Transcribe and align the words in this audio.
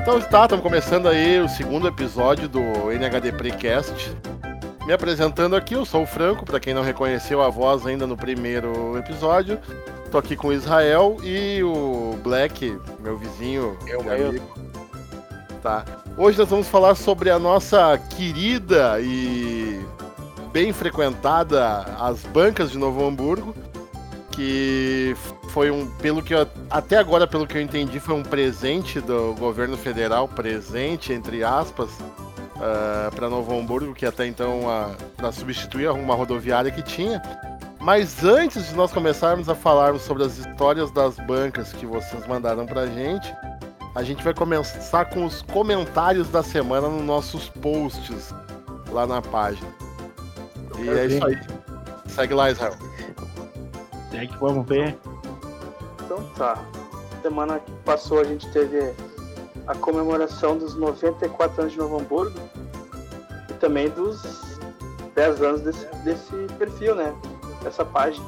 Então 0.00 0.20
tá, 0.20 0.44
estamos 0.44 0.62
começando 0.62 1.08
aí 1.08 1.40
o 1.40 1.48
segundo 1.48 1.86
episódio 1.86 2.48
do 2.48 2.60
NHD 2.90 3.32
Precast. 3.32 4.16
Me 4.86 4.92
apresentando 4.92 5.54
aqui, 5.54 5.74
eu 5.74 5.84
sou 5.84 6.02
o 6.02 6.06
Franco, 6.06 6.44
para 6.44 6.58
quem 6.58 6.74
não 6.74 6.82
reconheceu 6.82 7.42
a 7.42 7.48
voz 7.48 7.86
ainda 7.86 8.06
no 8.06 8.16
primeiro 8.16 8.96
episódio. 8.96 9.58
Tô 10.10 10.18
aqui 10.18 10.34
com 10.34 10.48
o 10.48 10.52
Israel 10.52 11.18
e 11.22 11.62
o 11.62 12.18
Black, 12.22 12.76
meu 12.98 13.16
vizinho 13.16 13.76
Eu 13.86 14.02
mesmo. 14.02 14.28
amigo. 14.28 14.54
Tá. 15.62 15.84
Hoje 16.16 16.38
nós 16.38 16.48
vamos 16.48 16.66
falar 16.68 16.94
sobre 16.94 17.30
a 17.30 17.38
nossa 17.38 17.96
querida 18.16 18.98
e 19.00 19.80
bem 20.50 20.72
frequentada 20.72 21.82
as 22.00 22.22
bancas 22.24 22.70
de 22.70 22.78
Novo 22.78 23.06
Hamburgo, 23.06 23.54
que 24.32 25.14
foi 25.52 25.70
um, 25.70 25.86
pelo 25.98 26.22
que 26.22 26.34
eu, 26.34 26.46
até 26.70 26.96
agora, 26.96 27.26
pelo 27.26 27.46
que 27.46 27.56
eu 27.56 27.62
entendi, 27.62 27.98
foi 28.00 28.14
um 28.14 28.22
presente 28.22 29.00
do 29.00 29.34
governo 29.38 29.76
federal, 29.76 30.26
presente 30.28 31.12
entre 31.12 31.42
aspas, 31.44 31.90
para 33.14 33.28
Novo 33.28 33.58
Hamburgo, 33.58 33.94
que 33.94 34.06
até 34.06 34.26
então 34.26 34.62
para 35.16 35.32
substituir 35.32 35.90
uma 35.90 36.14
rodoviária 36.14 36.70
que 36.70 36.82
tinha. 36.82 37.20
Mas 37.80 38.22
antes 38.22 38.68
de 38.68 38.74
nós 38.74 38.92
começarmos 38.92 39.48
a 39.48 39.54
falarmos 39.54 40.02
sobre 40.02 40.22
as 40.24 40.36
histórias 40.36 40.90
das 40.90 41.16
bancas 41.16 41.72
que 41.72 41.86
vocês 41.86 42.26
mandaram 42.26 42.66
pra 42.66 42.86
gente, 42.86 43.34
a 43.94 44.02
gente 44.02 44.22
vai 44.22 44.34
começar 44.34 45.06
com 45.06 45.24
os 45.24 45.42
comentários 45.42 46.28
da 46.28 46.42
semana 46.42 46.88
nos 46.88 47.02
nossos 47.02 47.48
posts 47.48 48.34
lá 48.90 49.06
na 49.06 49.22
página. 49.22 49.68
E 50.78 50.88
é 50.90 51.06
isso 51.06 51.26
aí. 51.26 51.40
Segue 52.06 52.34
lá, 52.34 52.50
Israel. 52.50 52.76
Que 54.10 54.36
vamos 54.38 54.66
ver. 54.66 54.98
Então 56.10 56.24
tá. 56.36 56.58
Semana 57.22 57.60
que 57.60 57.70
passou 57.84 58.18
a 58.18 58.24
gente 58.24 58.50
teve 58.50 58.92
a 59.64 59.76
comemoração 59.76 60.58
dos 60.58 60.74
94 60.74 61.60
anos 61.60 61.72
de 61.72 61.78
Novo 61.78 62.00
Hamburgo 62.00 62.36
e 63.48 63.52
também 63.54 63.88
dos 63.90 64.20
10 65.14 65.40
anos 65.40 65.60
desse, 65.60 65.86
desse 66.02 66.34
perfil, 66.58 66.96
né? 66.96 67.14
Dessa 67.62 67.84
página. 67.84 68.26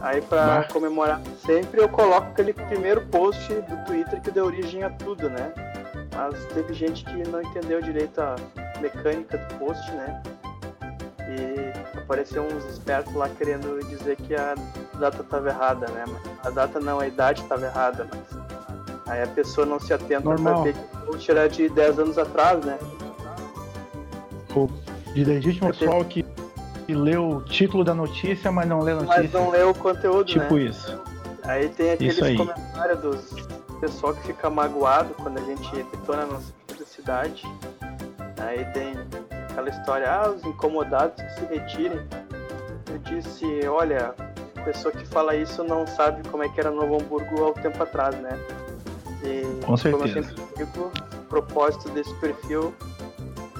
Aí 0.00 0.20
pra 0.22 0.46
Bah. 0.62 0.68
comemorar 0.72 1.20
sempre 1.46 1.80
eu 1.80 1.88
coloco 1.88 2.26
aquele 2.28 2.52
primeiro 2.52 3.06
post 3.06 3.54
do 3.54 3.84
Twitter 3.86 4.20
que 4.20 4.32
deu 4.32 4.46
origem 4.46 4.82
a 4.82 4.90
tudo, 4.90 5.30
né? 5.30 5.52
Mas 6.12 6.44
teve 6.46 6.74
gente 6.74 7.04
que 7.04 7.28
não 7.28 7.40
entendeu 7.40 7.80
direito 7.80 8.20
a 8.20 8.34
mecânica 8.80 9.38
do 9.38 9.58
post, 9.60 9.92
né? 9.92 10.22
E 11.20 11.73
apareceu 11.96 12.42
uns 12.44 12.64
espertos 12.66 13.12
lá 13.14 13.28
querendo 13.28 13.82
dizer 13.88 14.16
que 14.16 14.34
a 14.34 14.54
data 14.98 15.22
estava 15.22 15.48
errada, 15.48 15.86
né? 15.88 16.04
Mas 16.06 16.46
a 16.46 16.50
data 16.50 16.80
não, 16.80 17.00
a 17.00 17.06
idade 17.06 17.42
estava 17.42 17.64
errada, 17.66 18.06
mas 18.10 18.38
aí 19.08 19.22
a 19.22 19.26
pessoa 19.26 19.66
não 19.66 19.78
se 19.80 19.92
atenta 19.92 20.28
Normal. 20.28 20.62
ver 20.64 20.74
que 20.74 20.80
o 20.96 21.06
post 21.06 21.30
era 21.30 21.48
de 21.48 21.68
10 21.68 21.98
anos 21.98 22.18
atrás, 22.18 22.64
né? 22.64 22.78
O 24.54 24.68
de 25.12 25.24
legítimo 25.24 25.68
Eu 25.68 25.72
tenho- 25.74 25.90
pessoal 25.90 26.04
que, 26.04 26.24
que 26.86 26.94
lê 26.94 27.16
o 27.16 27.40
título 27.42 27.84
da 27.84 27.94
notícia, 27.94 28.50
mas 28.50 28.68
não 28.68 28.80
lê 28.80 28.92
a 28.92 28.96
Mas 28.96 29.04
notícia. 29.06 29.38
não 29.38 29.50
leu 29.50 29.70
o 29.70 29.74
conteúdo, 29.74 30.24
tipo 30.24 30.54
né? 30.54 30.62
isso. 30.62 31.00
Aí 31.44 31.68
tem 31.68 31.92
aqueles 31.92 32.20
aí. 32.22 32.36
comentários 32.36 33.00
dos 33.00 33.34
pessoal 33.80 34.14
que 34.14 34.22
fica 34.28 34.48
magoado 34.48 35.12
quando 35.22 35.38
a 35.38 35.42
gente 35.42 35.70
detona 35.92 36.24
nossa 36.26 36.52
publicidade. 36.66 37.42
Aí 38.38 38.64
tem 38.72 38.94
aquela 39.54 39.70
história, 39.70 40.10
ah, 40.12 40.30
os 40.30 40.44
incomodados 40.44 41.22
que 41.22 41.30
se 41.34 41.46
retirem. 41.46 42.00
Eu 42.90 42.98
disse, 42.98 43.66
olha, 43.66 44.14
a 44.56 44.60
pessoa 44.62 44.92
que 44.92 45.06
fala 45.06 45.34
isso 45.36 45.62
não 45.62 45.86
sabe 45.86 46.28
como 46.28 46.42
é 46.42 46.48
que 46.48 46.60
era 46.60 46.70
Novo 46.70 46.96
Hamburgo 46.96 47.44
há 47.44 47.48
um 47.50 47.54
tempo 47.54 47.80
atrás, 47.82 48.16
né? 48.16 48.38
E 49.22 49.42
Com 49.64 49.66
como 49.66 49.72
eu 49.72 49.76
certeza. 49.78 50.28
sempre 50.28 50.44
digo, 50.56 50.90
o 51.14 51.24
propósito 51.28 51.88
desse 51.90 52.12
perfil, 52.14 52.74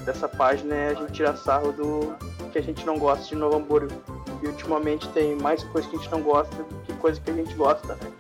dessa 0.04 0.28
página 0.28 0.74
é 0.74 0.88
a 0.90 0.94
gente 0.94 1.12
tirar 1.12 1.36
sarro 1.36 1.72
do 1.72 2.14
que 2.52 2.58
a 2.58 2.62
gente 2.62 2.84
não 2.84 2.98
gosta 2.98 3.24
de 3.24 3.36
Novo 3.36 3.56
Hamburgo. 3.56 3.94
E 4.42 4.46
ultimamente 4.46 5.08
tem 5.10 5.36
mais 5.36 5.62
coisa 5.64 5.88
que 5.88 5.96
a 5.96 5.98
gente 5.98 6.10
não 6.10 6.20
gosta 6.20 6.54
do 6.54 6.74
que 6.84 6.92
coisa 6.94 7.20
que 7.20 7.30
a 7.30 7.34
gente 7.34 7.54
gosta, 7.54 7.94
né? 7.94 8.12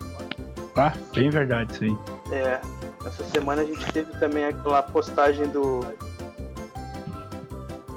Ah, 0.76 0.92
bem 1.14 1.28
verdade 1.28 1.78
aí. 1.82 1.98
É, 2.32 2.60
essa 3.06 3.24
semana 3.24 3.62
a 3.62 3.64
gente 3.64 3.84
teve 3.92 4.10
também 4.18 4.44
aquela 4.46 4.82
postagem 4.82 5.46
do 5.48 5.84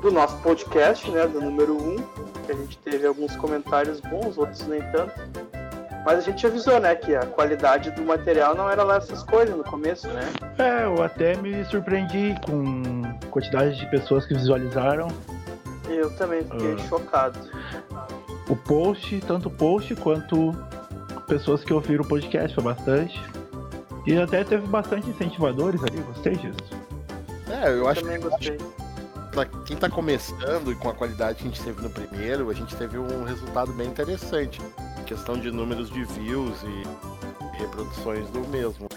do 0.01 0.11
nosso 0.11 0.37
podcast, 0.37 1.09
né, 1.11 1.27
do 1.27 1.41
número 1.41 1.75
1, 1.75 1.95
que 2.45 2.51
a 2.51 2.55
gente 2.55 2.77
teve 2.79 3.05
alguns 3.07 3.35
comentários 3.35 3.99
bons, 4.01 4.37
outros 4.37 4.65
nem 4.67 4.81
tanto. 4.91 5.13
Mas 6.05 6.19
a 6.19 6.21
gente 6.21 6.45
avisou, 6.47 6.79
né, 6.79 6.95
que 6.95 7.13
a 7.15 7.25
qualidade 7.25 7.91
do 7.91 8.01
material 8.03 8.55
não 8.55 8.69
era 8.69 8.83
lá 8.83 8.97
essas 8.97 9.23
coisas 9.23 9.55
no 9.55 9.63
começo, 9.63 10.07
né? 10.07 10.29
É, 10.57 10.85
eu 10.85 11.03
até 11.03 11.35
me 11.35 11.65
surpreendi 11.65 12.35
com 12.45 13.01
a 13.23 13.25
quantidade 13.27 13.77
de 13.77 13.85
pessoas 13.87 14.25
que 14.25 14.33
visualizaram 14.33 15.07
eu 15.89 16.09
também 16.17 16.43
fiquei 16.43 16.73
Ah. 16.73 16.87
chocado. 16.89 17.39
o 18.49 18.55
post, 18.55 19.19
tanto 19.27 19.47
o 19.47 19.51
post 19.51 19.95
quanto 19.95 20.53
pessoas 21.27 21.63
que 21.63 21.73
ouviram 21.73 22.03
o 22.03 22.07
podcast, 22.07 22.53
foi 22.55 22.63
bastante. 22.63 23.21
E 24.05 24.17
até 24.17 24.43
teve 24.43 24.65
bastante 24.67 25.09
incentivadores 25.09 25.81
ali, 25.83 25.97
gostei 26.01 26.35
disso. 26.35 26.57
É, 27.49 27.67
eu 27.69 27.77
Eu 27.79 27.87
acho 27.89 28.01
também 28.01 28.19
que 28.19 28.29
gostei. 28.29 28.57
Quem 29.45 29.77
tá 29.77 29.89
começando 29.89 30.71
e 30.71 30.75
com 30.75 30.89
a 30.89 30.93
qualidade 30.93 31.39
que 31.39 31.47
a 31.47 31.51
gente 31.51 31.63
teve 31.63 31.81
no 31.81 31.89
primeiro, 31.89 32.49
a 32.49 32.53
gente 32.53 32.75
teve 32.75 32.97
um 32.97 33.23
resultado 33.23 33.71
bem 33.73 33.87
interessante. 33.87 34.61
Em 34.99 35.03
questão 35.03 35.37
de 35.37 35.51
números 35.51 35.89
de 35.89 36.03
views 36.03 36.57
e 36.63 37.57
reproduções 37.57 38.29
do 38.29 38.39
mesmo. 38.47 38.87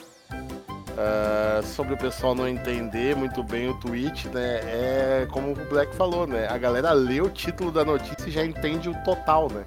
Ah, 1.02 1.62
sobre 1.62 1.94
o 1.94 1.96
pessoal 1.96 2.34
não 2.34 2.46
entender 2.46 3.16
muito 3.16 3.42
bem 3.42 3.70
o 3.70 3.74
tweet, 3.80 4.28
né? 4.28 4.60
É 4.62 5.28
como 5.30 5.52
o 5.52 5.54
Black 5.54 5.94
falou, 5.96 6.26
né? 6.26 6.46
A 6.48 6.58
galera 6.58 6.92
lê 6.92 7.20
o 7.20 7.30
título 7.30 7.72
da 7.72 7.84
notícia 7.84 8.28
e 8.28 8.30
já 8.30 8.44
entende 8.44 8.88
o 8.88 8.94
total, 9.02 9.48
né? 9.50 9.64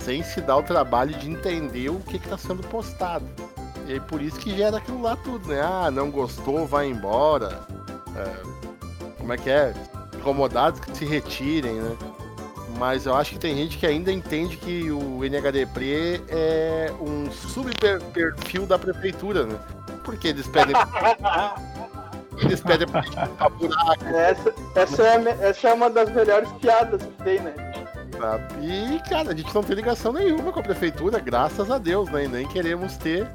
Sem 0.00 0.22
se 0.22 0.40
dar 0.40 0.58
o 0.58 0.62
trabalho 0.62 1.14
de 1.14 1.30
entender 1.30 1.88
o 1.88 1.98
que, 2.00 2.18
que 2.18 2.28
tá 2.28 2.36
sendo 2.36 2.62
postado. 2.68 3.26
E 3.86 3.94
aí 3.94 4.00
por 4.00 4.20
isso 4.20 4.38
que 4.38 4.54
gera 4.54 4.76
aquilo 4.76 5.00
lá 5.00 5.16
tudo, 5.16 5.48
né? 5.48 5.62
Ah, 5.62 5.90
não 5.90 6.10
gostou, 6.10 6.66
vai 6.66 6.88
embora. 6.88 7.60
Ah, 8.14 8.42
como 9.18 9.32
é 9.32 9.36
que 9.38 9.48
é? 9.48 9.72
Incomodados 10.26 10.80
que 10.80 10.96
se 10.96 11.04
retirem, 11.04 11.74
né? 11.74 11.96
Mas 12.78 13.06
eu 13.06 13.14
acho 13.14 13.30
que 13.30 13.38
tem 13.38 13.54
gente 13.54 13.78
que 13.78 13.86
ainda 13.86 14.10
entende 14.10 14.56
que 14.56 14.90
o 14.90 15.24
NHD 15.24 15.66
Pre 15.66 16.20
é 16.28 16.92
um 17.00 17.30
subperfil 17.30 18.66
da 18.66 18.76
prefeitura, 18.76 19.46
né? 19.46 19.56
Porque 20.04 20.28
eles 20.28 20.48
pedem. 20.48 20.74
eles 22.42 22.60
pedem 22.60 22.88
pra 22.88 23.02
gente 23.02 23.14
buraco, 23.14 24.04
Essa, 24.06 24.54
essa, 24.74 25.02
é, 25.04 25.48
essa 25.48 25.68
é 25.68 25.72
uma 25.72 25.88
das 25.88 26.10
melhores 26.10 26.50
piadas 26.60 27.00
que 27.00 27.22
tem, 27.22 27.40
né? 27.40 27.54
E, 28.60 28.98
cara, 29.08 29.30
a 29.30 29.36
gente 29.36 29.54
não 29.54 29.62
tem 29.62 29.76
ligação 29.76 30.12
nenhuma 30.12 30.50
com 30.50 30.58
a 30.58 30.62
prefeitura, 30.62 31.20
graças 31.20 31.70
a 31.70 31.78
Deus, 31.78 32.10
né? 32.10 32.24
E 32.24 32.28
nem 32.28 32.48
queremos 32.48 32.96
ter. 32.96 33.28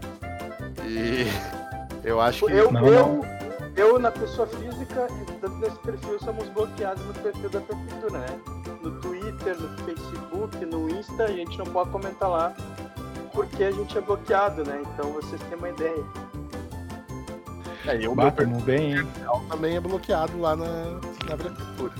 E 0.85 1.25
eu 2.03 2.19
acho 2.19 2.45
que. 2.45 2.51
Eu, 2.51 2.69
Não, 2.69 2.85
eu, 2.85 3.07
não. 3.07 3.30
Eu, 3.75 3.99
na 3.99 4.11
pessoa 4.11 4.47
física, 4.47 5.07
e 5.21 5.25
tanto 5.39 5.55
nesse 5.57 5.77
perfil, 5.79 6.19
somos 6.19 6.47
bloqueados 6.49 7.03
no 7.05 7.13
perfil 7.15 7.49
da 7.49 7.61
prefeitura, 7.61 8.19
né? 8.19 8.39
No 8.81 8.91
Twitter, 8.99 9.59
no 9.59 9.77
Facebook, 9.85 10.65
no 10.65 10.89
Insta, 10.89 11.23
a 11.23 11.31
gente 11.31 11.57
não 11.57 11.65
pode 11.65 11.89
comentar 11.91 12.29
lá 12.29 12.53
porque 13.33 13.63
a 13.63 13.71
gente 13.71 13.97
é 13.97 14.01
bloqueado, 14.01 14.63
né? 14.63 14.81
Então 14.93 15.11
vocês 15.13 15.41
têm 15.43 15.57
uma 15.57 15.69
ideia. 15.69 16.03
É, 17.87 17.95
eu, 17.95 18.13
meu 18.13 18.15
Batemos 18.15 18.61
bem, 18.63 18.97
hein? 18.97 19.07
também 19.49 19.75
é 19.75 19.79
bloqueado 19.79 20.39
lá 20.39 20.55
na, 20.55 20.99
na 21.27 21.37
prefeitura. 21.37 21.93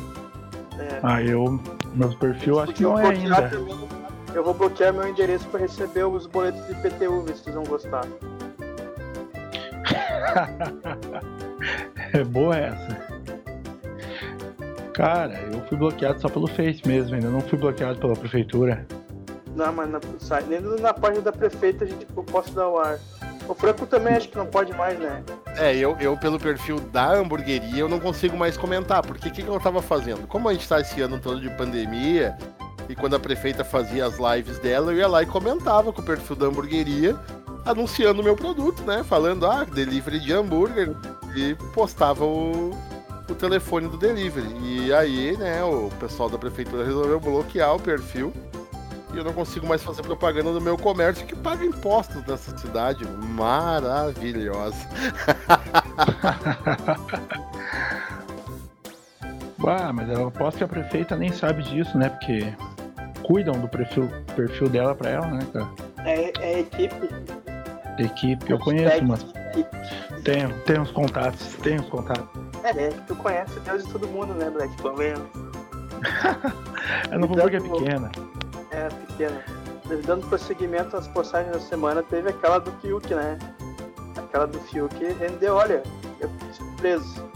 É, 0.78 1.00
Ah, 1.02 1.22
eu. 1.22 1.59
Meu 1.94 2.09
perfil 2.18 2.59
acho 2.59 2.74
que 2.74 2.84
não 2.84 3.00
é 3.00 3.08
ainda. 3.09 3.50
também. 3.50 3.90
Eu 4.34 4.44
vou 4.44 4.53
bloquear 4.53 4.94
meu 4.94 5.08
endereço 5.08 5.46
para 5.47 5.62
receber 5.62 6.06
os 6.06 6.26
boletos 6.26 6.66
de 6.66 6.72
IPTU, 6.74 7.22
ver 7.24 7.35
se 7.35 7.44
vocês 7.44 7.56
vão 7.56 7.66
gostar. 7.66 8.06
É 12.13 12.23
boa 12.23 12.58
essa. 12.58 13.02
Cara, 14.93 15.34
eu 15.53 15.61
fui 15.67 15.78
bloqueado 15.78 16.19
só 16.19 16.28
pelo 16.28 16.47
Face 16.47 16.81
mesmo, 16.85 17.16
ainda 17.16 17.29
não 17.29 17.41
fui 17.41 17.58
bloqueado 17.58 17.99
pela 17.99 18.16
prefeitura. 18.16 18.85
Não, 19.55 19.72
mas 19.73 19.90
na, 19.90 19.99
sai- 20.19 20.43
nem 20.47 20.59
na 20.61 20.93
página 20.93 21.22
da 21.22 21.31
prefeita 21.31 21.85
a 21.85 21.87
gente 21.87 22.05
eu 22.16 22.23
posso 22.23 22.52
dar 22.53 22.67
o 22.67 22.78
ar. 22.78 22.99
O 23.47 23.53
Franco 23.53 23.85
também 23.85 24.16
acho 24.16 24.29
que 24.29 24.37
não 24.37 24.46
pode 24.46 24.73
mais, 24.73 24.97
né? 24.99 25.23
É, 25.58 25.75
eu, 25.75 25.97
eu 25.99 26.16
pelo 26.17 26.40
perfil 26.40 26.79
da 26.79 27.13
hamburgueria 27.13 27.79
eu 27.79 27.90
não 27.90 27.99
consigo 27.99 28.37
mais 28.37 28.55
comentar, 28.55 29.02
porque 29.02 29.28
o 29.28 29.31
que, 29.31 29.41
que 29.43 29.47
eu 29.49 29.59
tava 29.59 29.81
fazendo? 29.81 30.28
Como 30.28 30.47
a 30.47 30.53
gente 30.53 30.67
tá 30.67 30.79
esse 30.79 31.02
ano 31.02 31.19
todo 31.19 31.40
de 31.41 31.49
pandemia, 31.52 32.37
e 32.87 32.96
quando 32.96 33.16
a 33.16 33.19
prefeita 33.19 33.64
fazia 33.64 34.05
as 34.05 34.17
lives 34.17 34.59
dela, 34.59 34.91
eu 34.91 34.97
ia 34.97 35.07
lá 35.07 35.23
e 35.23 35.25
comentava 35.25 35.91
com 35.91 36.02
o 36.02 36.05
perfil 36.05 36.35
da 36.35 36.47
hamburgueria, 36.47 37.16
anunciando 37.66 38.22
o 38.22 38.23
meu 38.23 38.35
produto, 38.35 38.84
né? 38.84 39.03
Falando, 39.03 39.46
ah, 39.46 39.63
delivery 39.63 40.19
de 40.19 40.34
hambúrguer, 40.34 40.96
e 41.35 41.55
postava 41.73 42.25
o, 42.25 42.72
o 43.29 43.35
telefone 43.35 43.87
do 43.87 43.97
delivery. 43.97 44.47
E 44.61 44.93
aí, 44.93 45.37
né, 45.37 45.63
o 45.63 45.90
pessoal 45.99 46.29
da 46.29 46.37
prefeitura 46.37 46.85
resolveu 46.85 47.19
bloquear 47.19 47.75
o 47.75 47.79
perfil. 47.79 48.34
e 49.13 49.17
eu 49.17 49.23
não 49.23 49.34
consigo 49.34 49.67
mais 49.67 49.84
fazer 49.84 50.02
propaganda 50.02 50.52
do 50.52 50.61
meu 50.61 50.78
comércio 50.78 51.25
que 51.25 51.35
paga 51.35 51.63
impostos 51.66 52.25
nessa 52.25 52.58
cidade 52.58 53.05
maravilhosa. 53.08 54.78
Ah, 59.64 59.93
mas 59.93 60.09
eu 60.09 60.28
aposto 60.28 60.57
que 60.57 60.64
a 60.64 60.67
prefeita 60.67 61.16
nem 61.16 61.31
sabe 61.31 61.61
disso, 61.61 61.96
né? 61.97 62.09
Porque 62.09 62.52
cuidam 63.22 63.59
do 63.59 63.67
perfil, 63.67 64.09
perfil 64.35 64.67
dela 64.67 64.96
pra 64.96 65.09
ela, 65.09 65.28
né, 65.28 65.47
cara? 65.53 65.69
É, 66.06 66.32
é 66.40 66.59
equipe. 66.62 67.09
Equipe, 67.98 68.52
eu 68.52 68.59
conheço, 68.59 69.03
mas 69.06 69.26
tenho, 70.24 70.53
tenho 70.66 70.82
uns 70.82 70.92
contatos, 70.92 71.56
tenho 71.62 71.82
uns 71.82 71.90
contatos. 71.90 72.28
É, 72.64 72.90
tu 73.08 73.16
conhece 73.16 73.59
Deus 73.62 73.84
de 73.84 73.92
todo 73.92 74.08
mundo, 74.08 74.34
né, 74.34 74.50
Black? 74.50 74.76
Pelo 74.82 74.98
menos. 74.98 75.28
Novo 77.20 77.34
Hamburgo 77.34 77.56
é 77.56 77.59
pequena. 77.59 78.12
É, 78.72 78.88
pequena. 78.88 79.44
Dando 80.06 80.28
prosseguimento 80.28 80.96
às 80.96 81.08
postagens 81.08 81.52
da 81.52 81.59
semana, 81.59 82.02
teve 82.03 82.30
aquela 82.30 82.59
do 82.59 82.72
Fiuk, 82.80 83.14
né? 83.14 83.38
Aquela 84.16 84.48
do 84.48 84.59
Fiuk 84.59 84.96
rendeu, 85.20 85.56
olha, 85.56 85.84
eu 86.20 86.30
fiquei 86.30 86.53
surpreso. 86.53 87.30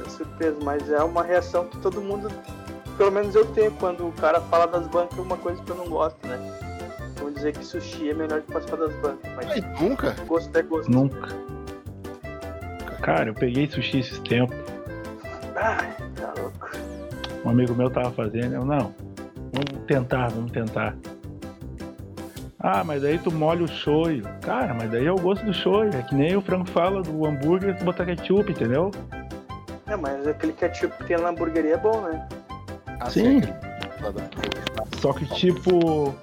Eu 0.00 0.10
surpreso, 0.10 0.58
mas 0.64 0.90
é 0.90 1.02
uma 1.02 1.22
reação 1.22 1.66
que 1.66 1.78
todo 1.78 2.00
mundo, 2.00 2.28
pelo 2.96 3.12
menos 3.12 3.34
eu 3.34 3.46
tenho, 3.46 3.70
quando 3.72 4.08
o 4.08 4.12
cara 4.12 4.40
fala 4.42 4.66
das 4.66 4.86
bancas, 4.88 5.18
uma 5.18 5.36
coisa 5.36 5.62
que 5.62 5.70
eu 5.70 5.76
não 5.76 5.88
gosto, 5.88 6.26
né? 6.26 6.38
Dizer 7.40 7.52
que 7.56 7.64
sushi 7.64 8.10
é 8.10 8.12
melhor 8.12 8.42
que 8.42 8.52
participar 8.52 8.76
das 8.84 8.94
bancas, 8.96 9.30
mas 9.34 9.50
Ai, 9.50 9.64
nunca? 9.80 10.14
gosto 10.26 10.54
é 10.58 10.62
gosto. 10.62 10.90
Nunca. 10.92 11.28
Cara, 13.00 13.30
eu 13.30 13.34
peguei 13.34 13.66
sushi 13.66 14.00
esses 14.00 14.18
tempos. 14.18 14.54
Ai, 15.56 15.90
tá 16.16 16.34
louco. 16.38 16.70
Um 17.42 17.48
amigo 17.48 17.74
meu 17.74 17.88
tava 17.88 18.10
fazendo, 18.10 18.56
eu 18.56 18.64
não. 18.66 18.92
Vamos 19.54 19.86
tentar, 19.86 20.28
vamos 20.28 20.52
tentar. 20.52 20.94
Ah, 22.58 22.84
mas 22.84 23.00
daí 23.00 23.18
tu 23.18 23.32
molha 23.32 23.64
o 23.64 23.68
shoyu. 23.68 24.22
Cara, 24.42 24.74
mas 24.74 24.90
daí 24.90 25.06
é 25.06 25.10
o 25.12 25.16
gosto 25.16 25.42
do 25.46 25.54
shoyu. 25.54 25.88
É 25.94 26.02
que 26.02 26.14
nem 26.14 26.36
o 26.36 26.42
Franco 26.42 26.68
fala 26.68 27.00
do 27.00 27.24
hambúrguer 27.24 27.74
tu 27.78 27.84
botar 27.86 28.04
ketchup, 28.04 28.52
entendeu? 28.52 28.90
É, 29.86 29.96
mas 29.96 30.26
aquele 30.28 30.52
ketchup 30.52 30.94
que 30.98 31.04
tem 31.04 31.16
na 31.16 31.30
hamburgueria 31.30 31.72
é 31.72 31.78
bom, 31.78 32.02
né? 32.02 32.28
Sim. 33.08 33.40
lá 34.02 34.10
da- 34.10 34.28
Só 35.00 35.14
que 35.14 35.24
tipo. 35.34 36.14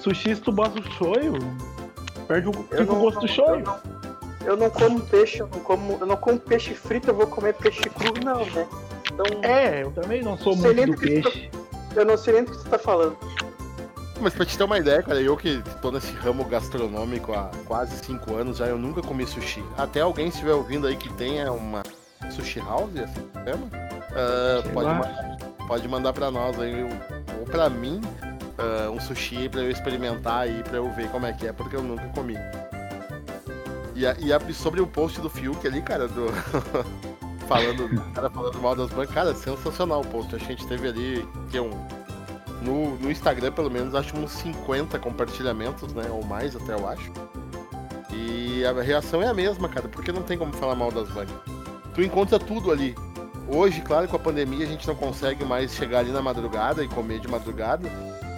Sushi, 0.00 0.34
se 0.34 0.40
tu 0.40 0.50
bota 0.52 0.78
o 0.80 0.82
shoyu, 0.92 1.34
perde 2.26 2.48
o, 2.48 2.52
fica 2.52 2.82
o 2.92 2.96
gosto 3.00 3.20
do 3.20 3.26
Eu 3.26 3.28
shoyu. 3.28 3.64
não, 3.64 3.80
eu 4.46 4.56
não 4.56 4.70
como 4.70 5.00
peixe, 5.00 5.40
eu 5.40 5.48
não 5.48 5.60
como, 5.60 5.98
eu 6.00 6.06
não 6.06 6.16
como 6.16 6.38
peixe 6.40 6.74
frito, 6.74 7.10
eu 7.10 7.14
vou 7.14 7.26
comer 7.26 7.54
peixe 7.54 7.82
cru, 7.90 8.12
não, 8.24 8.44
né? 8.46 8.66
Então, 9.12 9.26
É, 9.42 9.82
eu 9.82 9.90
também 9.90 10.22
não 10.22 10.36
sou 10.38 10.56
muito 10.56 10.74
do 10.86 10.92
do 10.92 10.94
tu- 10.94 11.00
peixe. 11.00 11.50
eu 11.96 12.04
não 12.04 12.16
sei 12.16 12.34
nem 12.34 12.44
do 12.44 12.50
que 12.52 12.56
você 12.58 12.68
tá 12.68 12.78
falando. 12.78 13.16
Mas 14.22 14.34
pra 14.34 14.44
te 14.44 14.56
ter 14.56 14.64
uma 14.64 14.78
ideia, 14.78 15.02
cara, 15.02 15.20
eu 15.20 15.34
que 15.36 15.62
tô 15.80 15.90
nesse 15.90 16.12
ramo 16.12 16.44
gastronômico 16.44 17.32
há 17.32 17.50
quase 17.66 17.96
5 18.04 18.34
anos 18.34 18.58
já, 18.58 18.66
eu 18.66 18.76
nunca 18.78 19.00
comi 19.02 19.26
sushi. 19.26 19.64
Até 19.78 20.00
alguém 20.00 20.28
estiver 20.28 20.52
ouvindo 20.52 20.86
aí 20.86 20.94
que 20.96 21.10
tenha 21.14 21.50
uma 21.52 21.82
sushi 22.30 22.60
house, 22.60 22.90
assim 22.96 23.22
chama, 23.44 23.68
Sei 24.62 24.72
pode, 24.72 24.86
mandar, 24.88 25.36
pode 25.66 25.88
mandar 25.88 26.12
pra 26.12 26.30
nós 26.30 26.58
aí, 26.60 26.82
ou 27.38 27.46
pra 27.46 27.70
mim, 27.70 28.00
ah, 28.60 28.90
um 28.90 29.00
sushi 29.00 29.48
pra 29.48 29.60
eu 29.60 29.70
experimentar 29.70 30.42
aí, 30.42 30.62
pra 30.62 30.76
eu 30.76 30.90
ver 30.92 31.08
como 31.10 31.26
é 31.26 31.32
que 31.32 31.46
é, 31.46 31.52
porque 31.52 31.76
eu 31.76 31.82
nunca 31.82 32.06
comi. 32.08 32.36
E, 33.94 34.06
a- 34.06 34.16
e 34.18 34.32
a- 34.32 34.40
sobre 34.52 34.80
o 34.80 34.86
post 34.86 35.20
do 35.20 35.28
Fiuk 35.28 35.66
ali, 35.66 35.82
cara, 35.82 36.08
do. 36.08 36.26
falando, 37.46 37.88
cara 38.14 38.30
falando 38.30 38.58
mal 38.62 38.76
das 38.76 38.90
bancas, 38.90 39.14
cara, 39.14 39.34
sensacional 39.34 40.00
o 40.00 40.06
post. 40.06 40.34
Acho 40.34 40.46
que 40.46 40.52
a 40.52 40.56
gente 40.56 40.66
teve 40.68 40.88
ali, 40.88 41.28
que 41.50 41.58
é 41.58 41.62
um, 41.62 41.70
no, 42.62 42.96
no 42.96 43.10
Instagram, 43.10 43.52
pelo 43.52 43.70
menos, 43.70 43.94
acho 43.94 44.16
uns 44.16 44.30
50 44.32 44.98
compartilhamentos, 44.98 45.92
né? 45.92 46.04
Ou 46.10 46.24
mais 46.24 46.54
até, 46.54 46.72
eu 46.74 46.88
acho. 46.88 47.10
E 48.12 48.64
a 48.64 48.72
reação 48.80 49.22
é 49.22 49.28
a 49.28 49.34
mesma, 49.34 49.68
cara, 49.68 49.88
porque 49.88 50.12
não 50.12 50.22
tem 50.22 50.36
como 50.38 50.52
falar 50.52 50.74
mal 50.74 50.90
das 50.92 51.08
bancas. 51.08 51.34
Tu 51.94 52.02
encontra 52.02 52.38
tudo 52.38 52.70
ali. 52.70 52.94
Hoje, 53.48 53.80
claro, 53.80 54.06
com 54.06 54.14
a 54.16 54.18
pandemia, 54.18 54.64
a 54.64 54.68
gente 54.68 54.86
não 54.86 54.94
consegue 54.94 55.44
mais 55.44 55.74
chegar 55.74 56.00
ali 56.00 56.12
na 56.12 56.22
madrugada 56.22 56.84
e 56.84 56.88
comer 56.88 57.18
de 57.18 57.26
madrugada. 57.28 57.88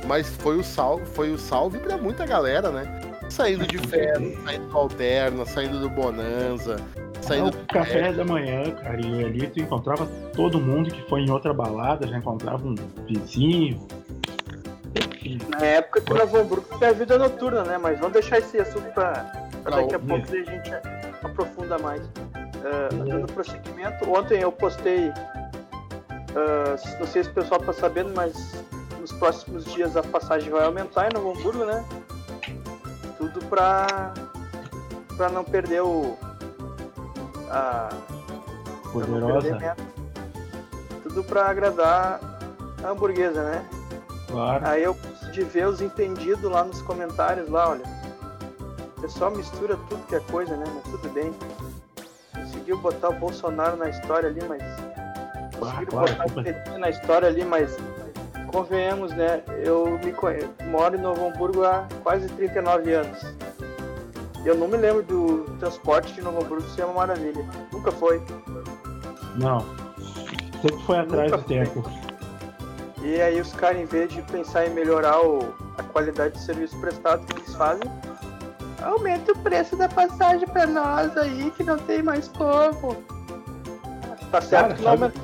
Mas 0.06 0.28
foi 0.28 0.58
o 0.58 0.64
salve, 0.64 1.04
foi 1.06 1.32
o 1.32 1.38
salve 1.38 1.78
pra 1.78 1.96
muita 1.96 2.26
galera, 2.26 2.70
né? 2.70 3.00
Saindo 3.28 3.66
de 3.66 3.78
férias, 3.78 4.34
saindo 4.44 4.66
do 4.68 4.78
Alterna, 4.78 5.46
saindo 5.46 5.80
do 5.80 5.88
Bonanza, 5.88 6.76
É 7.18 7.22
saindo 7.22 7.48
o 7.48 7.66
café 7.66 8.12
da 8.12 8.24
manhã, 8.24 8.70
cara, 8.72 9.00
e 9.00 9.24
ali 9.24 9.46
tu 9.46 9.60
encontrava 9.60 10.06
todo 10.34 10.60
mundo 10.60 10.90
que 10.90 11.00
foi 11.08 11.22
em 11.22 11.30
outra 11.30 11.54
balada, 11.54 12.06
já 12.06 12.18
encontrava 12.18 12.66
um 12.66 12.74
vizinho. 13.06 13.86
Enfim, 14.94 15.38
Na 15.48 15.64
época 15.64 16.00
que 16.02 16.12
Novo 16.12 16.36
Hamburgo 16.36 16.78
tem 16.78 16.88
a 16.88 16.92
vida 16.92 17.16
noturna, 17.16 17.62
né? 17.62 17.78
Mas 17.78 17.98
vamos 17.98 18.12
deixar 18.12 18.38
esse 18.38 18.58
assunto 18.58 18.92
pra, 18.92 19.12
pra 19.12 19.42
Pra 19.62 19.76
daqui 19.76 19.94
a 19.94 19.98
pouco 19.98 20.26
daí 20.30 20.42
a 20.42 20.50
gente 20.50 20.70
aprofunda 21.22 21.78
mais. 21.78 22.02
Ah, 22.64 22.88
dando 22.92 23.32
prosseguimento, 23.32 24.08
ontem 24.10 24.40
eu 24.40 24.52
postei, 24.52 25.10
ah, 26.36 26.76
não 27.00 27.06
sei 27.06 27.24
se 27.24 27.30
o 27.30 27.32
pessoal 27.34 27.60
tá 27.60 27.72
sabendo, 27.72 28.12
mas 28.14 28.62
nos 29.02 29.12
próximos 29.12 29.64
dias 29.64 29.96
a 29.96 30.02
passagem 30.02 30.48
vai 30.48 30.64
aumentar 30.64 31.08
em 31.10 31.12
Novo 31.12 31.32
Hamburgo, 31.36 31.64
né? 31.64 31.84
Tudo 33.18 33.44
pra, 33.46 34.14
pra 35.16 35.28
não 35.28 35.42
perder 35.44 35.82
o. 35.82 36.16
A, 37.50 37.88
perder 38.92 39.06
poderosa. 39.20 39.76
Tudo 41.02 41.24
pra 41.24 41.46
agradar 41.48 42.20
a 42.82 42.88
hamburguesa, 42.88 43.42
né? 43.42 43.68
claro. 44.28 44.66
Aí 44.66 44.82
eu 44.84 44.96
de 45.32 45.42
ver 45.42 45.66
os 45.66 45.80
entendidos 45.80 46.50
lá 46.50 46.62
nos 46.64 46.80
comentários 46.82 47.48
lá, 47.48 47.70
olha. 47.70 47.84
O 48.96 49.00
pessoal 49.00 49.32
mistura 49.32 49.76
tudo 49.88 50.06
que 50.06 50.14
é 50.14 50.20
coisa, 50.20 50.56
né? 50.56 50.64
Mas 50.74 50.84
tudo 50.84 51.08
bem. 51.12 51.34
Conseguiu 52.34 52.78
botar 52.78 53.08
o 53.08 53.14
Bolsonaro 53.14 53.76
na 53.76 53.88
história 53.88 54.28
ali, 54.28 54.40
mas. 54.48 54.62
Conseguiram 55.58 55.90
claro, 55.90 56.12
botar 56.12 56.24
o 56.26 56.32
culpa- 56.32 56.42
PT 56.44 56.78
na 56.78 56.88
história 56.88 57.28
ali, 57.28 57.44
mas. 57.44 57.76
Convenhamos, 58.52 59.12
né? 59.12 59.42
Eu 59.64 59.98
me 60.04 60.12
conhe... 60.12 60.48
moro 60.66 60.96
em 60.96 61.00
Novo 61.00 61.26
Hamburgo 61.26 61.64
há 61.64 61.86
quase 62.02 62.28
39 62.28 62.92
anos. 62.92 63.18
Eu 64.44 64.56
não 64.56 64.68
me 64.68 64.76
lembro 64.76 65.02
do 65.02 65.44
transporte 65.58 66.12
de 66.14 66.20
Novo 66.22 66.42
Hamburgo 66.42 66.68
ser 66.68 66.84
uma 66.84 66.94
maravilha. 66.94 67.44
Nunca 67.72 67.90
foi. 67.92 68.20
Não. 69.36 69.60
Sempre 70.60 70.82
foi 70.84 70.98
atrás 70.98 71.30
Nunca 71.30 71.42
do 71.42 71.48
tempo. 71.48 71.84
E 73.02 73.20
aí 73.20 73.40
os 73.40 73.52
caras, 73.54 73.80
em 73.80 73.84
vez 73.86 74.12
de 74.12 74.20
pensar 74.22 74.66
em 74.66 74.70
melhorar 74.70 75.20
o- 75.20 75.54
a 75.78 75.82
qualidade 75.82 76.34
de 76.34 76.44
serviço 76.44 76.78
prestado 76.78 77.24
que 77.26 77.32
eles 77.40 77.54
fazem, 77.54 77.90
aumenta 78.82 79.32
o 79.32 79.38
preço 79.38 79.76
da 79.76 79.88
passagem 79.88 80.46
pra 80.48 80.66
nós 80.66 81.16
aí, 81.16 81.50
que 81.56 81.64
não 81.64 81.78
tem 81.78 82.02
mais 82.02 82.28
como. 82.28 82.96
Tá 84.30 84.40
certo 84.40 84.50
Cara, 84.62 84.74
que 84.74 84.82
não 84.82 84.98
sabe-. 84.98 85.14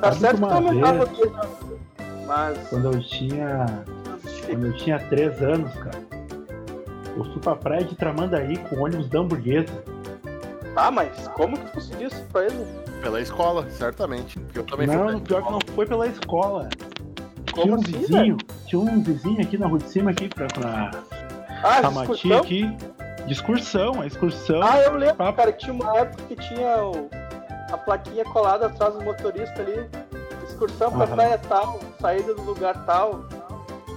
Tá 0.00 0.12
certo 0.12 0.34
que 0.36 0.40
não 0.40 0.50
aumentava 0.54 1.06
tudo. 1.06 1.63
Mas 2.26 2.58
Quando 2.68 2.92
eu 2.92 3.00
tinha. 3.02 3.66
Quando 4.46 4.66
eu 4.66 4.72
tinha 4.76 4.98
3 4.98 5.42
anos, 5.42 5.72
cara. 5.74 5.98
Eu 7.16 7.24
fui 7.24 7.40
pra 7.40 7.54
praia 7.54 7.84
de 7.84 7.94
Tramandaí 7.94 8.56
com 8.56 8.80
ônibus 8.82 9.08
da 9.08 9.20
hamburguesa. 9.20 9.72
Ah, 10.76 10.90
mas 10.90 11.28
como 11.28 11.56
que 11.56 11.64
tu 11.66 11.72
conseguiu 11.72 12.08
isso 12.08 12.24
pra 12.32 12.44
ele? 12.46 12.84
pela 13.00 13.20
escola, 13.20 13.68
certamente. 13.70 14.40
Porque 14.40 14.58
eu 14.60 14.64
também 14.64 14.86
Não, 14.86 15.10
fui 15.10 15.20
pior 15.20 15.42
que 15.44 15.52
não 15.52 15.58
foi 15.74 15.86
pela 15.86 16.06
escola. 16.06 16.70
Como 17.52 17.62
tinha 17.64 17.76
um 17.76 17.80
assim, 17.80 17.92
vizinho, 17.98 18.36
tinha 18.66 18.80
um 18.80 19.02
vizinho 19.02 19.42
aqui 19.42 19.58
na 19.58 19.66
rua 19.66 19.78
de 19.78 19.90
cima 19.90 20.10
aqui 20.10 20.26
pra, 20.26 20.46
pra 20.46 20.90
Ah, 21.62 21.82
Tamati 21.82 22.32
aqui. 22.32 22.62
De 23.26 23.32
excursão, 23.32 24.00
a 24.00 24.06
excursão. 24.06 24.62
Ah, 24.62 24.78
eu 24.80 24.96
lembro, 24.96 25.16
Papo. 25.16 25.36
cara, 25.36 25.52
que 25.52 25.58
tinha 25.58 25.72
uma 25.74 25.96
época 25.98 26.22
que 26.28 26.36
tinha 26.36 26.82
o- 26.82 27.08
a 27.70 27.76
plaquinha 27.76 28.24
colada 28.24 28.66
atrás 28.66 28.94
do 28.94 29.02
motorista 29.04 29.60
ali. 29.60 29.86
Excursão 30.54 30.90
pra 30.92 31.04
Aham. 31.04 31.14
praia 31.14 31.38
tal, 31.48 31.80
saída 32.00 32.34
do 32.34 32.42
lugar 32.42 32.84
tal. 32.86 33.24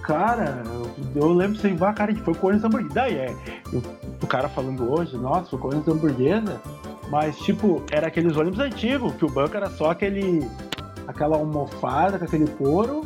Cara, 0.03 0.63
eu, 0.65 0.89
eu 1.21 1.33
lembro 1.33 1.57
sem 1.59 1.75
vá, 1.75 1.93
cara, 1.93 2.13
que 2.13 2.21
foi 2.21 2.33
com 2.33 2.49
hamburguesa. 2.49 2.93
Daí 2.93 3.15
é, 3.15 3.35
eu- 3.71 3.83
o 4.21 4.27
cara 4.27 4.49
falando 4.49 4.91
hoje, 4.91 5.15
nossa, 5.17 5.49
foi 5.49 5.59
com 5.59 5.69
hamburguesa. 5.69 6.59
Mas, 7.09 7.37
tipo, 7.39 7.81
era 7.91 8.07
aqueles 8.07 8.35
ônibus 8.35 8.59
antigos, 8.59 9.13
que 9.15 9.25
o 9.25 9.29
banco 9.29 9.55
era 9.55 9.69
só 9.69 9.91
aquele. 9.91 10.45
aquela 11.07 11.37
almofada 11.37 12.17
com 12.19 12.25
aquele 12.25 12.47
couro. 12.47 13.05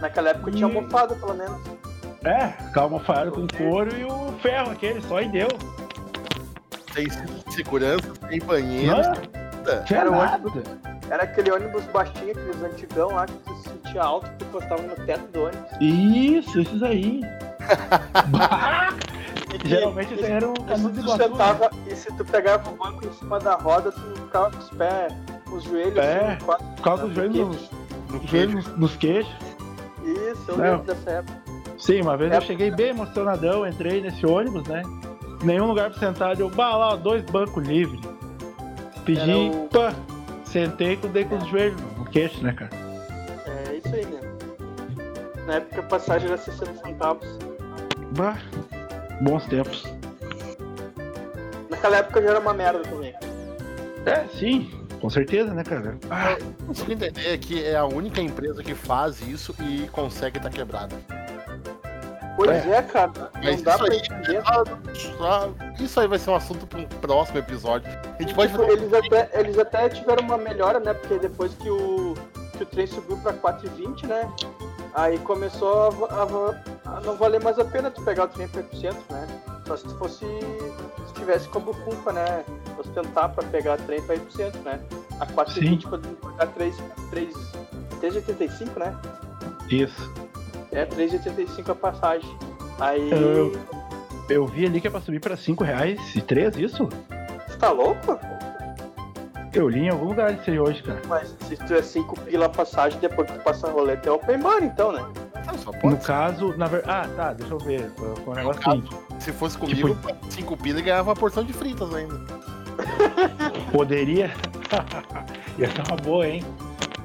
Naquela 0.00 0.30
época 0.30 0.50
tinha 0.52 0.68
E- 0.68 0.76
almofada, 0.76 1.14
pelo 1.16 1.34
menos. 1.34 1.60
É, 2.24 2.44
aquela 2.44 2.86
almofada 2.86 3.30
com 3.32 3.46
couro 3.48 3.90
e 3.96 4.04
o 4.04 4.32
ferro 4.40 4.70
aquele, 4.70 5.00
só 5.02 5.20
e 5.20 5.28
deu. 5.28 5.48
Sem 6.94 7.06
segurança, 7.50 8.12
sem 8.28 8.38
banheiro, 8.40 8.96
Não, 8.96 9.02
nada. 9.02 9.82
tinha 9.86 10.00
Era 10.00 10.10
nada. 10.10 10.50
Era 11.10 11.22
aquele 11.22 11.50
ônibus 11.52 11.84
baixinho, 11.86 12.30
aqueles 12.32 12.62
antigão 12.62 13.08
lá, 13.12 13.26
que 13.26 13.32
tu 13.34 13.54
se 13.56 13.68
sentia 13.68 14.02
alto, 14.02 14.28
que 14.30 14.36
tu 14.38 14.44
encostava 14.46 14.82
no 14.82 14.96
teto 15.06 15.26
do 15.32 15.42
ônibus. 15.44 15.70
Isso, 15.80 16.60
esses 16.60 16.82
aí. 16.82 17.20
E 19.64 19.68
Geralmente 19.68 20.12
e- 20.12 20.14
esse 20.20 20.24
era 20.30 20.48
o 20.48 20.52
e 20.54 20.56
se 20.60 20.64
canudo 20.66 20.88
de 20.90 21.00
tu 21.00 21.04
Iguaçu, 21.04 21.18
né? 21.22 21.28
sentava, 21.28 21.70
e 21.86 21.96
se 21.96 22.12
tu 22.16 22.24
pegava 22.24 22.68
o 22.70 22.76
banco 22.76 23.06
em 23.06 23.12
cima 23.12 23.38
da 23.38 23.54
roda, 23.54 23.92
tu 23.92 24.00
ficava 24.00 24.50
com 24.50 24.58
os 24.58 24.70
pés, 24.70 25.12
os 25.52 25.64
joelhos, 25.64 25.96
É, 25.98 26.32
assim, 26.34 26.44
quase 26.44 26.64
Por 26.64 26.82
causa 26.82 27.06
dos 27.06 27.14
joelhos 27.14 27.36
no 27.38 27.46
nos, 27.46 27.70
No 28.10 28.18
os 28.18 28.30
joelhos 28.30 28.54
nos, 28.66 28.76
nos 28.78 28.96
queixos. 28.96 29.34
Isso. 30.04 30.44
Eu 30.50 30.56
Não. 30.58 30.64
lembro 30.64 30.82
dessa 30.86 31.10
época. 31.10 31.38
Sim, 31.78 32.02
uma 32.02 32.16
vez 32.16 32.32
É. 32.32 32.36
eu 32.36 32.40
cheguei 32.42 32.70
bem 32.70 32.88
emocionadão, 32.88 33.66
entrei 33.66 34.00
nesse 34.02 34.26
ônibus, 34.26 34.66
né? 34.68 34.82
Nenhum 35.42 35.66
lugar 35.66 35.90
pra 35.90 35.98
sentar, 35.98 36.38
eu, 36.38 36.50
bah, 36.50 36.76
lá, 36.76 36.88
ó, 36.94 36.96
dois 36.96 37.22
bancos 37.24 37.64
livres. 37.66 38.00
Pedi, 39.04 39.30
o- 39.32 39.68
pá, 39.68 39.94
sentei 40.56 40.96
com 40.96 41.08
dei 41.08 41.22
com 41.26 41.36
os 41.36 41.46
joelhos 41.48 41.78
no 41.98 42.06
queixo, 42.06 42.42
né, 42.42 42.50
cara? 42.50 42.70
É 43.68 43.74
isso 43.74 43.94
aí, 43.94 44.06
né? 44.06 44.20
Na 45.46 45.54
época 45.56 45.80
a 45.80 45.84
passagem 45.84 46.28
era 46.28 46.38
60 46.38 46.74
centavos. 46.82 47.28
Bah, 48.16 48.38
bons 49.20 49.44
tempos. 49.44 49.84
Naquela 51.68 51.98
época 51.98 52.22
já 52.22 52.30
era 52.30 52.40
uma 52.40 52.54
merda 52.54 52.78
também. 52.84 53.14
É, 54.06 54.24
sim, 54.38 54.70
com 54.98 55.10
certeza, 55.10 55.52
né, 55.52 55.62
cara? 55.62 55.98
Ah, 56.08 56.36
Eu 56.40 56.66
consigo 56.68 56.92
entender 56.92 57.36
que 57.36 57.62
é 57.62 57.76
a 57.76 57.84
única 57.84 58.22
empresa 58.22 58.62
que 58.62 58.74
faz 58.74 59.20
isso 59.20 59.54
e 59.60 59.86
consegue 59.88 60.38
estar 60.38 60.48
quebrada. 60.48 60.96
Pois 62.36 62.50
É. 62.50 62.70
é, 62.70 62.82
cara. 62.82 63.12
Não 63.16 63.30
Mas 63.42 63.62
dá 63.62 63.74
isso 63.74 63.84
pra 63.84 63.92
aí, 63.92 63.98
entender. 63.98 64.42
isso 65.80 66.00
aí 66.00 66.06
vai 66.06 66.18
ser 66.18 66.30
um 66.30 66.34
assunto 66.36 66.66
para 66.66 66.80
um 66.80 66.84
próximo 66.86 67.38
episódio. 67.38 67.88
A 67.90 68.22
gente 68.22 68.34
pode 68.34 68.52
Tipo, 68.52 68.64
fazer 68.64 68.78
eles, 68.78 68.92
até, 68.92 69.40
eles 69.40 69.58
até 69.58 69.88
tiveram 69.88 70.22
uma 70.24 70.36
melhora, 70.38 70.78
né? 70.80 70.92
Porque 70.94 71.18
depois 71.18 71.54
que 71.54 71.70
o, 71.70 72.14
que 72.56 72.62
o 72.62 72.66
trem 72.66 72.86
subiu 72.86 73.16
pra 73.18 73.32
4,20, 73.32 74.06
né? 74.06 74.30
Aí 74.94 75.18
começou 75.18 76.06
a, 76.10 76.22
a 76.22 76.96
a 76.96 77.00
não 77.00 77.16
valer 77.16 77.42
mais 77.42 77.58
a 77.58 77.64
pena 77.64 77.90
tu 77.90 78.02
pegar 78.02 78.24
o 78.24 78.28
trem 78.28 78.48
pra 78.48 78.60
800, 78.62 78.96
né? 79.10 79.26
Só 79.66 79.76
se 79.76 79.84
tu 79.84 79.96
fosse. 79.98 80.24
Se 81.06 81.14
tivesse 81.14 81.48
como 81.48 81.74
culpa, 81.82 82.12
né? 82.12 82.44
Ostentar 82.78 83.28
pra 83.30 83.42
pegar 83.44 83.76
trem 83.78 84.00
pra 84.02 84.14
800, 84.14 84.60
né? 84.60 84.80
A 85.20 85.26
4,20 85.26 85.88
podendo 85.88 86.16
pagar 86.16 86.46
3, 86.52 86.76
3, 87.10 87.34
3,85, 88.00 88.78
né? 88.78 88.94
isso. 89.68 90.12
É 90.76 90.84
3,85 90.84 91.70
a 91.70 91.74
passagem. 91.74 92.30
Aí. 92.78 93.10
Eu- 93.10 93.58
Eu 94.28 94.44
vi 94.44 94.66
ali 94.66 94.80
que 94.80 94.88
é 94.88 94.90
pra 94.90 95.00
subir 95.00 95.20
pra 95.20 95.36
5 95.36 95.62
reais 95.62 96.00
e 96.16 96.20
3, 96.20 96.56
isso? 96.56 96.86
Tu 97.48 97.58
tá 97.58 97.70
louco? 97.70 98.18
Eu 99.54 99.68
li 99.68 99.82
em 99.84 99.88
algum 99.88 100.06
lugar 100.06 100.34
isso 100.34 100.50
aí 100.50 100.58
hoje, 100.58 100.82
cara. 100.82 101.00
Mas 101.06 101.34
se 101.46 101.56
tu 101.56 101.72
é 101.72 101.80
5 101.80 102.18
pila 102.20 102.46
a 102.46 102.48
passagem, 102.48 102.98
depois 103.00 103.30
que 103.30 103.38
tu 103.38 103.42
passa 103.44 103.68
a 103.68 103.70
roleta 103.70 104.08
é 104.08 104.12
open 104.12 104.38
bar, 104.40 104.62
então, 104.64 104.90
né? 104.92 105.02
Ah, 105.46 105.56
só 105.56 105.70
No 105.70 105.78
pode. 105.78 106.04
caso, 106.04 106.54
na 106.58 106.66
verdade. 106.66 107.08
Ah, 107.12 107.16
tá, 107.16 107.32
deixa 107.34 107.54
eu 107.54 107.58
ver. 107.58 107.88
Foi 107.96 108.34
um 108.34 108.36
negócio 108.36 108.60
caso- 108.60 108.76
seguinte. 108.82 108.96
Se 109.20 109.32
fosse 109.32 109.56
comigo, 109.56 109.96
cinco 110.28 110.56
pila 110.56 110.80
e 110.80 110.82
ganhava 110.82 111.10
uma 111.10 111.16
porção 111.16 111.44
de 111.44 111.52
fritas 111.52 111.94
ainda. 111.94 112.20
Poderia. 113.72 114.30
Ia 115.56 115.70
ser 115.70 115.82
uma 115.88 115.96
boa, 115.96 116.26
hein? 116.28 116.44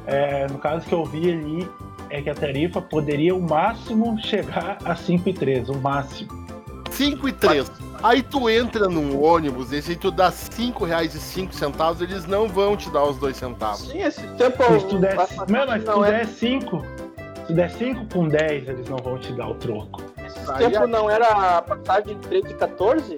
É, 0.08 0.48
no 0.48 0.58
caso 0.58 0.86
que 0.86 0.94
eu 0.94 1.06
vi 1.06 1.32
ali, 1.32 1.70
é 2.12 2.22
que 2.22 2.30
a 2.30 2.36
tarifa 2.36 2.82
poderia 2.82 3.36
o 3.36 3.42
máximo 3.42 4.18
chegar 4.22 4.78
a 4.84 4.94
5,3, 4.96 5.70
o 5.70 5.78
máximo. 5.80 6.30
5 6.92 7.28
e 7.30 7.32
3. 7.32 7.72
Aí 8.04 8.22
tu 8.22 8.50
entra 8.50 8.88
num 8.90 9.22
ônibus, 9.24 9.72
esse 9.72 9.92
aí 9.92 9.96
tu 9.98 10.12
dá 10.12 10.30
5 10.32 10.84
reais 10.86 11.16
e 11.16 11.20
5 11.20 11.54
centavos, 11.54 12.02
eles 12.02 12.26
não 12.26 12.48
vão 12.48 12.76
te 12.76 12.90
dar 12.90 13.04
os 13.06 13.18
2 13.18 13.38
centavos. 13.38 13.88
Sim, 13.90 14.02
esse 14.02 14.22
tempo. 14.36 14.64
Se 14.80 14.86
tu 14.88 14.98
der, 15.00 15.16
Mano, 15.16 15.68
mas 15.68 15.82
se 15.82 15.88
não 15.88 15.94
tu 15.96 16.06
é- 16.06 16.12
der 16.12 16.28
5, 16.28 16.82
se 17.36 17.42
tu 17.48 17.54
der 17.54 17.70
5 17.72 18.06
com 18.14 18.28
10, 18.28 18.68
eles 18.68 18.90
não 18.90 18.98
vão 18.98 19.18
te 19.18 19.32
dar 19.34 19.48
o 19.50 19.56
troco. 19.56 20.02
Esse 20.26 20.52
Aí 20.52 20.70
tempo 20.72 20.84
a- 20.84 20.88
não 20.88 21.10
era 21.10 21.58
a 21.58 21.62
passagem 21.62 22.18
de 22.18 22.28
13 22.28 22.50
e 22.52 22.54
14? 22.56 23.16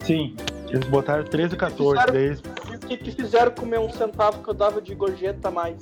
Sim, 0.00 0.36
eles 0.68 0.86
botaram 0.88 1.24
13 1.24 1.54
e 1.54 1.56
14, 1.58 1.92
Fizeram- 2.00 2.12
daí 2.14 2.24
eles- 2.26 2.42
E 2.70 2.74
o 2.76 2.78
que, 2.78 2.96
que 2.96 3.10
fizeram 3.12 3.52
com 3.52 3.62
o 3.64 3.68
meu 3.68 3.82
um 3.82 3.90
centavo 3.90 4.42
que 4.42 4.48
eu 4.48 4.54
dava 4.54 4.80
de 4.80 4.94
gorjeta 4.94 5.48
a 5.48 5.50
mais? 5.50 5.76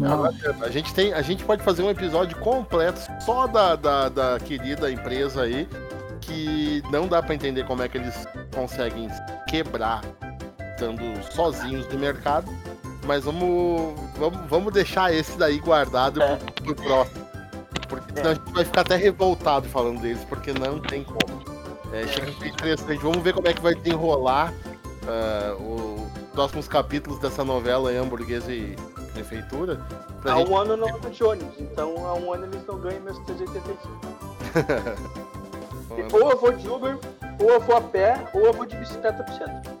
Agora, 0.00 0.32
a 0.62 0.70
gente 0.70 0.94
tem, 0.94 1.12
a 1.12 1.20
gente 1.20 1.44
pode 1.44 1.62
fazer 1.62 1.82
um 1.82 1.90
episódio 1.90 2.36
completo 2.38 3.00
só 3.24 3.46
da, 3.46 3.76
da, 3.76 4.08
da 4.08 4.38
querida 4.40 4.90
empresa 4.90 5.42
aí, 5.42 5.68
que 6.20 6.82
não 6.90 7.06
dá 7.06 7.22
pra 7.22 7.34
entender 7.34 7.66
como 7.66 7.82
é 7.82 7.88
que 7.88 7.98
eles 7.98 8.26
conseguem 8.54 9.08
quebrar 9.48 10.02
estando 10.70 11.02
sozinhos 11.32 11.86
no 11.88 11.98
mercado. 11.98 12.50
Mas 13.04 13.24
vamos, 13.24 13.94
vamos, 14.16 14.40
vamos 14.48 14.72
deixar 14.72 15.12
esse 15.12 15.36
daí 15.36 15.58
guardado 15.58 16.22
É. 16.22 16.36
pro, 16.36 16.74
pro 16.74 16.74
próximo. 16.76 17.26
Porque 17.88 18.14
senão 18.14 18.30
a 18.30 18.34
gente 18.34 18.52
vai 18.52 18.64
ficar 18.64 18.80
até 18.82 18.96
revoltado 18.96 19.68
falando 19.68 20.00
deles, 20.00 20.24
porque 20.24 20.52
não 20.52 20.78
tem 20.80 21.04
como. 21.04 21.42
É, 21.92 22.06
chega 22.06 22.30
a 22.30 22.34
ser 22.34 22.48
interessante. 22.48 23.02
Vamos 23.02 23.18
ver 23.22 23.34
como 23.34 23.48
é 23.48 23.52
que 23.52 23.60
vai 23.60 23.74
desenrolar 23.74 24.54
ah, 25.06 25.54
os 25.60 26.00
próximos 26.32 26.66
capítulos 26.68 27.18
dessa 27.18 27.44
novela 27.44 27.90
aí, 27.90 27.98
Hamburguesa 27.98 28.50
e 28.52 28.76
Prefeitura. 29.12 29.80
Há 30.24 30.36
gente 30.36 30.50
um 30.50 30.56
ano 30.56 30.72
eu 30.72 30.76
não 30.76 30.88
ando 30.88 31.10
de 31.10 31.24
ônibus, 31.24 31.60
então 31.60 32.06
há 32.06 32.14
um 32.14 32.32
ano 32.32 32.46
eles 32.46 32.66
não 32.66 32.78
ganham 32.78 33.00
meus 33.02 33.18
385. 33.20 35.12
Ou 36.12 36.30
eu 36.30 36.38
vou 36.40 36.52
de 36.52 36.68
Uber, 36.68 36.98
ou 37.38 37.50
eu 37.50 37.60
vou 37.60 37.76
a 37.76 37.80
pé, 37.80 38.16
ou 38.32 38.40
eu 38.46 38.52
vou 38.52 38.64
de 38.64 38.76
bicicleta 38.76 39.22
pro 39.22 39.34
centro. 39.34 39.72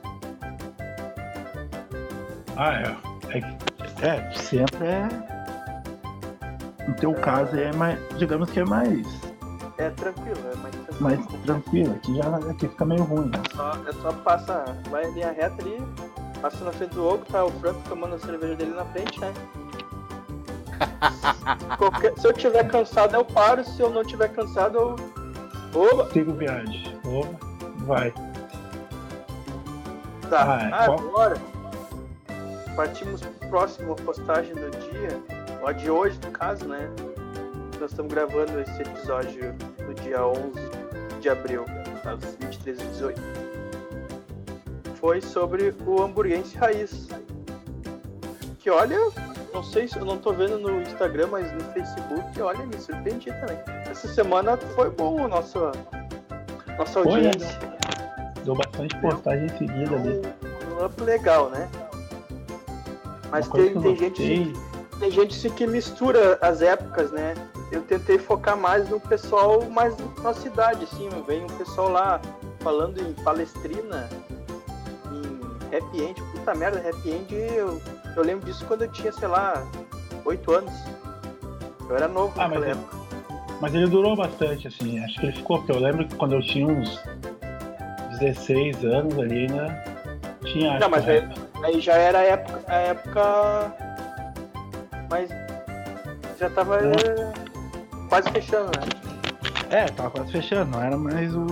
Ah, 2.56 2.74
é. 2.74 2.96
É, 3.38 3.38
é 4.06 4.30
sempre 4.32 4.86
é. 4.86 5.08
No 6.86 6.94
teu 6.96 7.14
caso 7.14 7.56
é 7.58 7.72
mais. 7.72 7.98
Digamos 8.18 8.50
que 8.50 8.60
é 8.60 8.64
mais. 8.64 9.06
É 9.78 9.88
tranquilo, 9.90 10.38
é 10.52 10.56
mais 10.56 10.74
tranquilo. 10.74 11.00
Mais 11.00 11.26
tranquilo. 11.44 11.94
Aqui 11.94 12.16
já 12.16 12.36
aqui 12.50 12.68
fica 12.68 12.84
meio 12.84 13.04
ruim. 13.04 13.30
né? 13.30 13.42
Só, 13.54 13.70
é 13.88 13.92
só 14.02 14.12
passa, 14.12 14.64
vai 14.90 15.06
em 15.06 15.14
linha 15.14 15.32
reta 15.32 15.62
ali, 15.62 15.82
passa 16.42 16.64
na 16.64 16.72
frente 16.72 16.94
do 16.94 17.06
Ogo, 17.06 17.24
tá 17.30 17.44
o 17.44 17.50
Franco 17.52 17.80
tomando 17.88 18.16
a 18.16 18.18
cerveja 18.18 18.54
dele 18.56 18.72
na 18.74 18.84
frente, 18.86 19.18
né? 19.20 19.32
Qualquer- 21.78 22.18
se 22.18 22.26
eu 22.26 22.32
tiver 22.32 22.68
cansado, 22.68 23.14
eu 23.14 23.24
paro, 23.24 23.64
se 23.64 23.80
eu 23.80 23.88
não 23.90 24.04
tiver 24.04 24.28
cansado, 24.32 24.76
eu. 24.78 24.96
Oba! 25.80 26.10
Sigo 26.10 26.32
viagem. 26.32 26.98
Opa, 27.04 27.38
vai. 27.86 28.12
Tá, 30.28 30.58
Ah, 30.72 30.82
é, 30.82 30.86
qual- 30.86 30.98
agora 30.98 31.36
partimos 32.76 33.20
pro 33.20 33.48
próximo 33.48 33.94
postagem 33.96 34.54
do 34.54 34.70
dia, 34.70 35.20
ó, 35.62 35.72
de 35.72 35.90
hoje 35.90 36.18
no 36.24 36.30
caso, 36.32 36.66
né? 36.66 36.88
Nós 37.80 37.90
estamos 37.90 38.12
gravando 38.12 38.60
esse 38.60 38.82
episódio 38.82 39.54
no 39.86 39.94
dia 39.94 40.24
11 40.26 40.52
de 41.20 41.28
abril, 41.28 41.64
às 42.04 42.18
23h18. 42.36 43.18
Foi 45.02 45.20
sobre 45.20 45.74
o 45.84 46.00
hamburguense 46.00 46.56
raiz. 46.56 47.08
Que 48.60 48.70
olha, 48.70 48.96
não 49.52 49.60
sei 49.60 49.88
se 49.88 49.98
eu 49.98 50.04
não 50.04 50.16
tô 50.16 50.32
vendo 50.32 50.60
no 50.60 50.80
Instagram, 50.80 51.26
mas 51.26 51.52
no 51.52 51.60
Facebook, 51.72 52.40
olha, 52.40 52.64
me 52.64 52.78
surpreendi 52.78 53.32
também. 53.32 53.58
Essa 53.90 54.06
semana 54.06 54.56
foi 54.56 54.90
bom 54.90 55.26
nosso, 55.26 55.58
nossa 56.78 57.02
Foi, 57.02 57.20
né? 57.20 57.30
audiência. 57.30 57.58
Deu 58.44 58.54
bastante 58.54 58.96
postagem 59.00 59.46
em 59.46 59.58
seguida 59.58 59.96
ali. 59.96 60.22
um 60.70 60.84
up 60.84 61.02
legal, 61.02 61.50
né? 61.50 61.68
Mas 63.28 63.48
tem, 63.48 63.74
tem 63.80 63.96
gente, 63.96 64.52
tem 65.00 65.10
gente 65.10 65.50
que 65.50 65.66
mistura 65.66 66.38
as 66.40 66.62
épocas, 66.62 67.10
né? 67.10 67.34
Eu 67.72 67.82
tentei 67.82 68.20
focar 68.20 68.56
mais 68.56 68.88
no 68.88 69.00
pessoal 69.00 69.62
mais 69.68 69.96
na 70.22 70.32
cidade, 70.32 70.84
assim, 70.84 71.08
vem 71.26 71.42
um 71.42 71.48
pessoal 71.48 71.88
lá 71.88 72.20
falando 72.60 73.00
em 73.00 73.12
Palestrina, 73.24 74.08
Happy 75.74 76.02
End, 76.02 76.20
puta 76.32 76.54
merda, 76.54 76.78
Happy 76.88 77.10
End, 77.10 77.34
eu, 77.34 77.80
eu 78.16 78.22
lembro 78.22 78.44
disso 78.46 78.64
quando 78.66 78.82
eu 78.82 78.88
tinha, 78.92 79.12
sei 79.12 79.28
lá, 79.28 79.66
8 80.24 80.52
anos. 80.52 80.72
Eu 81.88 81.96
era 81.96 82.08
novo 82.08 82.32
Ah, 82.38 82.48
naquela 82.48 82.66
mas, 82.66 82.76
época. 82.76 82.96
mas 83.60 83.74
ele 83.74 83.86
durou 83.88 84.14
bastante, 84.16 84.68
assim. 84.68 85.02
Acho 85.02 85.18
que 85.20 85.26
ele 85.26 85.32
ficou, 85.36 85.58
porque 85.58 85.72
eu 85.72 85.78
lembro 85.80 86.06
que 86.06 86.14
quando 86.14 86.34
eu 86.34 86.42
tinha 86.42 86.66
uns 86.66 87.00
16 88.18 88.84
anos 88.84 89.18
ali, 89.18 89.48
né? 89.48 89.84
Tinha. 90.44 90.78
Não, 90.78 90.88
mas 90.88 91.08
aí, 91.08 91.28
aí 91.64 91.80
já 91.80 91.94
era 91.94 92.18
a 92.18 92.22
época, 92.22 92.62
a 92.66 92.74
época. 92.74 93.72
Mas 95.10 95.30
já 96.38 96.48
tava 96.50 96.78
eh, 96.80 97.32
quase 98.08 98.30
fechando, 98.30 98.70
né? 98.78 98.86
É, 99.70 99.84
tava 99.86 100.10
quase 100.10 100.32
fechando, 100.32 100.70
não 100.70 100.82
era 100.82 100.96
mais 100.96 101.34
o. 101.34 101.46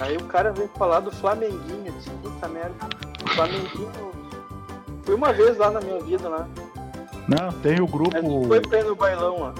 Aí 0.00 0.16
o 0.16 0.24
cara 0.24 0.52
veio 0.52 0.68
falar 0.76 1.00
do 1.00 1.10
Flamenguinho, 1.10 1.86
eu 1.86 1.92
disse, 1.92 2.10
puta 2.22 2.48
merda. 2.48 2.74
Flamenguinho. 3.34 4.10
Fui 5.04 5.14
uma 5.14 5.32
vez 5.32 5.56
lá 5.58 5.70
na 5.70 5.80
minha 5.80 6.00
vida 6.00 6.28
lá. 6.28 6.48
Não, 7.28 7.52
tem 7.60 7.80
o 7.80 7.86
grupo. 7.86 8.46
Mas 8.48 8.66
foi 8.66 8.80
ir 8.80 8.84
no 8.84 8.96
bailão 8.96 9.40
lá. 9.40 9.54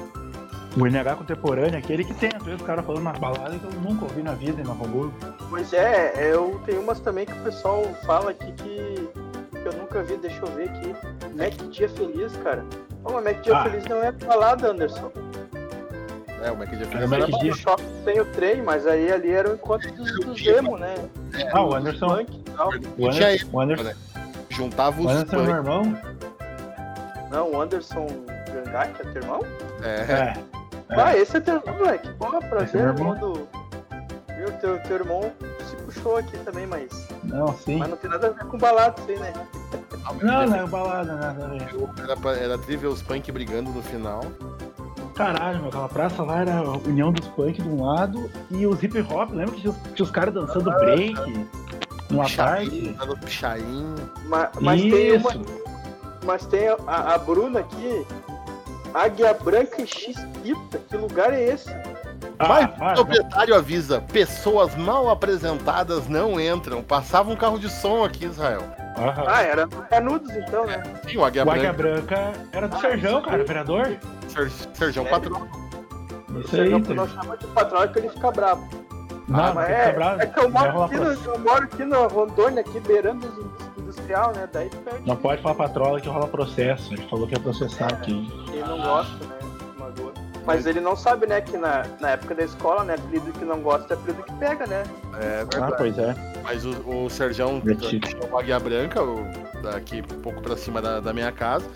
O 0.76 0.86
NH 0.86 1.16
contemporâneo, 1.16 1.78
aquele 1.78 2.04
que 2.04 2.14
tem, 2.14 2.30
às 2.34 2.42
vezes 2.42 2.60
o 2.60 2.64
cara 2.64 2.82
falando 2.82 3.02
nas 3.02 3.18
baladas 3.18 3.60
que 3.60 3.64
eu 3.64 3.80
nunca 3.80 4.04
ouvi 4.04 4.22
na 4.22 4.32
vida 4.34 4.60
em 4.62 4.64
Novo 4.64 4.84
Hamburgo. 4.84 5.12
Pois 5.48 5.72
é, 5.72 6.12
eu 6.32 6.60
tenho 6.64 6.80
umas 6.80 7.00
também 7.00 7.26
que 7.26 7.32
o 7.32 7.42
pessoal 7.42 7.82
fala 8.06 8.30
aqui 8.30 8.52
que, 8.52 9.08
que 9.50 9.66
eu 9.66 9.72
nunca 9.72 10.00
vi, 10.02 10.16
deixa 10.16 10.40
eu 10.40 10.46
ver 10.52 10.68
aqui. 10.70 10.94
Mac 11.36 11.54
Dia 11.70 11.88
Feliz, 11.88 12.36
cara. 12.36 12.64
Ô, 13.04 13.12
Mac 13.20 13.40
Dia 13.40 13.56
Ah. 13.58 13.64
Feliz 13.64 13.84
não 13.86 14.02
é 14.02 14.12
balada, 14.12 14.70
Anderson. 14.70 15.10
É, 16.42 16.50
o 16.50 16.56
Mac 16.56 16.70
dia 16.70 16.86
É, 16.92 17.02
era 17.02 17.26
bom. 17.26 17.38
O 17.38 18.04
tem 18.04 18.20
o 18.20 18.24
trem, 18.26 18.62
mas 18.62 18.86
aí 18.86 19.12
ali 19.12 19.30
era 19.30 19.50
o 19.50 19.54
encontro 19.54 19.90
dos, 19.92 20.10
dos 20.24 20.46
emo, 20.46 20.78
né? 20.78 20.94
Ah, 21.52 21.62
o 21.62 21.74
Anderson. 21.74 22.08
Punk. 22.08 22.44
O 22.98 23.06
Anderson, 23.06 23.48
o 23.52 23.60
Anderson, 23.60 23.92
Juntava 24.48 25.00
o 25.00 25.06
os 25.06 25.12
Anderson 25.12 25.36
é 25.36 25.42
meu 25.42 25.56
irmão. 25.56 25.98
Não, 27.30 27.52
o 27.52 27.60
Anderson. 27.60 28.06
Gangai, 28.52 28.92
que 28.92 29.02
é 29.02 29.12
teu 29.12 29.22
irmão? 29.22 29.40
É. 29.82 30.12
É. 30.12 30.44
Ah, 30.90 31.16
esse 31.16 31.36
é 31.36 31.40
teu 31.40 31.56
irmão, 31.56 31.76
moleque. 31.76 32.08
Porra, 32.14 32.38
é 32.38 32.48
prazer, 32.48 32.82
meu 32.82 32.94
irmão 32.94 33.14
do. 33.16 33.48
Viu, 34.36 34.52
teu, 34.60 34.80
teu 34.80 34.96
irmão 34.96 35.32
se 35.68 35.76
puxou 35.76 36.16
aqui 36.16 36.36
também, 36.38 36.66
mas. 36.66 37.08
Não, 37.22 37.54
sim. 37.54 37.76
Mas 37.76 37.90
não 37.90 37.96
tem 37.96 38.10
nada 38.10 38.28
a 38.28 38.30
ver 38.30 38.44
com 38.46 38.58
balada, 38.58 39.00
isso 39.00 39.10
aí, 39.10 39.18
né? 39.18 39.32
Não, 40.22 40.46
não 40.46 40.56
é 40.56 40.66
balada, 40.66 41.16
ver. 41.36 42.32
Era, 42.32 42.38
era 42.38 42.58
Trivials 42.58 43.02
Punk 43.02 43.30
brigando 43.30 43.70
no 43.70 43.82
final. 43.82 44.22
Caralho, 45.20 45.58
meu, 45.58 45.68
aquela 45.68 45.88
praça 45.88 46.22
lá 46.22 46.40
era 46.40 46.56
a 46.58 46.76
união 46.78 47.12
dos 47.12 47.28
punk 47.28 47.60
de 47.60 47.68
um 47.68 47.84
lado 47.84 48.30
e 48.50 48.66
os 48.66 48.82
hip 48.82 48.98
hop. 49.02 49.30
Lembra 49.32 49.54
que 49.54 49.60
tinha 49.60 49.70
os, 49.72 49.76
tinha 49.94 50.04
os 50.04 50.10
caras 50.10 50.32
dançando 50.32 50.70
break 50.70 51.14
numa 52.10 52.24
Pichain, 52.24 52.36
parte? 52.36 52.96
era 53.02 53.12
o 53.12 53.18
Pichain. 53.18 53.94
Mas, 54.24 54.48
mas 54.60 54.80
tem 54.80 55.16
uma. 55.18 55.30
Mas 56.24 56.46
tem 56.46 56.68
a, 56.68 57.14
a 57.14 57.18
Bruna 57.18 57.60
aqui. 57.60 58.06
Águia 58.94 59.34
Branca 59.34 59.82
e 59.82 59.86
X-Pita. 59.86 60.78
Que 60.88 60.96
lugar 60.96 61.32
é 61.32 61.52
esse? 61.52 61.70
Ah, 62.38 62.48
Mas 62.48 62.70
para, 62.70 62.92
o 62.92 62.94
proprietário 62.94 63.54
avisa: 63.54 64.00
pessoas 64.00 64.74
mal 64.74 65.10
apresentadas 65.10 66.08
não 66.08 66.40
entram. 66.40 66.82
Passava 66.82 67.30
um 67.30 67.36
carro 67.36 67.58
de 67.58 67.68
som 67.68 68.02
aqui, 68.04 68.24
Israel. 68.24 68.62
Aham. 68.96 69.24
Ah, 69.26 69.42
era 69.42 69.68
Canudos 69.68 70.34
então, 70.34 70.66
né? 70.66 70.82
Sim, 71.06 71.18
o 71.18 71.24
Águia 71.24 71.44
O 71.44 71.50
Águia 71.50 71.72
Branca, 71.72 72.16
Branca 72.16 72.32
era 72.52 72.68
do 72.68 72.76
Ah, 72.76 72.80
Serjão, 72.80 73.22
cara, 73.22 73.44
vereador. 73.44 73.96
Ser, 74.32 74.50
Serjão 74.74 75.06
É. 75.06 75.10
Patrão. 75.10 75.48
Isso 76.44 76.56
aí, 76.56 76.68
não, 76.70 77.08
chama 77.08 77.36
de 77.36 77.46
patrão 77.48 77.88
que 77.88 77.98
ele 77.98 78.08
fica 78.08 78.30
bravo. 78.30 78.68
Não, 79.28 79.40
Ah, 79.44 79.52
mas 79.54 79.70
é, 79.70 79.92
bravo. 79.92 80.22
é 80.22 80.26
que 80.26 80.40
eu 80.40 80.50
moro, 80.50 80.82
aqui 80.82 80.96
no, 80.96 81.04
eu 81.12 81.38
moro 81.38 81.64
aqui 81.64 81.84
na 81.84 82.06
Rondônia, 82.06 82.60
aqui 82.60 82.80
beirando 82.80 83.26
industrial, 83.78 84.32
né? 84.34 84.48
Daí 84.52 84.68
perde. 84.70 85.06
Não 85.06 85.16
pode 85.16 85.42
falar 85.42 85.54
patrola 85.54 86.00
que 86.00 86.08
rola 86.08 86.26
processo. 86.28 86.92
Ele 86.94 87.06
falou 87.08 87.26
que 87.26 87.34
ia 87.34 87.40
processar 87.40 87.86
aqui. 87.92 88.28
Quem 88.50 88.60
não 88.60 88.80
gosta, 88.80 89.24
né? 89.26 89.36
Mas 90.46 90.64
ele 90.66 90.80
não 90.80 90.96
sabe, 90.96 91.26
né, 91.26 91.40
que 91.42 91.56
na, 91.56 91.84
na 92.00 92.10
época 92.10 92.34
da 92.34 92.42
escola, 92.42 92.82
né, 92.82 92.94
apelido 92.94 93.30
que 93.32 93.44
não 93.44 93.60
gosta 93.60 93.92
é 93.92 93.96
apelido 93.96 94.22
que 94.22 94.32
pega, 94.34 94.66
né? 94.66 94.82
É 95.20 95.40
Ah, 95.42 95.44
verdade. 95.44 95.74
pois 95.76 95.98
é. 95.98 96.14
Mas 96.42 96.64
o, 96.64 96.70
o 97.04 97.10
Serjão 97.10 97.60
Divertido. 97.60 98.08
tinha 98.08 98.22
o 98.32 98.38
Águia 98.38 98.58
Branca, 98.58 99.02
o- 99.02 99.26
daqui 99.62 100.00
um 100.00 100.20
pouco 100.22 100.40
pra 100.40 100.56
cima 100.56 100.80
da, 100.80 100.98
da 100.98 101.12
minha 101.12 101.30
casa, 101.30 101.66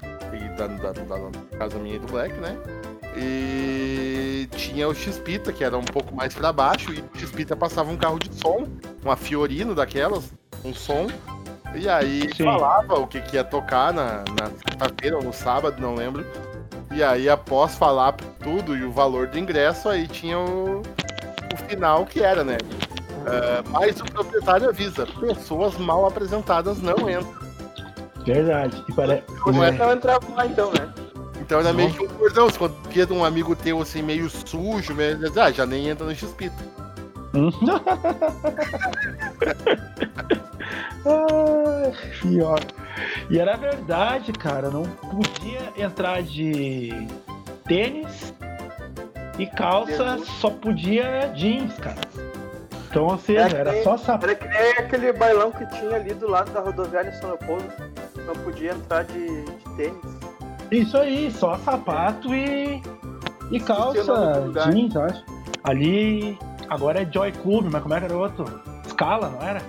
da, 0.57 0.67
da- 0.67 0.93
da 0.93 1.59
casa 1.59 1.79
minha 1.79 1.97
e 1.97 1.99
do 1.99 2.07
Black, 2.07 2.35
né? 2.35 2.57
E 3.17 4.49
tinha 4.57 4.89
o 4.89 4.95
X-Pita, 4.95 5.53
que 5.53 5.63
era 5.65 5.77
um 5.77 5.85
pouco 5.85 6.15
mais 6.15 6.35
pra 6.35 6.53
baixo, 6.53 6.93
e 6.93 7.01
o 7.01 7.19
X-Pita 7.19 7.55
passava 7.57 7.91
um 7.91 7.97
carro 7.97 8.19
de 8.19 8.35
som, 8.35 8.67
uma 9.03 9.17
Fiorino 9.17 9.75
daquelas, 9.75 10.33
um 10.65 10.75
som, 10.75 11.07
e 11.75 11.89
aí 11.89 12.29
Sim. 12.35 12.45
falava 12.45 12.95
o 12.99 13.07
que, 13.07 13.21
que 13.21 13.37
ia 13.37 13.45
tocar 13.45 13.93
na, 13.93 14.25
na 14.39 14.51
sexta-feira 14.67 15.17
ou 15.17 15.23
no 15.23 15.33
sábado, 15.33 15.81
não 15.81 15.95
lembro. 15.95 16.25
E 16.93 17.03
aí, 17.03 17.29
após 17.29 17.75
falar 17.77 18.13
tudo 18.43 18.77
e 18.77 18.85
o 18.85 18.93
valor 18.93 19.27
do 19.27 19.39
ingresso, 19.39 19.89
aí 19.89 20.07
tinha 20.07 20.39
o, 20.39 20.81
o 20.81 21.57
final 21.69 22.05
que 22.07 22.21
era, 22.23 22.45
né? 22.45 22.57
É, 23.27 23.69
mas 23.71 24.01
o 24.01 24.05
proprietário 24.05 24.69
avisa: 24.69 25.07
pessoas 25.19 25.77
mal 25.79 26.07
apresentadas 26.07 26.79
não 26.81 27.09
entram. 27.11 27.44
Verdade. 28.25 28.85
E 28.89 28.93
pare... 28.93 29.23
Você 29.45 29.59
é. 29.59 29.73
não 29.73 29.93
entrava 29.93 30.35
lá 30.35 30.47
então, 30.47 30.73
né? 30.73 30.93
Então 31.41 31.61
era 31.61 31.73
meio 31.73 31.93
que 31.93 32.05
um 32.05 32.09
cordão. 32.09 32.49
Se 32.49 32.59
quando 32.59 32.75
via 32.89 33.07
um 33.11 33.25
amigo 33.25 33.55
teu 33.55 33.81
assim, 33.81 34.03
meio 34.03 34.31
sujo, 34.31 34.95
meio... 34.95 35.19
ah, 35.41 35.51
já 35.51 35.67
nem 35.67 35.89
entra 35.89 36.07
no 36.07 36.15
X-Pita. 36.15 36.57
Hum. 37.37 37.51
Ai, 41.05 41.93
pior. 42.23 42.61
E 43.29 43.39
era 43.39 43.57
verdade, 43.57 44.33
cara. 44.33 44.71
Não 44.71 44.85
podia 44.85 45.73
entrar 45.77 46.23
de 46.23 47.09
tênis 47.67 48.33
e 49.39 49.47
calça, 49.47 50.19
só 50.41 50.49
podia 50.49 51.33
jeans, 51.35 51.77
cara. 51.79 52.01
Então, 52.89 53.07
ou 53.07 53.19
seja, 53.19 53.49
que 53.49 53.57
era 53.57 53.73
nem- 53.73 53.83
só 53.83 53.97
sapato. 53.97 54.27
Era 54.27 54.35
que 54.37 54.47
nem 54.47 54.73
aquele 54.73 55.13
bailão 55.13 55.51
que 55.51 55.67
tinha 55.67 55.97
ali 55.97 56.15
do 56.15 56.31
lado 56.31 56.53
da 56.53 56.61
rodoviária 56.61 57.11
em 57.11 57.15
São 57.15 57.31
Leopoldo. 57.31 57.65
Não 58.27 58.35
podia 58.35 58.73
entrar 58.73 59.05
de, 59.05 59.45
de 59.45 59.77
tênis. 59.77 60.19
Isso 60.71 60.97
aí, 60.97 61.31
só 61.31 61.59
sapato 61.59 62.35
e, 62.35 62.83
e 63.51 63.61
calça, 63.61 64.51
jeans, 64.71 64.95
eu 64.95 65.03
acho. 65.03 65.25
Ali, 65.63 66.39
agora 66.69 67.03
é 67.03 67.13
Joy 67.13 67.33
Club, 67.33 67.69
mas 67.71 67.83
como 67.83 67.95
é 67.95 67.99
que 67.99 68.05
era 68.07 68.17
o 68.17 68.21
outro? 68.21 68.45
Scala, 68.89 69.29
não 69.29 69.43
era? 69.43 69.63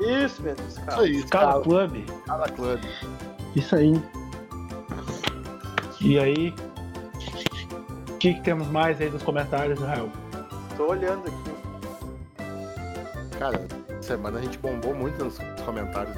Isso 0.00 0.42
mesmo, 0.42 0.66
Isso 0.66 0.80
cara. 0.84 1.02
aí, 1.02 1.20
Scala 1.22 1.50
Scala, 1.50 1.62
Club. 1.62 2.08
Scala 2.24 2.48
Club. 2.48 2.80
Isso 3.54 3.76
aí. 3.76 4.02
E 6.00 6.18
aí, 6.18 6.54
o 8.08 8.16
que, 8.18 8.34
que 8.34 8.40
temos 8.40 8.66
mais 8.68 9.00
aí 9.00 9.10
dos 9.10 9.22
comentários, 9.22 9.78
Israel? 9.78 10.08
Tô 10.76 10.88
olhando 10.88 11.26
aqui. 11.26 11.50
Cara, 13.38 13.66
semana 14.00 14.38
a 14.38 14.42
gente 14.42 14.58
bombou 14.58 14.94
muito 14.94 15.22
nos 15.22 15.38
comentários. 15.64 16.16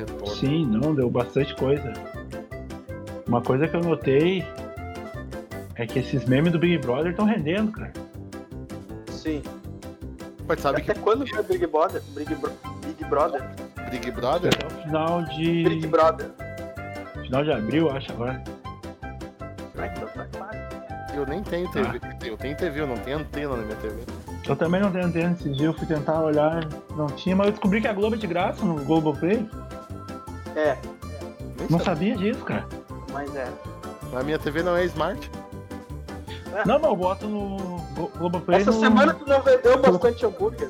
Retorno. 0.00 0.26
Sim, 0.34 0.66
não, 0.66 0.94
deu 0.94 1.10
bastante 1.10 1.54
coisa. 1.56 1.92
Uma 3.26 3.40
coisa 3.40 3.68
que 3.68 3.76
eu 3.76 3.80
notei 3.82 4.44
é 5.76 5.86
que 5.86 5.98
esses 6.00 6.24
memes 6.26 6.52
do 6.52 6.58
Big 6.58 6.78
Brother 6.78 7.10
estão 7.12 7.24
rendendo, 7.24 7.72
cara. 7.72 7.92
Sim. 9.10 9.42
Mas 10.48 10.60
sabe 10.60 10.82
que 10.82 10.90
Até 10.90 11.00
quando 11.00 11.26
foi 11.28 11.42
Big 11.44 11.66
Brother? 11.66 12.02
Big, 12.16 12.34
Bro- 12.34 12.52
Big 12.84 13.04
Brother? 13.08 13.42
Big 13.90 14.10
Brother 14.10 14.50
Até 14.54 14.66
o 14.66 14.70
final 14.82 15.22
Big 15.26 15.78
de. 15.80 15.86
Brother. 15.86 16.30
Final 17.22 17.44
de 17.44 17.52
abril, 17.52 17.90
acho 17.90 18.10
agora. 18.12 18.42
Ah, 19.78 20.50
eu 21.14 21.26
nem 21.26 21.42
tenho 21.42 21.70
TV. 21.70 22.00
Eu 22.24 22.36
tenho 22.36 22.56
TV, 22.56 22.80
eu 22.80 22.86
não 22.86 22.96
tenho 22.98 23.18
antena 23.18 23.56
na 23.56 23.62
minha 23.62 23.76
TV. 23.76 24.02
Eu 24.48 24.56
também 24.56 24.80
não 24.80 24.90
tenho 24.90 25.06
antena 25.06 25.32
esses 25.32 25.56
dias, 25.56 25.60
eu 25.60 25.72
fui 25.74 25.86
tentar 25.86 26.20
olhar, 26.20 26.66
não 26.96 27.06
tinha, 27.06 27.36
mas 27.36 27.46
eu 27.46 27.52
descobri 27.52 27.80
que 27.80 27.86
a 27.88 27.92
Globo 27.92 28.16
é 28.16 28.18
de 28.18 28.26
graça 28.26 28.64
no 28.64 28.82
Globoplay. 28.84 29.46
É, 30.56 30.76
Nem 31.58 31.68
Não 31.70 31.78
sabia. 31.78 31.84
sabia 31.84 32.16
disso, 32.16 32.44
cara. 32.44 32.66
mas 33.12 33.34
é. 33.36 33.48
A 34.14 34.22
minha 34.22 34.38
TV 34.38 34.62
não 34.62 34.76
é 34.76 34.84
smart. 34.86 35.30
Não, 36.66 36.78
mas 36.80 36.90
eu 36.90 36.96
boto 36.96 37.28
no 37.28 37.56
Glo- 37.94 38.10
Globoplay. 38.18 38.60
Essa 38.60 38.72
no... 38.72 38.80
semana 38.80 39.14
tu 39.14 39.24
não 39.28 39.40
vendeu 39.40 39.78
bastante 39.80 40.26
hambúrguer. 40.26 40.68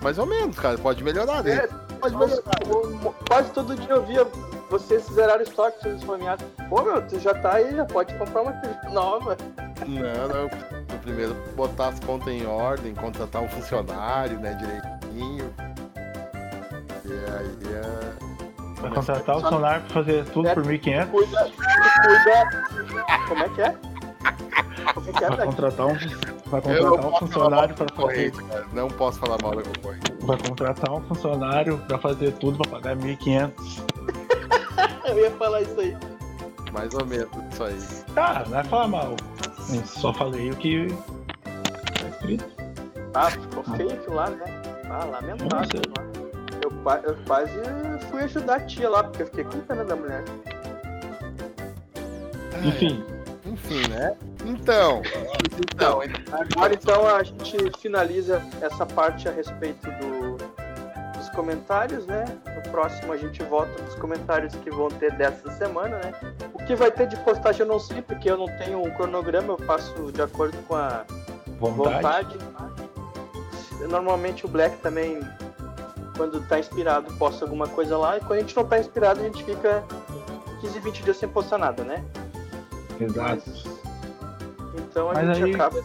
Mais 0.00 0.18
ou 0.18 0.26
menos, 0.26 0.56
cara. 0.56 0.78
Pode 0.78 1.02
melhorar, 1.02 1.42
né? 1.42 1.52
É, 1.56 1.68
Pode 1.96 2.14
Nossa, 2.14 2.42
melhorar. 2.62 3.06
o- 3.08 3.14
quase 3.28 3.50
todo 3.50 3.74
dia 3.74 3.90
eu 3.94 4.04
via 4.04 4.24
vocês 4.70 5.04
zeraram 5.06 5.40
o 5.40 5.42
estoque, 5.42 5.80
vocês 5.80 5.96
esfomeados. 5.96 6.44
Pô, 6.68 6.82
meu, 6.82 7.00
tu 7.06 7.18
já 7.20 7.34
tá 7.34 7.54
aí, 7.54 7.74
já 7.74 7.84
pode 7.84 8.14
comprar 8.14 8.42
uma 8.42 8.52
TV 8.52 8.74
nova. 8.92 9.36
Não, 9.86 10.28
não. 10.28 10.40
Eu 10.42 10.98
primeiro 11.02 11.34
botar 11.56 11.88
as 11.88 12.00
contas 12.00 12.28
em 12.28 12.44
ordem, 12.46 12.94
contratar 12.94 13.42
um 13.42 13.48
funcionário, 13.48 14.38
né, 14.40 14.54
direitinho. 14.54 15.52
Aí 17.38 17.56
é. 17.72 18.36
Vai 18.80 18.90
contratar 18.90 19.36
o 19.36 19.40
Sonar 19.40 19.80
pra 19.82 19.94
fazer 19.94 20.24
tudo 20.26 20.48
por 20.50 20.64
1.500. 20.64 21.06
Cuida, 21.10 21.50
cuida. 22.02 23.06
Como 23.28 23.42
é 23.42 23.48
que 23.48 23.62
é? 23.62 23.76
Como 24.92 25.08
é 25.08 25.12
que 25.12 25.24
é, 25.24 25.28
Vai 25.28 25.46
contratar 25.46 25.86
um, 25.86 25.94
vai 26.46 26.60
contratar 26.60 27.06
um 27.06 27.18
funcionário 27.18 27.74
pra 27.74 27.86
fazer. 27.94 28.32
Não 28.72 28.88
posso 28.88 29.18
falar 29.18 29.38
mal 29.42 29.56
da 29.56 29.62
concorrente. 29.62 30.12
Vai 30.20 30.38
contratar 30.38 30.92
um 30.92 31.00
funcionário 31.02 31.78
pra 31.86 31.98
fazer 31.98 32.32
tudo 32.32 32.58
pra 32.58 32.70
pagar 32.70 32.96
1.500. 32.96 33.52
Eu 35.08 35.18
ia 35.18 35.30
falar 35.32 35.62
isso 35.62 35.80
aí. 35.80 35.96
Mais 36.72 36.92
ou 36.94 37.06
menos 37.06 37.28
isso 37.50 37.64
aí. 37.64 37.78
Ah, 38.16 38.42
não 38.44 38.50
vai 38.52 38.64
falar 38.64 38.88
mal. 38.88 39.16
Eu 39.72 39.86
só 39.86 40.12
falei 40.12 40.50
o 40.50 40.56
que 40.56 40.88
tá 42.00 42.08
escrito. 42.08 42.46
Ah, 43.14 43.30
ficou 43.30 43.64
feio 43.76 44.14
lá, 44.14 44.28
né? 44.30 44.44
Ah, 44.90 45.04
lamentável. 45.04 45.82
Nossa. 45.96 46.25
Eu, 46.86 46.92
qua- 46.92 47.00
eu 47.02 47.16
quase 47.26 47.52
fui 48.10 48.22
ajudar 48.22 48.54
a 48.56 48.60
tia 48.60 48.88
lá, 48.88 49.02
porque 49.02 49.22
eu 49.22 49.26
fiquei 49.26 49.42
com 49.44 49.58
pena 49.60 49.84
da 49.84 49.96
mulher. 49.96 50.22
Enfim, 52.64 53.04
Enfim, 53.44 53.88
né? 53.88 54.16
Então. 54.44 55.02
Então, 55.74 56.00
Agora 56.32 56.74
então 56.74 57.06
a 57.08 57.22
gente 57.24 57.56
finaliza 57.80 58.40
essa 58.60 58.86
parte 58.86 59.28
a 59.28 59.32
respeito 59.32 59.88
do- 59.92 60.36
dos 61.18 61.28
comentários, 61.30 62.06
né? 62.06 62.24
No 62.54 62.70
próximo 62.70 63.12
a 63.12 63.16
gente 63.16 63.42
volta 63.42 63.82
nos 63.82 63.94
comentários 63.96 64.54
que 64.54 64.70
vão 64.70 64.88
ter 64.88 65.10
dessa 65.12 65.50
semana, 65.52 65.98
né? 65.98 66.12
O 66.54 66.58
que 66.64 66.74
vai 66.76 66.90
ter 66.92 67.08
de 67.08 67.16
postagem 67.16 67.62
eu 67.62 67.66
não 67.66 67.80
sei, 67.80 68.00
porque 68.02 68.30
eu 68.30 68.36
não 68.38 68.46
tenho 68.58 68.80
um 68.80 68.90
cronograma, 68.90 69.54
eu 69.54 69.58
faço 69.66 69.92
de 70.12 70.22
acordo 70.22 70.56
com 70.68 70.76
a 70.76 71.04
vontade. 71.58 72.36
vontade. 72.38 72.86
Normalmente 73.90 74.44
o 74.46 74.48
Black 74.48 74.76
também, 74.78 75.20
quando 76.16 76.40
tá 76.48 76.58
inspirado, 76.58 77.12
posta 77.14 77.44
alguma 77.44 77.66
coisa 77.68 77.96
lá, 77.96 78.16
e 78.16 78.20
quando 78.20 78.32
a 78.38 78.40
gente 78.40 78.56
não 78.56 78.64
tá 78.64 78.78
inspirado, 78.78 79.20
a 79.20 79.24
gente 79.24 79.42
fica 79.44 79.84
15, 80.60 80.78
20 80.80 81.02
dias 81.02 81.16
sem 81.16 81.28
postar 81.28 81.58
nada, 81.58 81.82
né? 81.84 82.02
Exato. 83.00 83.42
Então 84.74 85.10
a 85.10 85.14
Mas 85.14 85.36
gente 85.36 85.44
aí- 85.44 85.54
acaba 85.54 85.80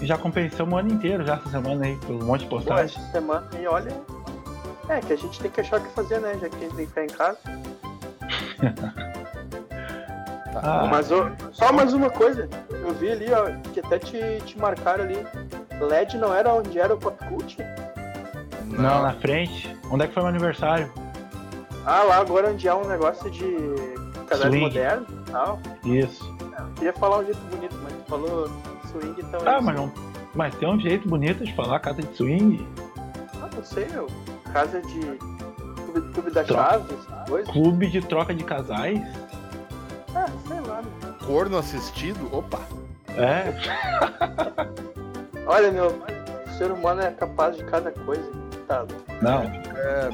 Já 0.00 0.16
compensamos 0.16 0.72
o 0.74 0.76
ano 0.76 0.92
inteiro 0.92 1.24
já 1.26 1.34
essa 1.34 1.50
semana 1.50 1.84
aí, 1.84 1.96
pelo 1.96 2.24
monte 2.24 2.40
de 2.42 2.46
Pô, 2.46 2.56
postagem. 2.56 2.96
essa 3.00 3.10
semana 3.12 3.46
e 3.60 3.66
olha. 3.66 3.92
É, 4.88 5.00
que 5.00 5.12
a 5.12 5.16
gente 5.16 5.38
tem 5.40 5.50
que 5.50 5.60
achar 5.60 5.80
o 5.80 5.82
que 5.84 5.90
fazer, 5.90 6.18
né? 6.20 6.38
Já 6.40 6.48
que 6.48 6.56
a 6.56 6.60
gente 6.60 6.74
tem 6.76 6.86
que 6.86 6.92
ficar 6.92 7.04
em 7.04 7.08
casa. 7.08 7.38
Ah, 10.60 10.88
Mas 10.90 11.06
só 11.52 11.72
mais 11.72 11.92
uma 11.92 12.10
coisa, 12.10 12.48
eu 12.68 12.92
vi 12.94 13.12
ali, 13.12 13.26
ó, 13.32 13.44
que 13.72 13.78
até 13.78 13.96
te, 13.98 14.18
te 14.44 14.58
marcaram 14.58 15.04
ali. 15.04 15.24
LED 15.80 16.16
não 16.18 16.34
era 16.34 16.52
onde 16.52 16.80
era 16.80 16.92
o 16.94 16.98
Pop 16.98 17.16
Cult? 17.28 17.56
Não, 18.82 19.02
na 19.02 19.12
frente. 19.14 19.76
Onde 19.90 20.04
é 20.04 20.08
que 20.08 20.14
foi 20.14 20.22
meu 20.22 20.30
aniversário? 20.30 20.90
Ah, 21.86 22.02
lá 22.02 22.18
agora 22.18 22.50
onde 22.50 22.68
há 22.68 22.76
um 22.76 22.86
negócio 22.86 23.30
de 23.30 23.44
casamento 24.28 24.50
Swing. 24.52 24.60
moderno 24.60 25.06
e 25.10 25.30
tal. 25.30 25.58
Isso. 25.84 26.36
Eu 26.58 26.66
queria 26.74 26.92
falar 26.94 27.18
um 27.18 27.24
jeito 27.24 27.40
bonito, 27.50 27.76
mas 27.82 27.92
tu 27.92 28.04
falou 28.08 28.50
swing, 28.90 29.20
então 29.20 29.40
é 29.40 29.48
Ah, 29.48 29.54
isso. 29.56 29.62
mas 29.64 29.76
não. 29.76 29.92
Mas 30.34 30.54
tem 30.56 30.68
um 30.68 30.78
jeito 30.78 31.08
bonito 31.08 31.44
de 31.44 31.54
falar 31.54 31.78
casa 31.80 32.02
de 32.02 32.14
swing. 32.16 32.66
Ah, 33.42 33.48
não 33.54 33.64
sei, 33.64 33.86
meu. 33.88 34.06
Casa 34.52 34.80
de. 34.82 35.00
Clube, 35.84 36.12
clube 36.12 36.30
da 36.30 36.44
Troca. 36.44 36.80
coisas. 37.28 37.50
Clube 37.50 37.86
de 37.86 38.00
troca 38.02 38.34
de 38.34 38.44
casais. 38.44 39.00
Ah, 40.14 40.26
sei 40.46 40.60
lá, 40.60 40.82
meu. 40.82 41.14
Corno 41.26 41.56
assistido? 41.58 42.28
Opa! 42.36 42.58
É. 43.16 43.52
Olha, 45.46 45.70
meu, 45.70 45.88
o 45.88 46.50
ser 46.58 46.70
humano 46.70 47.00
é 47.00 47.10
capaz 47.10 47.56
de 47.56 47.64
cada 47.64 47.90
coisa. 47.90 48.30
Não. 49.22 49.42
É, 49.76 50.08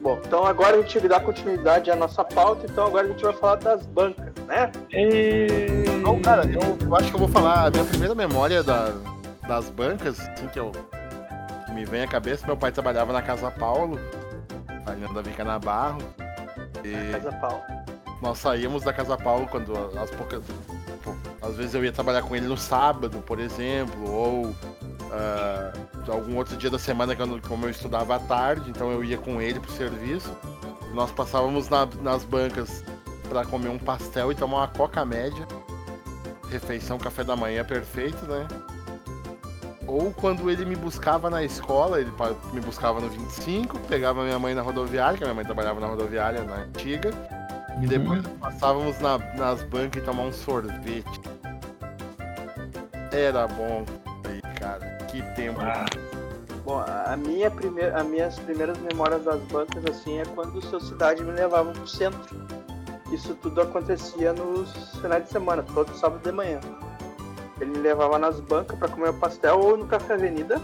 Bom, 0.00 0.18
então 0.24 0.46
agora 0.46 0.78
a 0.78 0.82
gente 0.82 1.06
dá 1.06 1.20
continuidade 1.20 1.90
à 1.90 1.96
nossa 1.96 2.24
pauta, 2.24 2.66
então 2.66 2.86
agora 2.86 3.06
a 3.06 3.10
gente 3.10 3.22
vai 3.22 3.32
falar 3.34 3.56
das 3.56 3.84
bancas, 3.86 4.32
né? 4.46 4.70
E... 4.90 5.46
Não, 6.00 6.18
cara, 6.20 6.44
eu, 6.46 6.78
eu 6.86 6.96
acho 6.96 7.08
que 7.10 7.14
eu 7.14 7.18
vou 7.20 7.28
falar 7.28 7.66
a 7.66 7.70
minha 7.70 7.84
primeira 7.84 8.14
memória 8.14 8.62
da- 8.62 8.92
das 9.46 9.68
bancas, 9.68 10.18
assim, 10.20 10.46
que 10.48 10.58
eu 10.58 10.72
que 11.66 11.72
me 11.72 11.84
vem 11.84 12.02
à 12.02 12.06
cabeça, 12.08 12.46
meu 12.46 12.56
pai 12.56 12.72
trabalhava 12.72 13.12
na 13.12 13.20
Casa 13.20 13.50
Paulo, 13.50 13.98
ali 14.86 15.00
na 15.02 15.12
Davi 15.12 15.30
Canabarro. 15.32 15.98
E 16.82 17.12
Casa 17.12 17.32
pau. 17.32 17.62
nós 18.22 18.38
saíamos 18.38 18.82
da 18.82 18.92
Casa 18.94 19.16
Paulo 19.18 19.46
quando 19.50 19.74
as 20.00 20.10
poucas. 20.10 20.42
às 21.42 21.56
vezes 21.56 21.74
eu 21.74 21.84
ia 21.84 21.92
trabalhar 21.92 22.22
com 22.22 22.34
ele 22.34 22.46
no 22.46 22.56
sábado, 22.56 23.18
por 23.26 23.38
exemplo, 23.38 24.10
ou 24.10 24.54
ah, 25.12 25.72
algum 26.08 26.36
outro 26.36 26.56
dia 26.56 26.70
da 26.70 26.78
semana, 26.78 27.14
que 27.14 27.22
eu, 27.22 27.40
como 27.46 27.66
eu 27.66 27.70
estudava 27.70 28.16
à 28.16 28.18
tarde, 28.18 28.70
então 28.70 28.90
eu 28.90 29.02
ia 29.04 29.18
com 29.18 29.40
ele 29.40 29.60
pro 29.60 29.70
serviço. 29.72 30.30
Nós 30.94 31.10
passávamos 31.10 31.68
na- 31.68 31.88
nas 32.02 32.24
bancas 32.24 32.82
para 33.28 33.44
comer 33.44 33.68
um 33.68 33.78
pastel 33.78 34.32
e 34.32 34.34
tomar 34.34 34.58
uma 34.58 34.68
coca 34.68 35.04
média. 35.04 35.46
Refeição, 36.50 36.98
café 36.98 37.22
da 37.22 37.36
manhã 37.36 37.64
perfeito, 37.64 38.24
né? 38.26 38.46
Ou 39.86 40.12
quando 40.12 40.50
ele 40.50 40.64
me 40.64 40.74
buscava 40.76 41.30
na 41.30 41.42
escola, 41.42 42.00
ele 42.00 42.12
me 42.52 42.60
buscava 42.60 43.00
no 43.00 43.08
25, 43.08 43.78
pegava 43.80 44.22
minha 44.22 44.38
mãe 44.38 44.54
na 44.54 44.62
rodoviária, 44.62 45.16
que 45.18 45.24
a 45.24 45.26
minha 45.26 45.34
mãe 45.34 45.44
trabalhava 45.44 45.80
na 45.80 45.86
rodoviária, 45.88 46.42
na 46.44 46.56
antiga, 46.56 47.10
e 47.82 47.86
depois 47.86 48.22
passávamos 48.40 48.98
na- 49.00 49.18
nas 49.36 49.62
bancas 49.64 50.02
e 50.02 50.04
tomar 50.06 50.24
um 50.24 50.32
sorvete. 50.32 51.20
Era 53.12 53.46
bom. 53.48 53.84
Que 55.10 55.22
tempo. 55.34 55.60
Ah, 55.60 55.84
Bom, 56.64 56.78
a 56.78 57.16
minha 57.16 57.50
primeira, 57.50 58.00
as 58.00 58.06
minhas 58.06 58.38
primeiras 58.38 58.78
memórias 58.78 59.24
das 59.24 59.40
bancas 59.44 59.84
assim 59.86 60.18
é 60.18 60.24
quando 60.24 60.56
o 60.56 60.62
seu 60.62 60.78
cidade 60.78 61.24
me 61.24 61.32
levava 61.32 61.72
pro 61.72 61.88
centro. 61.88 62.36
Isso 63.10 63.34
tudo 63.34 63.62
acontecia 63.62 64.32
nos 64.32 64.70
finais 65.00 65.24
de 65.24 65.30
semana, 65.30 65.64
todo 65.74 65.92
sábado 65.96 66.22
de 66.22 66.30
manhã. 66.30 66.60
Ele 67.60 67.70
me 67.72 67.78
levava 67.78 68.18
nas 68.18 68.38
bancas 68.40 68.78
para 68.78 68.88
comer 68.88 69.10
um 69.10 69.18
pastel 69.18 69.58
ou 69.58 69.76
no 69.76 69.86
Café 69.86 70.14
Avenida 70.14 70.60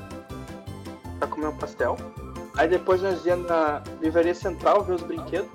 para 1.19 1.29
comer 1.29 1.49
um 1.49 1.57
pastel. 1.57 1.97
Aí 2.57 2.69
depois 2.69 3.03
nós 3.03 3.25
íamos 3.27 3.49
na 3.49 3.83
livraria 4.01 4.35
central 4.35 4.85
ver 4.85 4.95
os 4.95 5.03
brinquedos. 5.03 5.51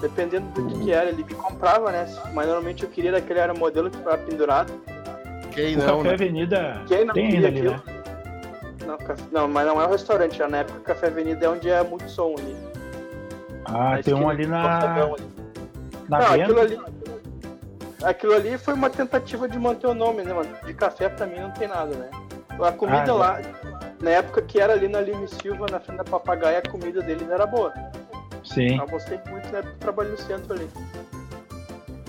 Dependendo 0.00 0.48
do 0.50 0.66
que, 0.66 0.84
que 0.84 0.92
era, 0.92 1.08
ele 1.08 1.22
me 1.22 1.34
comprava, 1.34 1.92
né? 1.92 2.06
Mas 2.34 2.46
normalmente 2.46 2.82
eu 2.82 2.90
queria 2.90 3.12
daquele 3.12 3.38
era 3.38 3.54
modelo 3.54 3.90
que 3.90 3.98
ficava 3.98 4.18
pendurado. 4.18 4.72
Quem 5.56 5.74
o 5.74 5.78
não, 5.78 5.86
Café 5.98 6.02
né? 6.08 6.14
Avenida 6.14 6.82
Quem 6.86 7.04
não 7.04 7.14
tem 7.14 7.26
ainda 7.26 7.48
ali, 7.48 7.62
né? 7.62 7.80
Não, 8.86 8.98
café- 8.98 9.24
não, 9.32 9.48
mas 9.48 9.66
não 9.66 9.80
é 9.82 9.86
o 9.86 9.90
restaurante, 9.90 10.36
já 10.38 10.46
na 10.48 10.58
época 10.58 10.78
Café 10.80 11.06
Avenida 11.08 11.46
é 11.46 11.48
onde 11.48 11.68
é 11.68 11.82
muito 11.82 12.08
som 12.08 12.34
ali. 12.38 12.56
Ah, 13.64 13.96
Na 13.96 14.02
tem 14.02 14.14
um 14.14 14.28
ali 14.28 14.46
na, 14.46 14.78
ali. 15.14 15.24
na 16.08 16.18
não, 16.20 16.26
aquilo 16.34 16.60
ali. 16.60 16.80
Aquilo 18.04 18.34
ali 18.34 18.58
foi 18.58 18.74
uma 18.74 18.90
tentativa 18.90 19.48
de 19.48 19.58
manter 19.58 19.86
o 19.88 19.94
nome, 19.94 20.22
né, 20.22 20.32
mano? 20.32 20.48
De 20.64 20.72
café 20.74 21.08
pra 21.08 21.26
mim 21.26 21.40
não 21.40 21.50
tem 21.50 21.66
nada, 21.66 21.96
né? 21.96 22.10
A 22.60 22.70
comida 22.70 23.10
Ah, 23.10 23.14
lá, 23.14 23.40
na 24.00 24.10
época 24.10 24.42
que 24.42 24.60
era 24.60 24.74
ali 24.74 24.86
na 24.86 25.00
Lima 25.00 25.26
Silva, 25.26 25.66
na 25.70 25.80
frente 25.80 25.98
da 25.98 26.04
papagaia, 26.04 26.58
a 26.58 26.70
comida 26.70 27.02
deles 27.02 27.28
era 27.28 27.46
boa. 27.46 27.72
Sim. 28.44 28.78
Eu 28.78 28.86
gostei 28.86 29.18
muito 29.28 29.50
na 29.50 29.58
época 29.58 29.62
que 29.72 29.76
eu 29.76 29.80
trabalhei 29.80 30.12
no 30.12 30.18
centro 30.18 30.52
ali. 30.54 30.68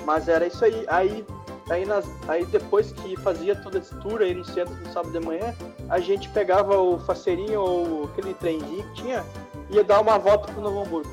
Mas 0.06 0.28
era 0.28 0.46
isso 0.46 0.64
aí. 0.64 0.86
Aí, 0.88 1.26
aí, 1.70 1.86
nas, 1.86 2.06
aí 2.28 2.46
depois 2.46 2.92
que 2.92 3.16
fazia 3.18 3.56
todo 3.56 3.78
esse 3.78 3.94
tour 3.96 4.22
aí 4.22 4.34
no 4.34 4.44
centro 4.46 4.74
no 4.76 4.92
sábado 4.92 5.12
de 5.12 5.26
manhã, 5.26 5.54
a 5.90 6.00
gente 6.00 6.30
pegava 6.30 6.78
o 6.78 7.00
faceirinho 7.00 7.60
ou 7.62 8.04
aquele 8.06 8.34
trenzinho 8.36 8.84
que 8.94 9.02
tinha 9.02 9.24
e 9.70 9.76
ia 9.76 9.84
dar 9.84 10.00
uma 10.02 10.18
volta 10.18 10.52
pro 10.52 10.62
Novo 10.62 10.82
Hamburgo. 10.84 11.12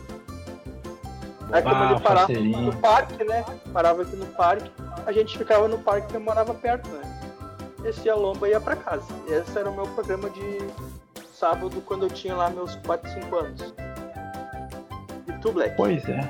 Aí 1.53 1.63
como 1.63 1.75
Ah, 1.77 1.91
ele 1.93 2.01
parava 2.01 2.27
faceirinho. 2.27 2.61
no 2.63 2.77
parque, 2.77 3.25
né? 3.25 3.45
Parava 3.73 4.03
aqui 4.03 4.17
no 4.17 4.27
parque, 4.27 4.71
a 5.07 5.13
gente 5.13 5.37
ficava 5.37 5.69
no 5.69 5.79
parque 5.79 6.09
que 6.09 6.19
morava 6.19 6.55
perto, 6.55 6.89
né? 6.89 7.03
Descia 7.83 8.13
a 8.13 8.17
lomba 8.17 8.49
e 8.49 8.53
ia 8.53 8.61
pra 8.61 8.75
casa. 8.77 9.05
Esse 9.29 9.59
era 9.59 9.69
o 9.69 9.75
meu 9.75 9.87
programa 9.89 10.31
de 10.31 10.59
sábado 11.35 11.83
quando 11.85 12.07
eu 12.07 12.11
tinha 12.11 12.35
lá 12.35 12.49
meus 12.49 12.75
4, 12.77 13.13
5 13.13 13.37
anos. 13.37 13.75
E 15.29 15.33
tu, 15.41 15.53
Black? 15.53 15.77
Pois 15.77 16.09
é. 16.09 16.21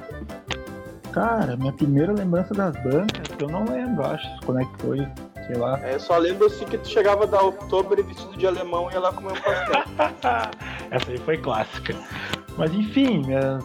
Cara, 1.14 1.56
minha 1.56 1.72
primeira 1.72 2.12
lembrança 2.12 2.52
das 2.52 2.74
bancas, 2.82 3.22
eu 3.38 3.48
não 3.48 3.64
lembro, 3.64 4.04
acho, 4.04 4.28
quando 4.44 4.62
é 4.62 4.64
que 4.64 4.78
foi, 4.78 5.08
sei 5.46 5.56
lá. 5.56 5.78
É, 5.80 5.94
eu 5.94 6.00
só 6.00 6.18
lembro 6.18 6.46
assim 6.46 6.64
que 6.64 6.76
tu 6.76 6.88
chegava 6.88 7.24
da 7.24 7.40
outubro 7.40 8.02
vestido 8.02 8.36
de 8.36 8.44
alemão 8.44 8.90
e 8.90 8.94
ia 8.94 8.98
lá 8.98 9.12
comer 9.12 9.30
um 9.30 9.40
pastel. 9.40 9.84
Essa 10.90 11.10
aí 11.12 11.18
foi 11.18 11.38
clássica. 11.38 11.94
Mas 12.58 12.74
enfim, 12.74 13.24
meus 13.24 13.64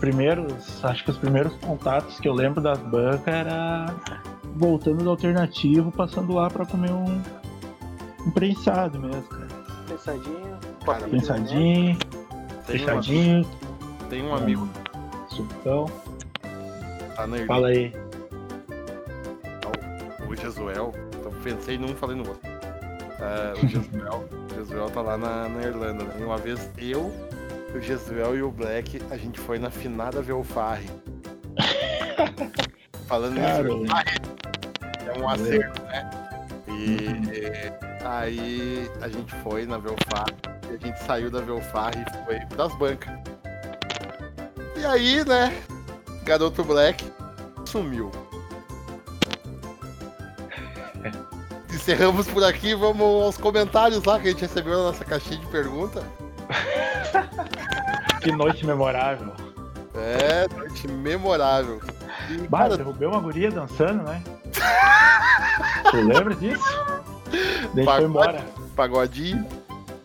primeiros, 0.00 0.82
acho 0.82 1.04
que 1.04 1.10
os 1.10 1.18
primeiros 1.18 1.54
contatos 1.56 2.18
que 2.18 2.26
eu 2.26 2.32
lembro 2.32 2.62
das 2.62 2.78
bancas 2.78 3.34
era 3.34 3.94
voltando 4.56 5.04
do 5.04 5.10
alternativo, 5.10 5.92
passando 5.92 6.32
lá 6.32 6.48
pra 6.48 6.64
comer 6.64 6.90
um, 6.90 7.20
um 8.26 8.30
prensado 8.30 8.98
mesmo, 8.98 9.22
cara. 9.24 9.48
Pensadinho, 9.88 10.58
Cara, 10.86 11.06
Prensadinho, 11.06 11.98
Tem 11.98 12.58
um, 12.58 12.62
fechadinho, 12.64 13.46
tem 14.08 14.24
um 14.24 14.34
amigo 14.34 14.66
sucão. 15.28 15.86
Tá 17.16 17.26
na 17.26 17.46
Fala 17.46 17.68
aí. 17.68 17.92
o 20.28 20.36
Jesuel. 20.36 20.92
Então 21.18 21.32
pensei 21.42 21.78
num, 21.78 21.94
falei 21.94 22.16
no 22.16 22.28
outro. 22.28 22.50
É, 23.20 23.52
o 23.52 23.68
Jesuel, 23.68 24.28
o 24.50 24.54
Jesuel 24.54 24.90
tá 24.90 25.00
lá 25.00 25.16
na, 25.16 25.48
na 25.48 25.62
Irlanda. 25.62 26.04
Né? 26.04 26.16
E 26.20 26.24
uma 26.24 26.38
vez 26.38 26.70
eu, 26.78 27.12
o 27.74 27.80
Jesuel 27.80 28.36
e 28.36 28.42
o 28.42 28.50
Black, 28.50 29.00
a 29.10 29.16
gente 29.16 29.38
foi 29.38 29.58
na 29.58 29.70
finada 29.70 30.20
Velfarre. 30.20 30.90
Falando 33.06 33.36
Cara, 33.36 33.62
nisso, 33.62 33.92
é 35.06 35.18
um 35.18 35.28
acerto, 35.28 35.82
né? 35.82 36.10
E 36.68 38.06
aí 38.06 38.90
a 39.00 39.08
gente 39.08 39.34
foi 39.36 39.66
na 39.66 39.78
Velfarre, 39.78 40.34
e 40.70 40.74
a 40.74 40.86
gente 40.86 40.98
saiu 41.04 41.30
da 41.30 41.40
Velfarre 41.40 42.02
e 42.02 42.24
foi 42.24 42.40
pras 42.46 42.74
bancas. 42.76 43.12
E 44.76 44.84
aí, 44.84 45.24
né, 45.24 45.52
garoto 46.24 46.64
Black 46.64 47.04
sumiu. 47.64 48.10
Encerramos 51.72 52.26
por 52.28 52.44
aqui, 52.44 52.74
vamos 52.74 53.24
aos 53.24 53.36
comentários 53.36 54.04
lá 54.04 54.18
que 54.20 54.28
a 54.28 54.30
gente 54.30 54.42
recebeu 54.42 54.78
na 54.78 54.84
nossa 54.84 55.04
caixinha 55.04 55.40
de 55.40 55.46
pergunta. 55.46 56.02
que 58.22 58.30
noite 58.30 58.64
memorável. 58.66 59.32
É, 59.94 60.46
noite 60.56 60.86
memorável. 60.88 61.80
E, 62.30 62.46
Bah, 62.48 62.60
cara, 62.60 62.76
derrubei 62.76 63.08
uma 63.08 63.20
guria 63.20 63.50
dançando, 63.50 64.02
né? 64.04 64.22
Tu 65.90 65.96
lembra 65.96 66.34
disso? 66.36 66.64
Daí 67.74 67.84
Pagode. 67.84 67.96
foi 67.96 68.04
embora. 68.04 68.44
pagodinho. 68.76 69.46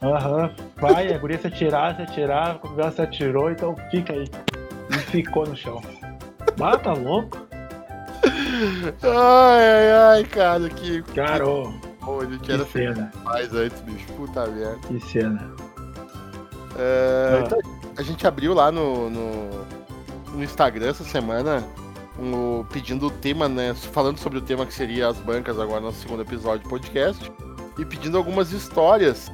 Aham. 0.01 0.51
Vai, 0.77 1.13
a 1.13 1.17
guria 1.17 1.37
se 1.37 1.47
atirar, 1.47 1.95
se 1.95 2.01
atirar, 2.01 2.59
quando 2.59 2.79
ela 2.79 2.91
se 2.91 3.01
atirou, 3.01 3.51
então 3.51 3.75
fica 3.91 4.13
aí. 4.13 4.27
E 4.89 4.93
ficou 4.97 5.45
no 5.45 5.55
chão. 5.55 5.81
Bah, 6.57 6.77
tá 6.77 6.93
louco? 6.93 7.37
Ai, 9.03 9.63
ai, 9.63 9.91
ai, 9.91 10.23
cara, 10.25 10.69
que. 10.69 11.01
Cara, 11.13 11.47
ô, 11.47 11.71
Pô, 12.01 12.21
a 12.21 12.25
gente 12.25 12.39
que 12.39 12.51
era 12.51 12.65
cena, 12.65 13.11
mais 13.23 13.53
antes, 13.53 13.79
bicho. 13.81 14.05
Puta 14.13 14.47
merda. 14.47 14.77
que 14.87 14.99
cena. 15.01 15.51
É, 16.77 17.39
Ah. 17.41 17.43
então, 17.45 17.59
a 17.97 18.01
gente 18.01 18.25
abriu 18.25 18.53
lá 18.53 18.71
no, 18.71 19.09
no, 19.09 19.49
no 20.33 20.43
Instagram 20.43 20.87
essa 20.89 21.03
semana 21.03 21.63
um, 22.17 22.63
pedindo 22.71 23.07
o 23.07 23.11
tema, 23.11 23.47
né? 23.49 23.73
Falando 23.73 24.17
sobre 24.17 24.37
o 24.39 24.41
tema 24.41 24.65
que 24.65 24.73
seria 24.73 25.07
as 25.09 25.17
bancas 25.17 25.59
agora 25.59 25.81
no 25.81 25.91
segundo 25.91 26.21
episódio 26.21 26.63
do 26.63 26.69
podcast. 26.69 27.31
E 27.77 27.85
pedindo 27.85 28.17
algumas 28.17 28.51
histórias 28.51 29.31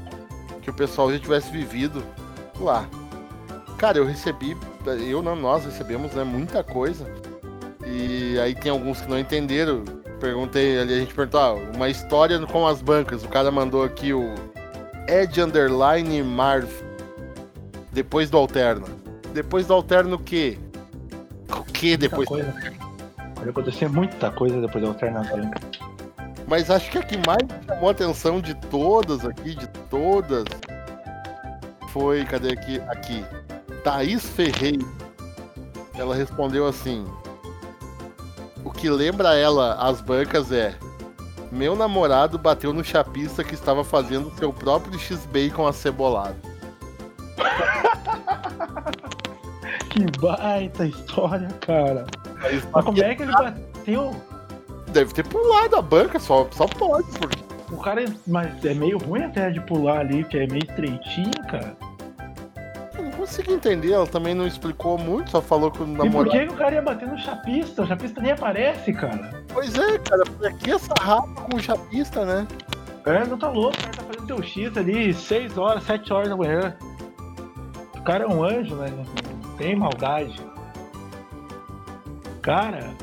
que 0.62 0.70
o 0.70 0.74
pessoal 0.74 1.12
já 1.14 1.20
tivesse 1.20 1.50
vivido 1.52 2.04
lá. 2.60 2.86
Cara, 3.84 3.98
eu 3.98 4.06
recebi, 4.06 4.56
eu 5.10 5.22
não, 5.22 5.36
nós 5.36 5.65
recebemos 5.65 6.13
né, 6.13 6.24
muita 6.24 6.63
coisa. 6.63 7.06
E 7.86 8.39
aí 8.39 8.56
tem 8.56 8.72
alguns 8.72 9.02
que 9.02 9.10
não 9.10 9.19
entenderam. 9.19 9.84
Perguntei 10.22 10.80
ali, 10.80 10.93
a 10.93 11.00
gente 11.00 11.13
perguntou, 11.13 11.41
ah, 11.41 11.54
uma 11.76 11.89
história 11.89 12.39
com 12.48 12.65
as 12.65 12.82
bancas. 12.82 13.26
O 13.26 13.28
cara 13.28 13.52
mandou 13.52 13.84
aqui 13.84 14.13
o 14.13 14.36
Ed 15.06 15.41
Underline 15.41 16.24
Marv. 16.24 16.69
Depois 17.91 18.30
do 18.30 18.38
Alterno. 18.38 18.86
Depois 19.34 19.67
do 19.67 19.74
Alterno 19.74 20.15
o 20.15 20.19
quê? 20.19 20.58
O 21.50 21.65
que 21.65 21.98
depois? 21.98 22.30
Muita 22.30 22.54
coisa. 22.54 22.78
Pode 23.36 23.50
acontecer 23.50 23.89
muita 23.89 24.32
coisa 24.32 24.62
depois 24.62 24.82
do 24.82 24.91
Alterno. 24.91 25.19
Mas 26.48 26.72
acho 26.72 26.89
que 26.89 27.00
a 27.00 27.04
que 27.04 27.17
mais 27.28 27.43
chamou 27.67 27.89
a 27.89 27.91
atenção 27.91 28.39
de 28.39 28.56
todas 28.56 29.26
aqui, 29.26 29.54
de 29.54 29.67
todas, 29.89 30.46
foi. 31.89 32.24
Cadê 32.24 32.54
aqui? 32.54 32.80
Aqui. 32.88 33.26
Thaís 33.84 34.26
Ferreira. 34.30 34.86
Ela 35.96 36.15
respondeu 36.15 36.65
assim: 36.67 37.06
O 38.63 38.72
que 38.72 38.89
lembra 38.89 39.36
ela 39.36 39.76
as 39.76 40.02
bancas 40.02 40.52
é. 40.52 40.76
Meu 41.52 41.76
namorado 41.76 42.38
bateu 42.39 42.74
no 42.74 42.84
chapista 42.84 43.43
que 43.43 43.54
estava 43.54 43.84
fazendo 43.84 44.32
seu 44.39 44.52
próprio 44.52 44.98
X-Bacon 44.98 45.67
acebolado. 45.67 46.36
Que 49.89 50.06
baita 50.19 50.88
história, 50.88 51.48
cara. 51.62 52.06
Thaís 52.41 52.67
Mas 52.74 52.84
como 52.86 53.04
é 53.04 53.13
que 53.13 53.22
ele 53.22 53.32
bateu? 53.32 54.15
Deve 54.88 55.13
ter 55.13 55.24
pulado 55.28 55.76
a 55.76 55.82
banca, 55.84 56.19
só, 56.19 56.48
só 56.52 56.65
pode, 56.65 57.08
porque. 57.19 57.43
O 57.72 57.78
cara, 57.78 58.04
é- 58.04 58.08
mas 58.26 58.65
é 58.65 58.74
meio 58.74 58.98
ruim 58.98 59.22
até 59.24 59.52
de 59.52 59.62
pular 59.62 60.00
ali, 60.00 60.24
que 60.24 60.38
é 60.38 60.48
meio 60.48 60.63
estreitinho, 60.63 61.32
cara. 61.48 61.78
Eu 63.24 63.26
não 63.26 63.28
consegui 63.28 63.54
entender, 63.54 63.94
ela 63.94 64.06
também 64.06 64.34
não 64.36 64.46
explicou 64.46 64.98
muito, 64.98 65.32
só 65.32 65.42
falou 65.42 65.72
que 65.72 65.82
o 65.82 65.86
E 65.86 65.96
por 65.96 65.98
namorado. 66.06 66.32
que, 66.32 66.46
que 66.46 66.54
o 66.54 66.58
cara 66.58 66.76
ia 66.76 66.82
bater 66.82 67.08
no 67.08 67.18
chapista? 67.18 67.82
O 67.84 67.88
chapista 67.88 68.22
nem 68.22 68.32
aparece, 68.34 68.92
cara. 68.92 69.46
Pois 69.54 69.74
é, 69.76 69.98
cara, 70.00 70.24
por 70.26 70.46
aqui 70.46 70.72
essa 70.72 70.94
rapa 71.00 71.42
com 71.44 71.56
o 71.56 71.60
chapista, 71.60 72.26
né? 72.26 72.46
É, 73.06 73.26
não 73.26 73.38
tá 73.38 73.50
louco, 73.50 73.78
o 73.78 73.82
cara 73.82 73.94
tá 73.96 74.04
fazendo 74.04 74.28
teu 74.28 74.44
X 74.44 74.78
ali 74.78 75.14
6 75.14 75.58
horas, 75.58 75.84
7 75.84 76.12
horas 76.12 76.30
da 76.30 76.36
manhã. 76.36 76.76
O 77.96 78.02
cara 78.02 78.26
é 78.26 78.28
um 78.28 78.44
anjo, 78.44 78.76
né? 78.76 78.92
Não 78.92 79.56
tem 79.56 79.74
maldade. 79.74 80.42
Cara, 82.42 82.94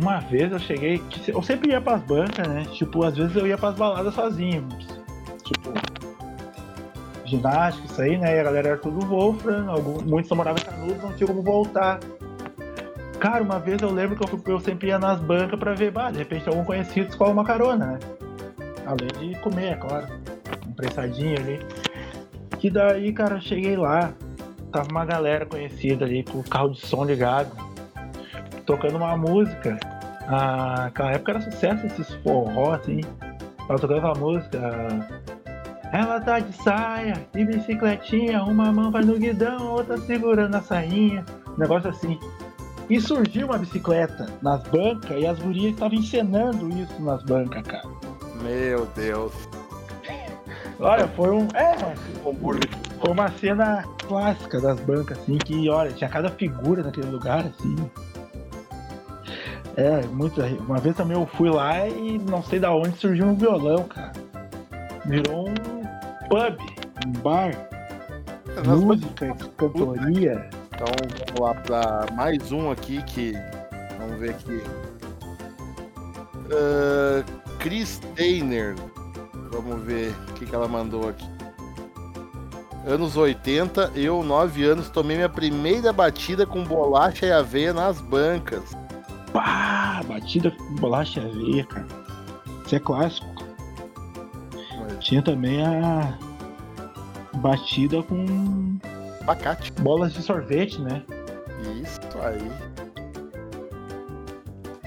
uma 0.00 0.20
vez 0.20 0.52
eu 0.52 0.60
cheguei. 0.60 1.00
que 1.00 1.28
Eu 1.32 1.42
sempre 1.42 1.72
ia 1.72 1.80
pras 1.80 2.00
bancas, 2.04 2.46
né? 2.46 2.66
Tipo, 2.70 3.04
às 3.04 3.16
vezes 3.16 3.34
eu 3.34 3.48
ia 3.48 3.58
pras 3.58 3.74
baladas 3.74 4.14
sozinho. 4.14 4.68
Tipo, 5.42 5.72
ginástica, 7.30 7.86
isso 7.86 8.02
aí, 8.02 8.18
né? 8.18 8.36
E 8.36 8.40
a 8.40 8.42
galera 8.42 8.68
era 8.70 8.78
tudo 8.78 9.06
Wolfram, 9.06 9.70
algum, 9.70 10.02
muitos 10.02 10.28
só 10.28 10.34
moravam 10.34 10.60
em 10.60 10.64
Canudos, 10.64 11.02
não 11.02 11.12
tinha 11.12 11.26
como 11.26 11.42
voltar. 11.42 12.00
Cara, 13.18 13.42
uma 13.42 13.58
vez 13.58 13.80
eu 13.82 13.90
lembro 13.90 14.16
que 14.16 14.24
eu, 14.24 14.54
eu 14.54 14.60
sempre 14.60 14.88
ia 14.88 14.98
nas 14.98 15.20
bancas 15.20 15.58
pra 15.58 15.74
ver, 15.74 15.90
bah, 15.90 16.10
de 16.10 16.18
repente 16.18 16.48
algum 16.48 16.64
conhecido 16.64 17.08
escola 17.08 17.32
uma 17.32 17.44
carona, 17.44 17.86
né? 17.86 17.98
Além 18.86 19.30
de 19.30 19.38
comer, 19.40 19.72
é 19.72 19.76
claro. 19.76 20.06
Um 20.66 20.72
pressadinho 20.72 21.38
ali. 21.38 21.60
Que 22.58 22.70
daí, 22.70 23.12
cara, 23.12 23.36
eu 23.36 23.40
cheguei 23.40 23.76
lá. 23.76 24.12
Tava 24.72 24.88
uma 24.90 25.04
galera 25.04 25.46
conhecida 25.46 26.04
ali 26.04 26.24
com 26.24 26.38
o 26.38 26.44
carro 26.44 26.70
de 26.70 26.80
som 26.80 27.04
ligado. 27.04 27.50
Tocando 28.64 28.96
uma 28.96 29.16
música. 29.16 29.78
Ah, 30.26 30.84
naquela 30.84 31.12
época 31.12 31.32
era 31.32 31.40
sucesso 31.40 31.86
esses 31.86 32.12
forró, 32.16 32.72
assim. 32.72 33.00
Tava 33.66 33.78
tocando 33.78 34.00
uma 34.00 34.14
música. 34.14 34.58
Ela 35.92 36.20
tá 36.20 36.38
de 36.38 36.52
saia, 36.62 37.26
de 37.32 37.44
bicicletinha, 37.44 38.42
uma 38.44 38.70
mão 38.72 38.90
vai 38.90 39.02
no 39.02 39.18
guidão, 39.18 39.72
outra 39.72 39.98
segurando 39.98 40.54
a 40.54 40.60
sainha. 40.60 41.24
Um 41.48 41.58
negócio 41.58 41.90
assim. 41.90 42.18
E 42.88 43.00
surgiu 43.00 43.46
uma 43.46 43.58
bicicleta 43.58 44.26
nas 44.42 44.62
bancas 44.64 45.20
e 45.20 45.26
as 45.26 45.38
gurias 45.38 45.72
estavam 45.72 45.98
encenando 45.98 46.68
isso 46.70 47.00
nas 47.02 47.22
bancas, 47.22 47.62
cara. 47.62 47.88
Meu 48.42 48.86
Deus. 48.94 49.32
Olha, 50.78 51.06
foi 51.08 51.30
um. 51.30 51.46
É, 51.54 51.76
foi 53.00 53.10
uma 53.10 53.28
cena 53.32 53.84
clássica 54.08 54.60
das 54.60 54.80
bancas, 54.80 55.18
assim, 55.18 55.36
que, 55.38 55.68
olha, 55.68 55.92
tinha 55.92 56.08
cada 56.08 56.30
figura 56.30 56.82
naquele 56.82 57.10
lugar, 57.10 57.40
assim. 57.40 57.76
É, 59.76 60.06
muito. 60.06 60.40
Uma 60.40 60.78
vez 60.78 60.96
também 60.96 61.16
eu 61.16 61.26
fui 61.26 61.50
lá 61.50 61.86
e 61.86 62.18
não 62.18 62.42
sei 62.42 62.58
da 62.58 62.74
onde 62.74 62.96
surgiu 62.96 63.26
um 63.26 63.34
violão, 63.34 63.84
cara. 63.84 64.12
Virou 65.04 65.48
um 65.48 65.79
pub, 66.30 66.56
um 67.04 67.12
bar, 67.22 67.50
Nas 68.64 68.80
música, 68.80 69.34
cantoria. 69.56 70.48
Então 70.72 70.86
vamos 70.96 71.40
lá 71.40 71.54
para 71.54 72.06
mais 72.14 72.52
um 72.52 72.70
aqui 72.70 73.02
que. 73.02 73.32
Vamos 73.98 74.20
ver 74.20 74.30
aqui. 74.30 74.62
Ah, 76.52 77.24
Chris 77.58 78.00
Steiner. 78.14 78.76
Vamos 79.50 79.82
ver 79.82 80.14
o 80.28 80.32
que, 80.34 80.46
que 80.46 80.54
ela 80.54 80.68
mandou 80.68 81.08
aqui. 81.08 81.28
Anos 82.86 83.16
80, 83.16 83.92
eu, 83.94 84.22
9 84.22 84.64
anos, 84.64 84.88
tomei 84.88 85.16
minha 85.16 85.28
primeira 85.28 85.92
batida 85.92 86.46
com 86.46 86.64
bolacha 86.64 87.26
e 87.26 87.32
aveia 87.32 87.74
nas 87.74 88.00
bancas. 88.00 88.74
Pá, 89.32 90.00
batida 90.06 90.50
com 90.52 90.76
bolacha 90.76 91.20
e 91.20 91.24
aveia, 91.24 91.64
cara. 91.66 91.86
Isso 92.64 92.76
é 92.76 92.78
clássico. 92.78 93.49
Tinha 95.00 95.22
também 95.22 95.64
a 95.64 96.16
batida 97.38 98.02
com 98.02 98.78
abacate. 99.22 99.72
bolas 99.80 100.12
de 100.12 100.22
sorvete, 100.22 100.80
né? 100.80 101.02
Isso 101.82 102.00
aí. 102.22 102.50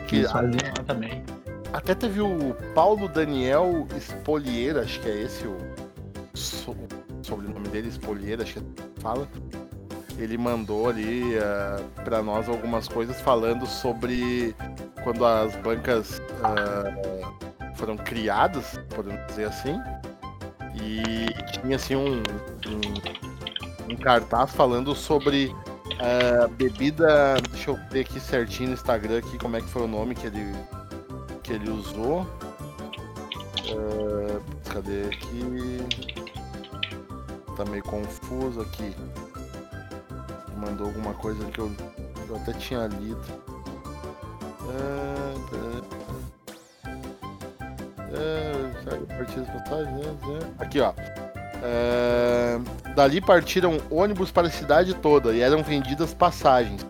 Que 0.08 0.24
faziam 0.24 0.52
lá 0.78 0.84
também. 0.86 1.24
Até 1.72 1.96
teve 1.96 2.22
o 2.22 2.56
Paulo 2.76 3.08
Daniel 3.08 3.88
Espolieira, 3.98 4.82
acho 4.82 5.00
que 5.00 5.10
é 5.10 5.24
esse 5.24 5.48
o, 5.48 5.58
so- 6.36 6.72
o 6.72 7.24
sobrenome 7.26 7.68
dele, 7.70 7.88
Espolieira, 7.88 8.44
acho 8.44 8.60
que 8.60 8.66
fala. 9.02 9.28
Ele 10.20 10.38
mandou 10.38 10.88
ali 10.88 11.24
uh, 11.38 11.84
para 12.04 12.22
nós 12.22 12.48
algumas 12.48 12.88
coisas 12.88 13.20
falando 13.22 13.66
sobre 13.66 14.56
quando 15.04 15.26
as 15.26 15.56
bancas 15.56 16.22
ah, 16.44 16.84
foram 17.76 17.98
criadas, 17.98 18.80
podemos 18.94 19.26
dizer 19.28 19.46
assim. 19.46 19.80
E 20.76 21.26
tinha 21.60 21.76
assim 21.76 21.96
um, 21.96 22.18
um, 22.18 23.94
um 23.94 23.96
cartaz 23.96 24.52
falando 24.52 24.96
sobre 24.96 25.56
ah, 26.00 26.48
bebida. 26.48 27.36
Deixa 27.52 27.72
eu 27.72 27.80
ver 27.92 28.02
aqui 28.02 28.20
certinho 28.20 28.70
no 28.70 28.74
Instagram 28.74 29.20
aqui 29.20 29.38
como 29.38 29.56
é 29.58 29.62
que 29.62 29.68
foi 29.68 29.84
o 29.84 29.88
nome 29.88 30.16
que 30.16 30.28
ele 30.28 30.54
que 31.44 31.54
ele 31.54 31.70
usou. 31.70 32.26
Ah, 33.70 34.40
cadê 34.70 35.06
aqui? 35.06 35.80
Tá 37.56 37.66
meio 37.66 37.84
confuso 37.84 38.62
aqui. 38.62 38.96
Mandou 40.58 40.88
alguma 40.88 41.14
coisa 41.14 41.44
que 41.46 41.60
eu, 41.60 41.72
eu 42.30 42.36
até 42.38 42.54
tinha 42.54 42.88
lido. 42.88 43.22
Pera- 45.50 45.83
Ah, 48.14 48.72
será 48.84 48.98
que 48.98 49.04
eu 49.04 49.08
parti 49.08 49.40
as 49.40 49.48
mensagens, 49.54 50.06
né? 50.06 50.40
Aqui, 50.60 50.80
ó. 50.80 50.94
Ah, 51.64 52.60
dali 52.96 53.22
partiram 53.22 53.80
ônibus 53.90 54.32
para 54.32 54.48
a 54.48 54.52
cidade 54.52 54.94
toda 54.96 55.34
e 55.34 55.42
eram 55.42 55.64
vendidas 55.64 56.14
passagens. 56.14 56.86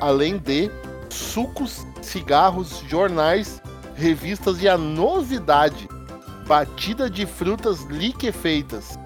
Além 0.00 0.38
de 0.38 0.70
sucos, 1.10 1.86
cigarros, 2.02 2.82
jornais 2.88 3.62
revistas 3.98 4.62
e 4.62 4.68
a 4.68 4.78
novidade: 4.78 5.88
batida 6.46 7.10
de 7.10 7.26
frutas 7.26 7.82
liquefeitas. 7.84 8.98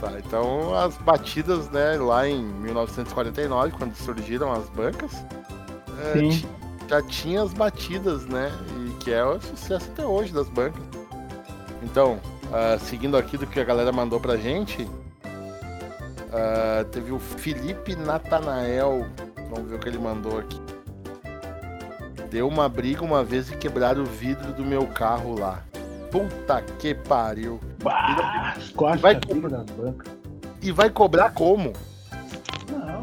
Tá, 0.00 0.12
então 0.18 0.74
as 0.74 0.96
batidas, 0.96 1.68
né, 1.70 1.98
lá 1.98 2.26
em 2.26 2.42
1949, 2.42 3.72
quando 3.72 3.94
surgiram 3.94 4.50
as 4.50 4.66
bancas, 4.70 5.12
é, 5.98 6.88
já 6.88 7.02
tinha 7.02 7.42
as 7.42 7.52
batidas, 7.52 8.24
né, 8.24 8.50
que 9.00 9.10
é 9.12 9.24
o 9.24 9.40
sucesso 9.40 9.90
até 9.92 10.04
hoje 10.06 10.32
das 10.32 10.48
bancas. 10.48 10.82
Então, 11.82 12.20
ah, 12.52 12.78
seguindo 12.78 13.16
aqui 13.16 13.36
do 13.36 13.46
que 13.46 13.58
a 13.58 13.64
galera 13.64 13.90
mandou 13.90 14.20
pra 14.20 14.36
gente, 14.36 14.88
ah, 16.32 16.84
teve 16.92 17.10
o 17.10 17.18
Felipe 17.18 17.96
Natanael, 17.96 19.06
vamos 19.50 19.68
ver 19.70 19.76
o 19.76 19.78
que 19.78 19.88
ele 19.88 19.98
mandou 19.98 20.38
aqui. 20.38 20.60
Deu 22.30 22.46
uma 22.46 22.68
briga 22.68 23.02
uma 23.02 23.24
vez 23.24 23.50
e 23.50 23.56
quebraram 23.56 24.02
o 24.02 24.06
vidro 24.06 24.52
do 24.52 24.62
meu 24.64 24.86
carro 24.86 25.36
lá. 25.38 25.62
Puta 26.12 26.60
que 26.78 26.94
pariu. 26.94 27.58
Bah, 27.82 28.54
quatro 28.76 29.00
Vai- 29.00 29.14
bancas. 29.14 30.12
E 30.62 30.70
vai 30.70 30.90
cobrar 30.90 31.30
como? 31.30 31.72
Não. 32.70 33.02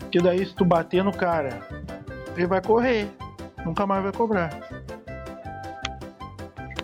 Porque 0.00 0.20
daí 0.20 0.44
se 0.44 0.54
tu 0.54 0.64
bater 0.64 1.04
no 1.04 1.12
cara, 1.12 1.60
ele 2.36 2.46
vai 2.46 2.60
correr. 2.60 3.08
Nunca 3.64 3.86
mais 3.86 4.02
vai 4.02 4.12
cobrar. 4.12 4.50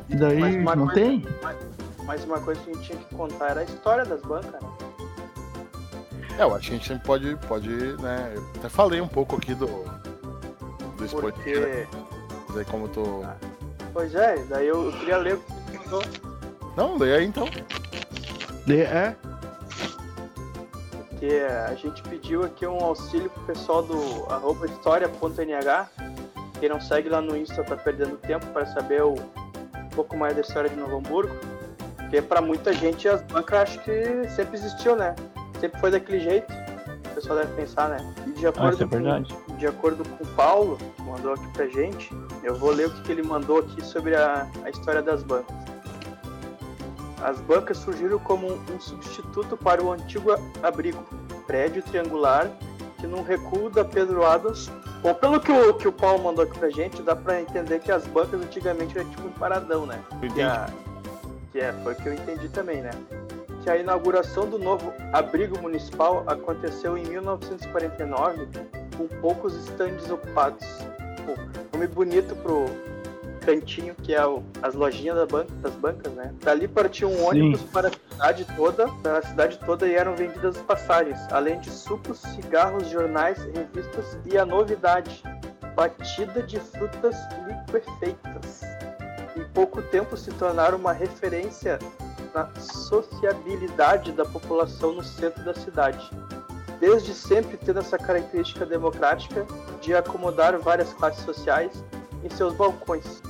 E 0.09 0.17
daí 0.17 0.39
Mas 0.39 0.55
uma 0.57 0.77
não 0.77 0.87
coisa- 0.87 1.01
tem? 1.01 1.27
Mas 2.05 2.25
uma 2.25 2.41
coisa 2.41 2.61
que 2.61 2.71
a 2.71 2.75
gente 2.75 2.87
tinha 2.87 2.99
que 2.99 3.15
contar 3.15 3.49
era 3.51 3.61
a 3.61 3.65
história 3.65 4.05
das 4.05 4.21
bancas, 4.23 4.53
né? 4.53 4.59
É, 6.39 6.43
eu 6.43 6.55
acho 6.55 6.69
que 6.69 6.75
a 6.75 6.79
gente 6.79 6.87
sempre 6.87 7.05
pode, 7.07 7.37
pode, 7.49 7.69
né? 8.01 8.33
Eu 8.37 8.45
até 8.57 8.69
falei 8.69 9.01
um 9.01 9.09
pouco 9.09 9.37
aqui 9.37 9.55
do. 9.55 9.67
Do 10.97 11.05
spoiler. 11.05 11.33
Porque. 11.35 11.87
Mas 12.49 12.59
aí 12.59 12.65
como 12.67 12.85
eu 12.85 12.89
tô. 12.91 13.25
Pois 13.93 14.15
é, 14.15 14.37
daí 14.49 14.67
eu, 14.69 14.85
eu 14.87 14.93
queria 14.99 15.17
ler 15.17 15.35
o 15.35 15.39
que 15.39 15.53
você 15.79 15.79
mandou. 15.79 16.03
Não, 16.77 16.97
lê 16.99 17.17
aí 17.17 17.25
então. 17.27 17.49
De- 18.67 18.83
É, 18.83 19.17
Porque 21.09 21.43
a 21.69 21.75
gente 21.75 22.03
pediu 22.03 22.45
aqui 22.45 22.67
um 22.67 22.79
auxílio 22.85 23.31
pro 23.31 23.43
pessoal 23.45 23.83
do 23.83 24.27
arroba 24.31 24.67
história.nh. 24.67 25.87
Quem 26.59 26.69
não 26.69 26.81
segue 26.81 27.09
lá 27.09 27.21
no 27.21 27.37
Insta 27.37 27.63
tá 27.65 27.77
perdendo 27.77 28.17
tempo 28.19 28.47
para 28.47 28.67
saber 28.67 29.03
o- 29.03 29.13
um 29.15 29.89
pouco 29.95 30.17
mais 30.17 30.35
da 30.35 30.41
história 30.41 30.69
de 30.71 30.77
Novo 30.77 30.97
Hamburgo. 30.99 31.35
Porque 31.97 32.23
pra 32.23 32.41
muita 32.41 32.73
gente 32.73 33.09
as 33.09 33.23
bancas 33.23 33.61
acho 33.63 33.81
que 33.81 34.29
sempre 34.31 34.57
existiu, 34.57 34.97
né? 34.97 35.15
Sempre 35.61 35.81
foi 35.81 35.91
daquele 35.91 36.21
jeito. 36.21 36.53
O 37.11 37.15
pessoal 37.17 37.39
deve 37.39 37.53
pensar, 37.55 37.89
né? 37.89 38.15
E 38.27 38.31
de 38.33 38.47
ah, 38.47 38.51
acordo, 38.51 38.83
é 38.83 38.87
verdade. 38.87 39.35
Com, 39.35 39.57
de 39.57 39.67
acordo 39.67 40.09
com 40.09 40.25
o 40.25 40.27
Paulo, 40.29 40.79
que 40.97 41.03
mandou 41.03 41.33
aqui 41.33 41.49
pra 41.53 41.67
gente, 41.67 42.11
eu 42.43 42.55
vou 42.55 42.71
ler 42.71 42.89
o 42.89 42.91
que, 42.91 43.03
que 43.03 43.13
ele 43.13 43.23
mandou 43.23 43.59
aqui 43.59 43.85
sobre 43.85 44.15
a, 44.15 44.47
a 44.65 44.71
história 44.71 45.03
das 45.03 45.23
bancas. 45.23 45.57
As 47.23 47.41
bancas 47.41 47.79
surgiram 47.79 48.19
como 48.19 48.53
um, 48.53 48.81
substituto 48.81 49.57
para 49.57 49.83
o 49.83 49.91
antigo 49.93 50.31
abrigo, 50.63 51.03
prédio 51.47 51.83
triangular 51.83 52.51
que 52.99 53.07
num 53.07 53.23
recuo 53.23 53.71
da 53.71 53.85
Pedro 53.85 54.25
Adams. 54.25 54.71
Bom, 55.03 55.15
pelo 55.15 55.39
que 55.41 55.53
o, 55.53 55.75
que 55.75 55.87
o 55.89 55.93
Paulo 55.93 56.23
mandou 56.25 56.45
aqui 56.45 56.59
pra 56.59 56.71
gente, 56.71 57.03
dá 57.03 57.15
pra 57.15 57.41
entender 57.41 57.79
que 57.81 57.93
as 57.93 58.07
bancas 58.07 58.41
antigamente 58.41 58.99
eram 58.99 59.09
tipo 59.11 59.29
um 59.29 59.33
paradão, 59.33 59.87
né? 59.87 60.01
Que, 60.35 60.43
a, 60.43 60.69
que 61.53 61.61
é, 61.61 61.73
foi 61.85 61.93
o 61.93 61.97
que 61.97 62.07
eu 62.09 62.15
entendi 62.15 62.49
também, 62.49 62.81
né? 62.83 62.91
Que 63.63 63.71
a 63.71 63.77
inauguração 63.77 64.49
do 64.49 64.59
novo 64.59 64.93
abrigo 65.13 65.61
municipal 65.61 66.25
aconteceu 66.27 66.97
em 66.97 67.05
1949, 67.05 68.49
com 68.97 69.07
poucos 69.21 69.55
estandes 69.57 70.11
ocupados. 70.11 70.67
Pô, 71.25 71.35
nome 71.73 71.87
bonito 71.89 72.35
pro 72.37 72.67
cantinho 73.45 73.95
que 74.03 74.15
é 74.15 74.27
o- 74.27 74.43
as 74.63 74.75
lojinhas 74.75 75.17
da 75.17 75.27
banca, 75.27 75.53
das 75.63 75.73
bancas, 75.75 76.13
né? 76.15 76.33
Dali 76.43 76.67
partiam 76.67 77.11
um 77.13 77.17
Sim. 77.17 77.25
ônibus 77.27 77.63
para 77.73 77.91
cidade 78.17 78.47
toda, 78.57 78.89
para 79.03 79.19
a 79.19 79.23
cidade 79.23 79.59
toda 79.59 79.87
e 79.87 79.95
eram 79.95 80.17
vendidas 80.17 80.57
as 80.57 80.63
passagens, 80.63 81.21
além 81.31 81.61
de 81.61 81.71
sucos, 81.71 82.19
cigarros, 82.19 82.89
jornais, 82.89 83.39
revistas 83.55 84.19
e 84.25 84.39
a 84.39 84.47
novidade, 84.47 85.23
batida 85.75 86.43
de 86.43 86.59
frutas 86.59 87.15
liquefeitas. 87.47 88.63
Em 89.37 89.45
pouco 89.53 89.83
tempo 89.83 90.17
se 90.17 90.31
tornaram 90.33 90.79
uma 90.79 90.93
referência 90.93 91.79
na 92.35 92.49
sociabilidade 92.59 94.13
da 94.13 94.25
população 94.25 94.93
no 94.93 95.05
centro 95.05 95.45
da 95.45 95.53
cidade. 95.53 96.11
Desde 96.81 97.13
sempre 97.13 97.59
tendo 97.59 97.81
essa 97.81 97.99
característica 97.99 98.65
democrática 98.65 99.47
de 99.83 99.95
acomodar 99.95 100.59
várias 100.59 100.93
classes 100.95 101.23
sociais 101.23 101.85
em 102.25 102.31
seus 102.31 102.55
balcões. 102.55 103.23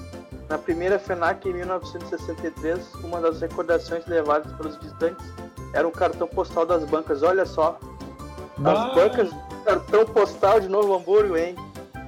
Na 0.48 0.56
primeira 0.58 0.98
FENAC 0.98 1.48
em 1.48 1.52
1963, 1.54 2.94
uma 3.02 3.20
das 3.20 3.40
recordações 3.40 4.06
levadas 4.06 4.52
pelos 4.52 4.76
visitantes 4.76 5.26
era 5.74 5.86
um 5.86 5.90
cartão 5.90 6.28
postal 6.28 6.64
das 6.64 6.84
bancas. 6.84 7.22
Olha 7.22 7.44
só, 7.44 7.78
as 8.64 8.78
Ah, 8.78 8.92
bancas, 8.94 9.30
cartão 9.64 10.04
postal 10.06 10.60
de 10.60 10.68
Novo 10.68 10.94
Hamburgo, 10.94 11.36
hein? 11.36 11.56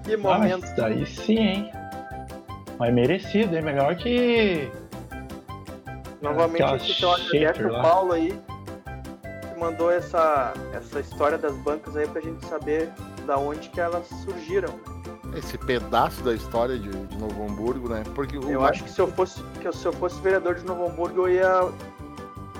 Que 0.04 0.14
ah, 0.14 0.18
momento. 0.18 0.64
isso 0.64 0.76
daí 0.76 1.06
sim, 1.06 1.38
hein? 1.38 1.72
Mas 2.78 2.94
merecido, 2.94 3.56
é 3.56 3.60
melhor 3.60 3.96
que. 3.96 4.70
Novamente 6.22 6.62
Aquela 6.92 7.16
aqui 7.16 7.44
agradeço 7.46 7.68
o 7.68 7.72
lá. 7.72 7.82
Paulo 7.82 8.12
aí 8.12 8.40
que 9.52 9.60
mandou 9.60 9.90
essa, 9.90 10.52
essa 10.72 11.00
história 11.00 11.38
das 11.38 11.54
bancas 11.58 11.96
aí 11.96 12.06
pra 12.08 12.20
gente 12.20 12.44
saber 12.46 12.88
da 13.26 13.36
onde 13.36 13.68
que 13.68 13.80
elas 13.80 14.06
surgiram. 14.24 14.68
Esse 15.38 15.56
pedaço 15.56 16.20
da 16.22 16.34
história 16.34 16.76
de, 16.76 16.90
de 16.90 17.16
Novo 17.16 17.44
Hamburgo, 17.44 17.88
né? 17.88 18.02
Porque 18.14 18.36
o 18.36 18.50
Eu 18.50 18.64
acho 18.64 18.82
que 18.82 18.90
se 18.90 19.00
eu 19.00 19.06
fosse 19.06 19.40
que 19.60 19.72
se 19.72 19.86
eu 19.86 19.92
fosse 19.92 20.20
vereador 20.20 20.56
de 20.56 20.64
Novo 20.64 20.86
Hamburgo 20.86 21.28
eu 21.28 21.34
ia 21.34 21.72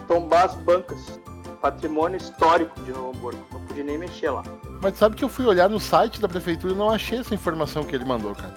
tombar 0.07 0.45
as 0.45 0.55
bancas. 0.55 1.19
Patrimônio 1.61 2.17
histórico 2.17 2.81
de 2.83 2.93
Novo 2.93 3.11
Hamburgo. 3.11 3.41
Não 3.53 3.61
podia 3.63 3.83
nem 3.83 3.99
mexer 3.99 4.31
lá. 4.31 4.45
Mas 4.81 4.97
sabe 4.97 5.17
que 5.17 5.25
eu 5.25 5.29
fui 5.29 5.45
olhar 5.45 5.69
no 5.69 5.81
site 5.81 6.21
da 6.21 6.29
prefeitura 6.29 6.73
e 6.73 6.77
não 6.77 6.89
achei 6.89 7.19
essa 7.19 7.35
informação 7.35 7.83
que 7.83 7.97
ele 7.97 8.05
mandou, 8.05 8.33
cara. 8.33 8.55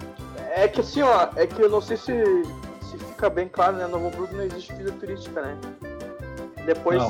É 0.56 0.68
que 0.68 0.82
assim, 0.82 1.02
ó, 1.02 1.30
é 1.36 1.48
que 1.48 1.60
eu 1.60 1.70
não 1.70 1.82
sei 1.82 1.98
se, 1.98 2.14
se 2.84 2.98
fica 3.00 3.28
bem 3.28 3.48
claro, 3.48 3.78
né? 3.78 3.88
Novo 3.88 4.08
Hamburgo 4.08 4.36
não 4.36 4.44
existe 4.44 4.72
vida 4.76 4.92
turística, 4.92 5.42
né? 5.42 5.58
Depois, 6.64 7.02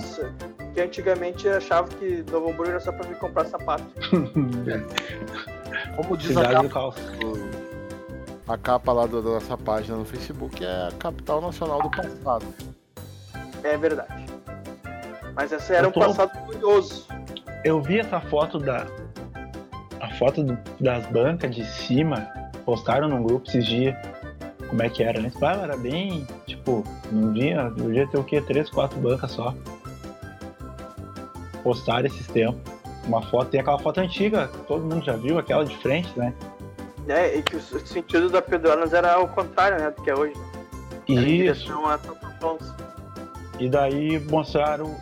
que 0.74 0.80
antigamente 0.80 1.46
achava 1.50 1.90
que 1.90 2.24
Novo 2.32 2.52
Hamburgo 2.52 2.72
era 2.72 2.80
só 2.80 2.94
pra 2.94 3.06
vir 3.06 3.18
comprar 3.18 3.46
sapato. 3.48 3.84
Como 5.96 6.18
diz 6.18 6.32
a 6.38 6.42
Cidade 6.42 6.54
capa, 6.54 6.64
do 6.68 6.70
caos. 6.70 6.96
do- 6.96 7.52
a 8.48 8.58
capa 8.58 8.92
lá 8.94 9.06
da 9.06 9.22
nossa 9.22 9.58
página 9.58 9.98
no 9.98 10.06
Facebook, 10.06 10.64
é 10.64 10.88
a 10.88 10.92
capital 10.98 11.42
nacional 11.42 11.82
do 11.82 11.90
passado. 11.90 12.46
É 13.64 13.78
verdade. 13.78 14.26
Mas 15.36 15.52
esse 15.52 15.74
era 15.74 15.86
Eu 15.86 15.90
um 15.90 15.94
tô- 15.94 16.00
passado 16.02 16.38
curioso. 16.46 17.08
Eu 17.64 17.82
vi 17.82 18.00
essa 18.00 18.20
foto 18.20 18.60
da. 18.60 18.86
A 20.02 20.10
foto 20.18 20.44
do- 20.44 20.58
das 20.80 21.06
bancas 21.08 21.54
de 21.56 21.64
cima. 21.66 22.28
Postaram 22.66 23.08
num 23.08 23.24
grupo 23.24 23.48
esses 23.48 23.66
dias. 23.66 23.96
Como 24.68 24.82
é 24.82 24.90
que 24.90 25.04
era, 25.04 25.20
né? 25.22 25.32
Ah, 25.42 25.54
era 25.64 25.78
bem. 25.78 26.26
Tipo, 26.48 26.84
num 27.12 27.32
dia. 27.34 27.64
No 27.70 27.92
dia 27.92 28.08
ter 28.08 28.18
o 28.18 28.24
quê? 28.24 28.42
Três, 28.42 28.70
quatro 28.70 29.00
bancas 29.00 29.32
só. 29.32 29.54
Postaram 31.64 32.08
esses 32.08 32.26
tempos. 32.28 32.71
Uma 33.12 33.22
foto, 33.24 33.50
tem 33.50 33.60
aquela 33.60 33.78
foto 33.78 34.00
antiga, 34.00 34.50
todo 34.70 34.86
mundo 34.86 35.04
já 35.04 35.18
viu, 35.18 35.38
aquela 35.38 35.66
de 35.66 35.76
frente, 35.80 36.18
né? 36.18 36.34
É, 37.10 37.38
e 37.38 37.44
que 37.44 37.58
o 37.58 37.62
sentido 37.62 38.30
da 38.30 38.42
Pedronas 38.42 38.94
era 38.94 39.20
o 39.20 39.28
contrário, 39.28 39.78
né? 39.78 39.92
Do 39.92 40.02
que 40.02 40.10
é 40.10 40.16
hoje. 40.16 40.34
Era 41.10 41.28
Isso. 41.28 41.74
a. 41.86 42.00
E 43.60 43.68
daí 43.68 44.18
mostraram, 44.30 44.96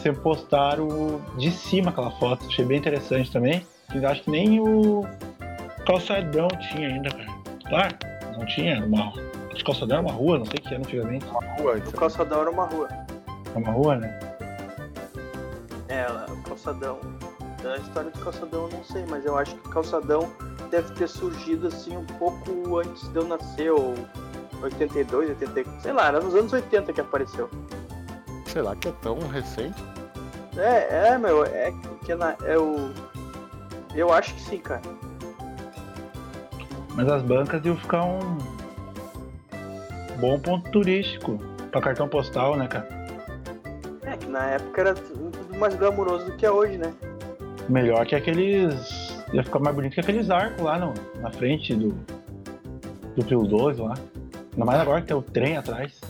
sempre 0.00 0.20
postaram 0.20 1.20
de 1.36 1.50
cima 1.50 1.90
aquela 1.90 2.12
foto. 2.12 2.46
Achei 2.46 2.64
bem 2.64 2.78
interessante 2.78 3.32
também. 3.32 3.66
E 3.92 4.06
acho 4.06 4.22
que 4.22 4.30
nem 4.30 4.60
o 4.60 5.04
calçadão 5.84 6.46
tinha 6.70 6.86
ainda, 6.86 7.10
cara. 7.10 7.34
Claro, 7.68 7.96
não 8.38 8.46
tinha. 8.46 8.84
Uma, 8.84 9.08
acho 9.08 9.56
que 9.56 9.64
calçadão 9.64 9.98
era 9.98 10.06
uma 10.06 10.14
rua, 10.14 10.38
não 10.38 10.46
sei 10.46 10.54
o 10.56 10.62
que 10.62 10.68
era 10.68 10.78
antigamente. 10.78 11.26
Uma 11.26 11.44
rua, 11.56 11.82
O 11.84 11.92
calçadão 11.92 12.42
era 12.42 12.50
uma 12.50 12.64
rua. 12.64 12.88
Era 13.50 13.58
uma 13.58 13.72
rua, 13.72 13.96
né? 13.96 14.20
É, 15.88 16.06
o 16.30 16.42
calçadão. 16.42 17.00
A 17.72 17.78
história 17.78 18.10
do 18.10 18.18
calçadão 18.20 18.64
eu 18.64 18.68
não 18.70 18.84
sei, 18.84 19.04
mas 19.08 19.24
eu 19.24 19.36
acho 19.36 19.54
que 19.56 19.68
o 19.68 19.70
calçadão 19.70 20.30
deve 20.70 20.92
ter 20.94 21.08
surgido 21.08 21.66
assim 21.68 21.96
um 21.96 22.04
pouco 22.04 22.78
antes 22.78 23.08
de 23.08 23.16
eu 23.16 23.26
nascer, 23.26 23.70
ou 23.70 23.94
82, 24.62 25.30
84, 25.30 25.82
sei 25.82 25.92
lá, 25.92 26.08
era 26.08 26.20
nos 26.20 26.34
anos 26.34 26.52
80 26.52 26.92
que 26.92 27.00
apareceu. 27.00 27.50
será 28.46 28.74
que 28.76 28.88
é 28.88 28.92
tão 29.02 29.18
recente? 29.28 29.82
É, 30.56 31.08
é, 31.08 31.18
meu, 31.18 31.44
é 31.44 31.72
que 32.04 32.14
na, 32.14 32.36
é 32.44 32.56
o. 32.56 32.90
Eu 33.94 34.12
acho 34.12 34.34
que 34.34 34.40
sim, 34.40 34.58
cara. 34.58 34.82
Mas 36.94 37.08
as 37.08 37.22
bancas 37.22 37.64
iam 37.64 37.76
ficar 37.76 38.04
um 38.04 38.38
bom 40.18 40.38
ponto 40.38 40.70
turístico 40.70 41.38
pra 41.70 41.80
cartão 41.80 42.08
postal, 42.08 42.56
né, 42.56 42.66
cara? 42.66 42.88
É 44.02 44.16
que 44.16 44.26
na 44.26 44.46
época 44.46 44.80
era 44.80 44.94
tudo 44.94 45.58
mais 45.58 45.74
glamuroso 45.74 46.24
do 46.26 46.36
que 46.36 46.46
é 46.46 46.50
hoje, 46.50 46.78
né? 46.78 46.94
Melhor 47.68 48.06
que 48.06 48.14
aqueles. 48.14 49.14
Ia 49.32 49.42
ficar 49.42 49.58
mais 49.58 49.74
bonito 49.74 49.94
que 49.94 50.00
aqueles 50.00 50.30
arcos 50.30 50.62
lá 50.62 50.78
no, 50.78 50.94
na 51.20 51.30
frente 51.30 51.74
do. 51.74 51.88
Do 53.16 53.24
Pio 53.24 53.42
12 53.42 53.80
lá. 53.80 53.94
Ainda 54.52 54.64
mais 54.64 54.80
agora 54.80 55.00
que 55.00 55.08
tem 55.08 55.16
o 55.16 55.22
trem 55.22 55.56
atrás. 55.56 56.00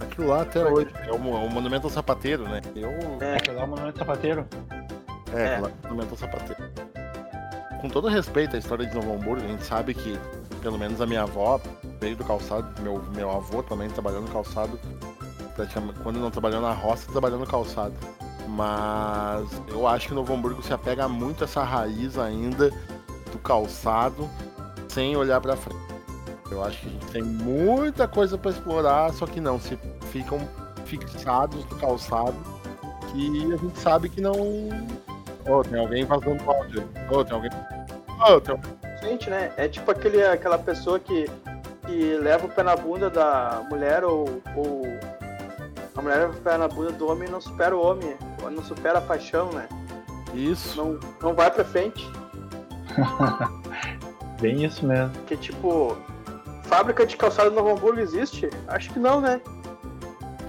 Aquilo 0.00 0.28
lá 0.28 0.42
até 0.42 0.64
hoje. 0.64 0.90
É 1.06 1.12
o, 1.12 1.18
mo- 1.18 1.34
o 1.44 1.50
monumento 1.50 1.86
ao 1.86 1.90
sapateiro, 1.92 2.44
né? 2.44 2.60
Eu. 2.74 2.90
É. 3.20 3.36
Aquele 3.36 3.56
lá 3.56 3.62
é 3.62 3.64
o 3.64 3.68
Monumento 3.68 3.98
Sapateiro. 3.98 4.46
É, 5.34 5.54
É. 5.54 5.58
lá, 5.58 5.70
monumento 5.84 6.10
ao 6.12 6.16
sapateiro. 6.16 6.62
Com 7.80 7.88
todo 7.88 8.08
respeito 8.08 8.56
à 8.56 8.58
história 8.58 8.86
de 8.86 8.94
Novo 8.94 9.12
Hamburgo, 9.14 9.44
a 9.44 9.48
gente 9.48 9.64
sabe 9.64 9.92
que, 9.94 10.18
pelo 10.62 10.78
menos 10.78 11.00
a 11.00 11.06
minha 11.06 11.22
avó 11.22 11.60
veio 12.00 12.16
do 12.16 12.24
calçado, 12.24 12.66
meu, 12.82 13.02
meu 13.14 13.30
avô 13.30 13.62
também 13.62 13.88
trabalhou 13.88 14.22
no 14.22 14.28
calçado. 14.28 14.78
praticamente- 15.54 15.98
Quando 16.00 16.18
não 16.18 16.30
trabalhou 16.30 16.60
na 16.60 16.72
roça, 16.72 17.10
trabalhou 17.10 17.38
no 17.38 17.46
calçado. 17.46 17.94
Mas 18.46 19.50
eu 19.68 19.86
acho 19.86 20.08
que 20.08 20.14
Novo 20.14 20.32
Hamburgo 20.32 20.62
se 20.62 20.72
apega 20.72 21.08
muito 21.08 21.42
a 21.42 21.46
essa 21.46 21.62
raiz 21.62 22.16
ainda 22.16 22.70
do 23.32 23.38
calçado, 23.38 24.28
sem 24.88 25.16
olhar 25.16 25.40
pra 25.40 25.56
frente. 25.56 25.86
Eu 26.50 26.62
acho 26.62 26.80
que 26.80 26.86
a 26.86 26.90
gente 26.90 27.06
tem 27.06 27.22
muita 27.22 28.06
coisa 28.06 28.38
pra 28.38 28.50
explorar, 28.50 29.12
só 29.12 29.26
que 29.26 29.40
não, 29.40 29.58
se 29.58 29.76
ficam 30.12 30.38
fixados 30.84 31.64
no 31.64 31.76
calçado, 31.76 32.34
que 33.12 33.52
a 33.52 33.56
gente 33.56 33.78
sabe 33.78 34.08
que 34.08 34.20
não. 34.20 34.34
Ô, 35.48 35.62
tem 35.62 35.80
alguém 35.80 36.04
vazando 36.04 36.42
áudio. 36.48 36.88
Ô, 37.10 37.24
tem 37.24 37.34
alguém. 37.34 37.50
Ô, 38.28 38.40
tem 38.40 38.54
alguém. 38.54 38.72
Gente, 39.02 39.28
né? 39.28 39.52
É 39.56 39.68
tipo 39.68 39.90
aquele, 39.90 40.22
aquela 40.24 40.58
pessoa 40.58 40.98
que, 40.98 41.26
que 41.84 42.16
leva 42.18 42.46
o 42.46 42.48
pé 42.48 42.62
na 42.62 42.76
bunda 42.76 43.10
da 43.10 43.64
mulher 43.68 44.04
ou, 44.04 44.40
ou 44.56 44.82
a 45.96 46.02
mulher 46.02 46.18
leva 46.18 46.32
o 46.32 46.40
pé 46.40 46.56
na 46.56 46.68
bunda 46.68 46.92
do 46.92 47.08
homem 47.10 47.28
e 47.28 47.30
não 47.30 47.40
supera 47.40 47.76
o 47.76 47.84
homem. 47.84 48.16
Não 48.56 48.64
supera 48.64 48.98
a 48.98 49.02
paixão, 49.02 49.50
né? 49.52 49.68
Isso. 50.34 50.76
Não, 50.76 50.98
não 51.22 51.34
vai 51.34 51.50
pra 51.50 51.64
frente. 51.64 52.10
Bem 54.40 54.64
isso 54.64 54.84
mesmo. 54.84 55.10
Porque, 55.10 55.36
tipo, 55.36 55.96
fábrica 56.64 57.06
de 57.06 57.16
calçado 57.16 57.50
no 57.50 57.56
Novo 57.56 57.70
Hamburgo 57.70 58.00
existe? 58.00 58.50
Acho 58.68 58.90
que 58.90 58.98
não, 58.98 59.20
né? 59.20 59.40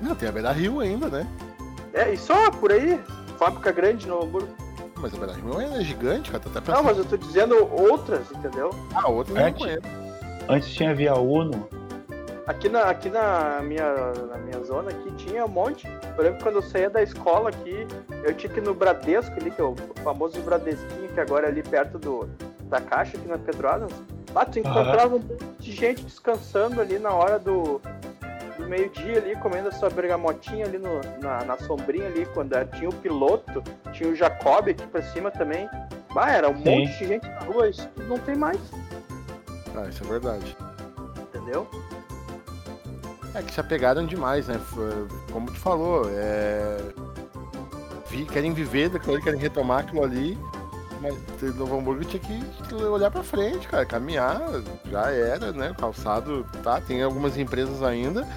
Não, 0.02 0.16
tem 0.16 0.28
a 0.30 0.32
Beira 0.32 0.52
Rio 0.52 0.80
ainda, 0.80 1.08
né? 1.08 1.28
É, 1.94 2.14
e 2.14 2.18
só 2.18 2.52
por 2.52 2.72
aí? 2.72 3.00
Fábrica 3.38 3.72
grande 3.72 4.08
no 4.08 4.16
Novo 4.16 4.28
Hamburgo. 4.28 4.50
Mas 4.98 5.14
a 5.14 5.18
Beira 5.18 5.34
Rio 5.34 5.62
é 5.62 5.82
gigante, 5.84 6.32
cara. 6.32 6.44
Tá 6.44 6.60
até 6.60 6.72
Não, 6.72 6.84
mas 6.84 6.98
eu 6.98 7.06
tô 7.06 7.18
dizendo 7.18 7.56
outras, 7.72 8.32
entendeu? 8.32 8.72
Ah, 8.94 9.08
outra 9.10 9.34
eu 9.34 9.38
É, 9.38 9.52
não 9.52 9.58
conheço. 9.58 9.82
Antes 10.50 10.70
tinha 10.70 10.94
Via 10.96 11.16
Uno. 11.16 11.68
Aqui 12.48 12.70
na, 12.70 12.84
aqui 12.84 13.10
na, 13.10 13.60
minha, 13.62 13.94
na 14.30 14.38
minha 14.38 14.64
zona 14.64 14.90
aqui 14.92 15.12
tinha 15.18 15.44
um 15.46 15.50
monte. 15.50 15.86
Eu 16.18 16.24
lembro 16.24 16.38
que 16.38 16.44
quando 16.44 16.56
eu 16.56 16.62
saía 16.62 16.90
da 16.90 17.04
escola 17.04 17.50
aqui, 17.50 17.86
eu 18.24 18.34
tinha 18.36 18.52
que 18.52 18.60
ir 18.60 18.64
no 18.64 18.74
Bradesco 18.74 19.36
ali, 19.40 19.52
que 19.52 19.60
é 19.60 19.64
o 19.66 19.76
famoso 20.02 20.40
Bradesquinho, 20.42 21.10
que 21.14 21.20
agora 21.20 21.48
é 21.48 21.50
ali 21.50 21.62
perto 21.62 22.00
do, 22.00 22.26
da 22.70 22.80
caixa 22.80 23.18
aqui 23.18 23.28
na 23.28 23.38
Pedronas. 23.38 23.92
Lá 24.34 24.46
tu 24.46 24.60
encontrava 24.60 25.16
um 25.16 25.20
monte 25.20 25.46
de 25.60 25.72
gente 25.74 26.04
descansando 26.06 26.80
ali 26.80 26.98
na 26.98 27.12
hora 27.12 27.38
do, 27.38 27.82
do 28.58 28.66
meio-dia 28.66 29.18
ali, 29.18 29.36
comendo 29.36 29.68
a 29.68 29.72
sua 29.74 29.90
bergamotinha 29.90 30.66
ali 30.66 30.78
no, 30.78 31.02
na, 31.22 31.44
na 31.44 31.58
sombrinha 31.58 32.08
ali, 32.08 32.26
quando 32.28 32.54
era- 32.54 32.66
tinha 32.66 32.88
o 32.90 32.94
piloto, 32.94 33.62
tinha 33.92 34.10
o 34.10 34.16
Jacob 34.16 34.70
aqui 34.70 34.88
pra 34.88 35.02
cima 35.02 35.30
também. 35.32 35.70
Bah, 36.14 36.32
era 36.32 36.50
um 36.50 36.56
Sim. 36.64 36.64
monte 36.80 36.98
de 36.98 37.08
gente 37.08 37.28
na 37.28 37.40
rua, 37.42 37.68
isso 37.70 37.90
não 38.08 38.18
tem 38.20 38.36
mais, 38.38 38.58
Ah, 39.76 39.86
isso 39.90 40.02
é 40.04 40.08
verdade. 40.08 40.56
entendeu? 41.34 41.68
É 43.34 43.42
que 43.42 43.54
se 43.54 43.60
apegaram 43.60 44.06
demais, 44.06 44.48
né? 44.48 44.60
Como 45.32 45.48
tu 45.52 45.60
falou, 45.60 46.10
é. 46.10 46.78
Querem 48.32 48.54
viver 48.54 48.90
daquilo, 48.90 49.22
querem 49.22 49.40
retomar 49.40 49.80
aquilo 49.80 50.04
ali. 50.04 50.38
Mas 51.02 51.16
o 51.42 51.54
Novo 51.54 51.78
Hamburgo 51.78 52.04
tinha 52.06 52.20
que 52.20 52.76
olhar 52.76 53.12
pra 53.12 53.22
frente, 53.22 53.68
cara, 53.68 53.86
caminhar, 53.86 54.42
já 54.90 55.12
era, 55.12 55.52
né? 55.52 55.72
O 55.72 55.76
calçado, 55.76 56.46
tá, 56.64 56.82
tem 56.82 57.04
algumas 57.04 57.38
empresas 57.38 57.84
ainda. 57.84 58.28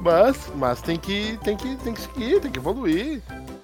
Mas, 0.00 0.50
mas 0.56 0.82
tem 0.82 0.98
que, 0.98 1.38
tem 1.44 1.56
que, 1.56 1.76
tem 1.76 1.94
que 1.94 2.00
seguir, 2.00 2.40
tem 2.40 2.50
que 2.50 2.58
evoluir. 2.58 3.22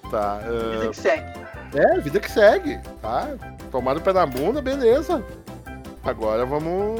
Tá. 0.09 0.39
ah, 0.43 0.71
Vida 0.71 0.89
que 0.89 0.97
segue. 0.97 1.41
É, 1.73 1.99
vida 1.99 2.19
que 2.19 2.31
segue, 2.31 2.79
tá? 3.01 3.29
Tomaram 3.69 3.99
o 3.99 4.03
pé 4.03 4.11
na 4.11 4.25
bunda, 4.25 4.61
beleza. 4.61 5.23
Agora 6.03 6.45
vamos. 6.45 6.99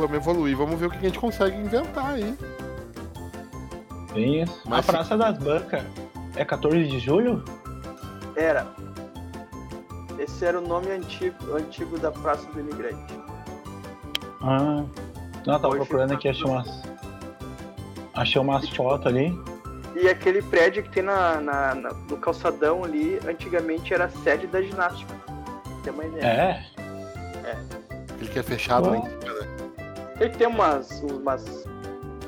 Vamos 0.00 0.16
evoluir, 0.16 0.56
vamos 0.56 0.80
ver 0.80 0.86
o 0.86 0.90
que 0.90 0.96
a 0.96 1.00
gente 1.02 1.18
consegue 1.18 1.56
inventar 1.58 2.14
aí. 2.14 2.34
Bem 4.14 4.42
isso. 4.42 4.60
Mas 4.64 4.88
a 4.88 4.92
Praça 4.92 5.16
das 5.16 5.36
Bancas 5.38 5.82
é 6.36 6.44
14 6.44 6.86
de 6.88 6.98
julho? 6.98 7.44
Era. 8.34 8.66
Esse 10.18 10.44
era 10.44 10.58
o 10.58 10.66
nome 10.66 10.90
antigo, 10.90 11.54
antigo 11.54 11.98
da 11.98 12.10
Praça 12.10 12.46
do 12.52 12.60
Imigrante. 12.60 13.14
Ah. 14.42 14.84
Não, 15.46 15.54
eu 15.54 15.60
tava 15.60 15.70
procurando 15.76 16.12
aqui, 16.12 16.28
achei 16.28 16.44
umas. 16.44 16.82
Achei 18.14 18.40
umas 18.40 18.68
fotos 18.70 19.06
ali. 19.06 19.38
E 19.94 20.08
aquele 20.08 20.40
prédio 20.42 20.82
que 20.82 20.88
tem 20.90 21.02
na, 21.02 21.40
na- 21.40 21.74
na- 21.74 21.92
no 21.92 22.16
calçadão 22.16 22.84
ali, 22.84 23.18
antigamente 23.26 23.92
era 23.92 24.06
a 24.06 24.08
sede 24.08 24.46
da 24.46 24.62
ginástica. 24.62 25.14
Tem 25.82 25.92
uma 25.92 26.04
ideia. 26.06 26.64
É. 27.44 27.56
Ele 28.18 28.28
que 28.28 28.38
é 28.38 28.42
fechado 28.42 28.90
né? 28.90 29.09
Ele 30.20 30.30
tem 30.30 30.46
umas, 30.46 31.02
umas 31.02 31.66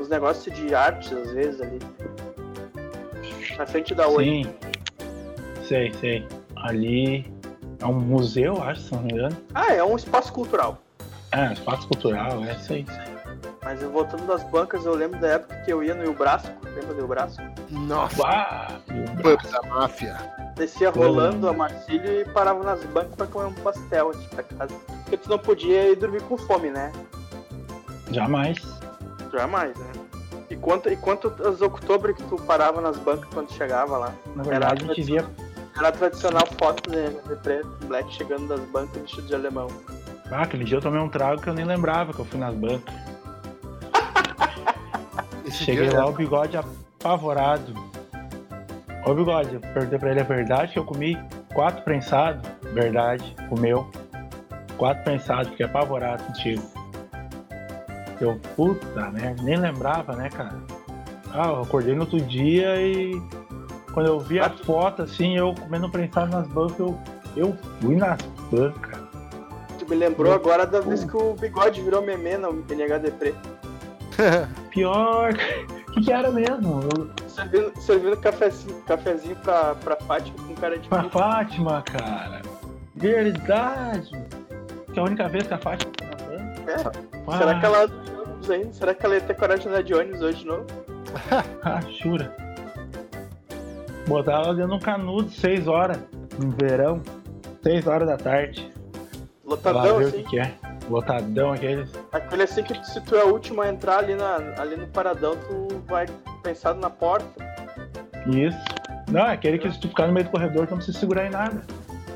uns 0.01 0.09
negócios 0.09 0.55
de 0.55 0.75
arte 0.75 1.15
às 1.15 1.31
vezes 1.33 1.61
ali. 1.61 1.79
Na 3.57 3.67
frente 3.67 3.95
da 3.95 4.09
Oi. 4.09 4.25
Sim. 4.25 4.55
Sei, 5.65 5.93
sei. 6.01 6.27
Ali 6.57 7.31
é 7.81 7.87
um 7.87 8.01
museu, 8.01 8.63
acho, 8.63 8.81
se 8.83 8.95
não 8.95 9.03
me 9.03 9.13
engano. 9.13 9.37
Ah, 9.55 9.73
é 9.73 9.85
um 9.85 9.97
espaço 9.97 10.33
cultural. 10.33 10.79
É, 11.33 11.53
espaço 11.53 11.87
cultural, 11.87 12.45
é 12.45 12.53
isso 12.53 12.73
aí. 12.73 12.87
Mas 13.63 13.81
eu 13.81 13.91
voltando 13.91 14.27
das 14.27 14.43
bancas, 14.45 14.85
eu 14.85 14.95
lembro 14.95 15.21
da 15.21 15.29
época 15.29 15.55
que 15.65 15.73
eu 15.73 15.83
ia 15.83 15.95
no 15.95 16.03
Rio 16.03 16.15
Brasco. 16.15 16.53
Lembra 16.65 16.95
do 16.95 16.95
Rio 16.95 17.07
Brasco? 17.07 17.43
Nossa, 17.71 18.21
Uau! 18.21 18.67
pub 19.23 19.51
da 19.51 19.63
máfia. 19.63 20.17
Descia 20.57 20.91
rolando 20.91 21.49
a 21.49 21.53
Marcílio 21.53 22.21
e 22.21 22.25
parava 22.27 22.63
nas 22.65 22.85
bancas 22.85 23.15
pra 23.15 23.27
comer 23.27 23.47
um 23.47 23.55
pastel 23.55 24.11
antes 24.11 24.27
pra 24.27 24.43
casa. 24.43 24.75
Porque 25.03 25.17
tu 25.17 25.31
não 25.31 25.39
podia 25.39 25.91
ir 25.91 25.97
dormir 25.97 26.23
com 26.23 26.37
fome, 26.37 26.71
né? 26.71 26.93
Jamais. 28.13 28.59
Jamais, 29.33 29.77
né? 29.77 29.93
E 30.51 30.57
quanto, 30.57 30.91
e 30.91 30.97
quanto 30.97 31.33
as 31.47 31.63
outubro 31.63 32.15
que 32.15 32.23
tu 32.25 32.37
parava 32.43 32.81
nas 32.81 32.99
bancas 32.99 33.29
quando 33.33 33.51
chegava 33.53 33.97
lá? 33.97 34.13
Na 34.37 34.43
verdade, 34.43 34.85
a 34.85 34.89
gente 34.89 35.03
via. 35.03 35.27
Era 35.77 35.89
a 35.89 35.93
tradicional 35.93 36.47
foto 36.59 36.91
de 36.91 37.37
preto, 37.37 37.87
black 37.87 38.13
chegando 38.13 38.47
das 38.49 38.61
bancas 38.69 39.01
vestido 39.01 39.27
de 39.27 39.35
alemão. 39.35 39.69
Ah, 40.31 40.43
aquele 40.43 40.65
dia 40.65 40.77
eu 40.77 40.83
tomei 40.83 41.01
um 41.01 41.09
trago 41.09 41.41
que 41.41 41.49
eu 41.49 41.55
nem 41.55 41.65
lembrava 41.65 42.13
que 42.13 42.19
eu 42.19 42.25
fui 42.27 42.39
nas 42.39 42.55
bancas. 42.55 42.95
Cheguei 45.51 45.91
lá, 45.91 46.07
o 46.07 46.13
bigode 46.13 46.59
apavorado. 46.59 47.75
Ô 49.07 49.15
bigode, 49.15 49.55
eu 49.55 49.61
perguntei 49.61 49.99
pra 49.99 50.11
ele 50.11 50.21
a 50.21 50.25
verdade 50.25 50.73
que 50.73 50.79
eu 50.79 50.85
comi 50.85 51.19
quatro 51.55 51.83
prensados. 51.83 52.47
Verdade, 52.75 53.35
comeu. 53.49 53.91
Quatro 54.77 55.03
prensados, 55.03 55.49
fiquei 55.49 55.65
apavorado 55.67 56.23
contigo. 56.25 56.63
Eu, 58.23 58.39
puta 58.55 59.11
merda, 59.11 59.43
nem 59.43 59.57
lembrava, 59.57 60.15
né, 60.15 60.31
cara? 60.31 60.57
Ah, 61.33 61.49
eu 61.49 61.63
acordei 61.63 61.93
no 61.93 62.03
outro 62.03 62.21
dia 62.21 62.81
e 62.81 63.21
quando 63.93 64.07
eu 64.07 64.21
vi 64.21 64.39
a 64.39 64.49
foto 64.49 65.03
assim, 65.03 65.37
eu 65.37 65.53
comendo 65.55 65.91
prensado 65.91 66.31
nas 66.31 66.47
bancas, 66.47 66.79
eu, 66.79 66.99
eu 67.37 67.59
fui 67.81 67.97
nas 67.97 68.23
bancas. 68.49 69.01
Tu 69.77 69.89
me 69.89 69.97
lembrou 69.97 70.33
agora 70.33 70.65
da 70.65 70.81
vez 70.81 71.03
que 71.03 71.17
o 71.17 71.35
bigode 71.35 71.83
virou 71.83 72.01
meme 72.01 72.37
no 72.37 72.65
NHD 72.71 73.11
preto. 73.11 73.49
Pior, 74.71 75.33
o 75.89 75.93
que, 75.93 76.03
que 76.03 76.13
era 76.13 76.31
mesmo? 76.31 76.81
Eu, 76.95 77.11
Servindo, 77.29 77.73
servindo 77.81 78.17
cafezinho, 78.19 78.83
cafezinho 78.83 79.37
pra, 79.37 79.75
pra 79.75 79.97
Fátima 79.97 80.37
com 80.47 80.55
cara 80.55 80.79
de 80.79 80.89
Pra. 80.89 81.05
Fátima, 81.09 81.83
cara. 81.83 82.43
Verdade. 82.95 84.11
Que 84.93 84.99
é 84.99 85.03
a 85.03 85.05
única 85.05 85.29
vez 85.29 85.47
que 85.47 85.55
a 85.55 85.59
Fátima 85.59 85.93
banda. 86.33 86.63
É. 86.71 87.39
Será 87.39 87.59
que 87.59 87.67
ela 87.67 88.12
ônibus 88.43 88.51
ainda? 88.51 88.73
Será 88.73 88.95
que 88.95 89.05
ela 89.07 89.15
ia 89.15 89.21
ter 89.21 89.35
coragem 89.35 89.63
de 89.65 89.69
andar 89.69 89.83
de 89.83 89.95
ônibus 89.95 90.21
hoje 90.23 90.39
de 90.39 90.47
novo? 90.47 90.67
Ah, 91.65 91.81
jura. 92.03 92.35
Botar 94.07 94.33
ela 94.33 94.55
dentro 94.55 94.71
de 94.71 94.75
um 94.75 94.79
canudo, 94.81 95.31
6 95.31 95.69
horas, 95.69 95.99
no 96.39 96.51
verão, 96.51 97.01
6 97.63 97.87
horas 97.87 98.09
da 98.09 98.17
tarde. 98.17 98.73
Lotadão, 99.45 99.99
ver 99.99 100.05
o 100.05 100.09
assim. 100.09 100.23
que, 100.23 100.31
que 100.31 100.39
é. 100.41 100.55
Lotadão 100.91 101.53
aqueles. 101.53 101.91
Aquele 102.11 102.43
assim 102.43 102.63
que 102.63 102.75
se 102.87 103.01
tu 103.03 103.15
é 103.15 103.25
o 103.25 103.29
último 103.33 103.63
a 103.63 103.69
entrar 103.69 103.99
ali, 103.99 104.15
na, 104.15 104.37
ali 104.59 104.77
no 104.77 104.87
paradão, 104.89 105.37
tu 105.37 105.69
vai 105.87 106.07
pensado 106.43 106.81
na 106.81 106.91
porta. 106.91 107.27
Isso. 108.27 108.59
Não, 109.09 109.27
é 109.27 109.33
aquele 109.35 109.59
que 109.59 109.71
se 109.71 109.79
tu 109.79 109.89
ficar 109.89 110.07
no 110.09 110.13
meio 110.15 110.25
do 110.27 110.31
corredor, 110.33 110.67
tu 110.67 110.71
não 110.71 110.79
precisa 110.79 110.99
segurar 110.99 111.27
em 111.27 111.31
nada. 111.31 111.63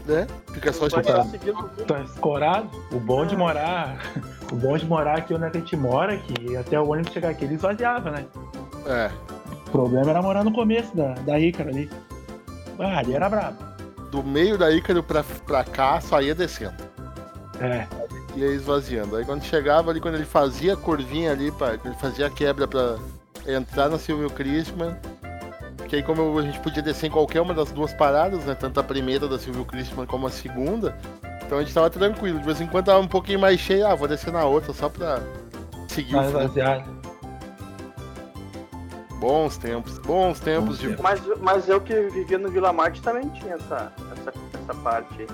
né? 0.06 0.26
Fica 0.52 0.72
só 0.72 0.88
Tu 0.88 0.92
vai 0.92 1.00
escutando. 1.02 1.24
só 1.24 1.30
seguindo 1.30 1.58
o 1.60 1.68
Tu 1.68 1.84
tá 1.84 2.00
escorado. 2.00 2.70
O 2.90 2.98
bom 2.98 3.24
de 3.26 3.36
morar. 3.36 3.98
O 4.52 4.56
bom 4.56 4.76
de 4.76 4.86
morar 4.86 5.18
aqui 5.18 5.34
onde 5.34 5.44
a 5.44 5.50
gente 5.50 5.76
mora, 5.76 6.16
que 6.16 6.56
até 6.56 6.78
o 6.78 6.88
ônibus 6.88 7.12
chegar 7.12 7.30
aqui 7.30 7.44
ele 7.44 7.54
esvaziava, 7.54 8.10
né? 8.10 8.24
É. 8.86 9.10
O 9.66 9.70
problema 9.70 10.10
era 10.10 10.22
morar 10.22 10.44
no 10.44 10.52
começo 10.52 10.96
da, 10.96 11.14
da 11.14 11.38
Ícaro 11.38 11.70
ali. 11.70 11.90
Ah, 12.78 12.98
ali 12.98 13.14
era 13.14 13.28
brabo. 13.28 13.56
Do 14.10 14.22
meio 14.22 14.56
da 14.56 14.70
Ícaro 14.70 15.02
pra, 15.02 15.24
pra 15.24 15.64
cá, 15.64 16.00
só 16.00 16.20
ia 16.22 16.34
descendo. 16.34 16.74
É. 17.60 17.86
Ia 18.36 18.46
esvaziando. 18.48 19.16
Aí 19.16 19.24
quando 19.24 19.42
chegava 19.42 19.90
ali, 19.90 20.00
quando 20.00 20.14
ele 20.14 20.24
fazia 20.24 20.74
a 20.74 20.76
curvinha 20.76 21.32
ali, 21.32 21.50
pra, 21.50 21.74
ele 21.74 21.94
fazia 22.00 22.26
a 22.26 22.30
quebra 22.30 22.68
pra 22.68 22.96
entrar 23.46 23.88
na 23.88 23.98
Silvio 23.98 24.30
Christman. 24.30 24.96
Que 25.88 25.96
aí 25.96 26.02
como 26.02 26.38
a 26.38 26.42
gente 26.42 26.58
podia 26.60 26.82
descer 26.82 27.06
em 27.06 27.10
qualquer 27.10 27.40
uma 27.40 27.54
das 27.54 27.70
duas 27.70 27.92
paradas, 27.92 28.44
né? 28.44 28.54
Tanto 28.54 28.78
a 28.78 28.82
primeira 28.82 29.28
da 29.28 29.38
Silvio 29.38 29.64
Christman 29.64 30.06
como 30.06 30.26
a 30.26 30.30
segunda. 30.30 30.96
Então 31.46 31.58
a 31.58 31.62
gente 31.62 31.72
tava 31.72 31.88
tranquilo. 31.88 32.38
De 32.40 32.44
vez 32.44 32.60
em 32.60 32.66
quando 32.66 32.86
tava 32.86 32.98
um 33.00 33.06
pouquinho 33.08 33.38
mais 33.38 33.58
cheio, 33.60 33.86
ah, 33.86 33.94
vou 33.94 34.08
descer 34.08 34.32
na 34.32 34.44
outra 34.44 34.72
só 34.72 34.88
pra 34.88 35.20
seguir 35.88 36.12
Tá 36.12 36.20
o 36.22 36.30
fluxo. 36.30 36.96
Bons 39.20 39.56
tempos, 39.56 39.98
bons 40.00 40.40
tempos 40.40 40.68
Bons 40.68 40.78
de. 40.78 40.88
tempos. 40.88 41.02
Mas, 41.02 41.20
mas 41.40 41.68
eu 41.68 41.80
que 41.80 41.94
vivia 42.10 42.36
no 42.36 42.50
Vila 42.50 42.72
Marte 42.72 43.00
também 43.00 43.28
tinha 43.30 43.54
essa, 43.54 43.90
essa, 44.12 44.32
essa 44.62 44.74
parte 44.82 45.22
aí. 45.22 45.28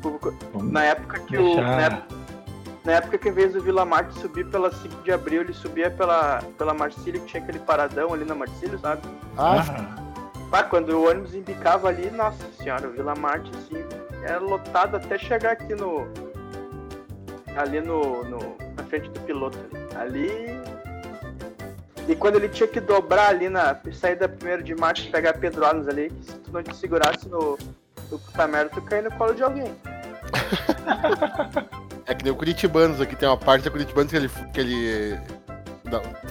Tipo, 0.00 0.62
Na 0.62 0.84
época 0.84 1.18
que 1.20 1.36
o. 1.36 1.56
Na 1.60 1.80
época, 1.82 2.14
na 2.84 2.92
época 2.92 3.18
que 3.18 3.28
em 3.28 3.32
vez 3.32 3.52
do 3.52 3.60
Vila 3.60 3.84
Marte 3.84 4.18
subir 4.20 4.46
pela 4.48 4.72
5 4.72 5.02
de 5.02 5.12
abril, 5.12 5.42
ele 5.42 5.52
subia 5.52 5.90
pela, 5.90 6.42
pela 6.56 6.72
Marcílio, 6.72 7.20
que 7.20 7.26
tinha 7.26 7.42
aquele 7.42 7.58
paradão 7.58 8.14
ali 8.14 8.24
na 8.24 8.34
Marcílio, 8.34 8.78
sabe? 8.78 9.02
Ah, 9.36 9.62
Ah, 9.68 10.02
Ah, 10.50 10.62
quando 10.62 10.90
o 10.90 11.08
ônibus 11.08 11.34
embicava 11.34 11.88
ali, 11.88 12.10
nossa 12.10 12.44
senhora, 12.58 12.88
Vila 12.88 13.14
Marte, 13.14 13.50
assim, 13.56 13.84
era 14.22 14.38
lotado 14.38 14.96
até 14.96 15.18
chegar 15.18 15.52
aqui 15.52 15.74
no. 15.74 16.06
Ali 17.56 17.80
no. 17.80 18.24
no 18.24 18.56
na 18.76 18.82
frente 18.84 19.10
do 19.10 19.20
piloto 19.20 19.58
ali. 19.96 20.30
E 22.08 22.16
quando 22.16 22.36
ele 22.36 22.48
tinha 22.48 22.66
que 22.66 22.80
dobrar 22.80 23.28
ali 23.28 23.50
na 23.50 23.78
saída 23.92 24.28
primeiro 24.28 24.62
de 24.62 24.72
e 24.72 25.10
pegar 25.10 25.34
pedradas 25.34 25.86
ali, 25.88 26.08
que 26.08 26.24
se 26.24 26.38
tu 26.38 26.50
não 26.50 26.62
te 26.62 26.74
segurasse 26.74 27.28
no, 27.28 27.58
no 28.10 28.18
puta 28.18 28.46
merda, 28.46 28.70
tu 28.74 28.80
caía 28.80 29.02
no 29.02 29.12
colo 29.12 29.34
de 29.34 29.42
alguém. 29.42 29.74
É 32.06 32.14
que 32.14 32.24
nem 32.24 32.32
o 32.32 32.36
Curitibanos 32.36 33.02
aqui, 33.02 33.14
tem 33.14 33.28
uma 33.28 33.36
parte 33.36 33.66
da 33.66 33.70
Curitibanos 33.70 34.10
que 34.10 34.16
ele, 34.16 34.30
que 34.54 34.60
ele 34.60 35.20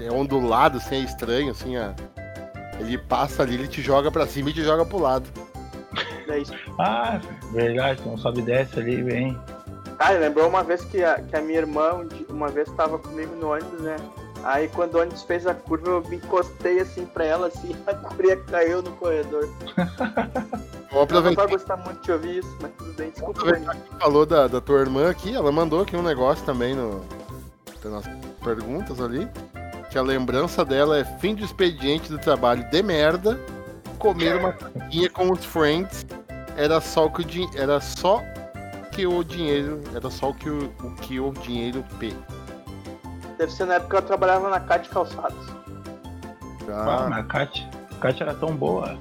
é 0.01 0.11
ondulado, 0.11 0.78
assim, 0.78 0.95
é 0.95 0.99
estranho, 1.01 1.51
assim, 1.51 1.78
ó. 1.78 1.91
Ele 2.80 2.97
passa 2.97 3.43
ali, 3.43 3.55
ele 3.55 3.67
te 3.67 3.82
joga 3.82 4.11
pra 4.11 4.28
cima 4.28 4.49
e 4.49 4.53
te 4.53 4.63
joga 4.63 4.86
pro 4.86 4.99
lado. 4.99 5.28
É 6.28 6.39
isso. 6.39 6.53
Ah, 6.78 7.19
verdade, 7.51 8.01
então 8.01 8.17
sobe 8.17 8.39
e 8.39 8.43
desce 8.43 8.80
ali, 8.80 9.01
bem. 9.01 9.39
Ah, 9.99 10.11
lembrou 10.11 10.47
uma 10.47 10.63
vez 10.63 10.84
que 10.86 11.03
a, 11.03 11.21
que 11.21 11.36
a 11.36 11.41
minha 11.41 11.59
irmã 11.59 11.93
um 11.93 12.07
uma 12.34 12.49
vez 12.49 12.67
estava 12.67 12.99
comigo 12.99 13.36
no 13.36 13.51
ônibus, 13.51 13.82
né? 13.82 13.95
Aí 14.43 14.67
quando 14.69 14.95
o 14.95 15.01
ônibus 15.01 15.23
fez 15.23 15.47
a 15.47 15.53
curva, 15.53 15.89
eu 15.89 16.01
me 16.07 16.17
encostei 16.17 16.80
assim 16.80 17.05
pra 17.05 17.25
ela, 17.25 17.47
assim, 17.47 17.75
a 17.88 17.93
curia 17.93 18.38
caiu 18.38 18.82
no 18.82 18.91
corredor. 18.91 19.49
Vou 20.91 21.01
Ela 21.01 21.03
não 21.03 21.03
aproveitar 21.03 21.41
vai 21.43 21.51
gostar 21.51 21.78
muito 21.78 22.01
de 22.01 22.11
ouvir 22.11 22.38
isso, 22.38 22.57
mas 22.61 22.71
tudo 22.78 22.93
bem, 22.93 23.09
desculpa, 23.09 23.41
aproveitar 23.41 23.75
falou 23.99 24.25
da, 24.25 24.47
da 24.47 24.61
tua 24.61 24.80
irmã 24.80 25.09
aqui, 25.09 25.36
ela 25.36 25.51
mandou 25.51 25.82
aqui 25.82 25.95
um 25.95 26.01
negócio 26.01 26.45
também 26.45 26.75
no, 26.75 27.03
nas 27.84 28.05
perguntas 28.43 29.01
ali. 29.01 29.28
Que 29.98 30.02
a 30.02 30.04
lembrança 30.04 30.64
dela 30.64 31.00
é 31.00 31.04
fim 31.04 31.34
de 31.34 31.43
expediente 31.43 32.12
do 32.12 32.20
trabalho 32.20 32.64
de 32.70 32.84
merda, 32.84 33.39
comer 33.98 34.36
uma 34.36 34.54
caquinha 34.54 35.10
com 35.10 35.32
os 35.32 35.43
friends, 35.43 36.06
era 36.56 36.80
só 36.80 37.08
o 37.08 37.12
que 37.12 37.24
o 37.24 37.26
din- 37.26 37.50
era 37.56 37.82
só 37.82 38.22
que 38.91 39.08
o 39.08 39.24
dinheiro, 39.24 39.82
era 39.95 40.08
só 40.12 40.30
o 40.30 40.36
que 40.36 40.52
o, 40.52 40.72
o 40.84 40.91
que 40.98 41.20
o 41.20 41.32
dinheiro 41.32 41.84
P. 41.98 42.14
Deve 43.39 43.52
ser 43.52 43.66
na 43.66 43.74
época 43.74 43.98
que 43.98 44.04
eu 44.04 44.08
trabalhava 44.08 44.48
na 44.52 44.60
Cat 44.60 44.88
Calçados. 44.88 45.48
Ah, 46.70 47.06
Ah, 47.06 47.10
mas 47.10 47.18
a 47.18 47.22
a 47.41 47.48
Kátia 48.00 48.24
era 48.26 48.36
tão 48.36 48.56
boa. 48.56 48.95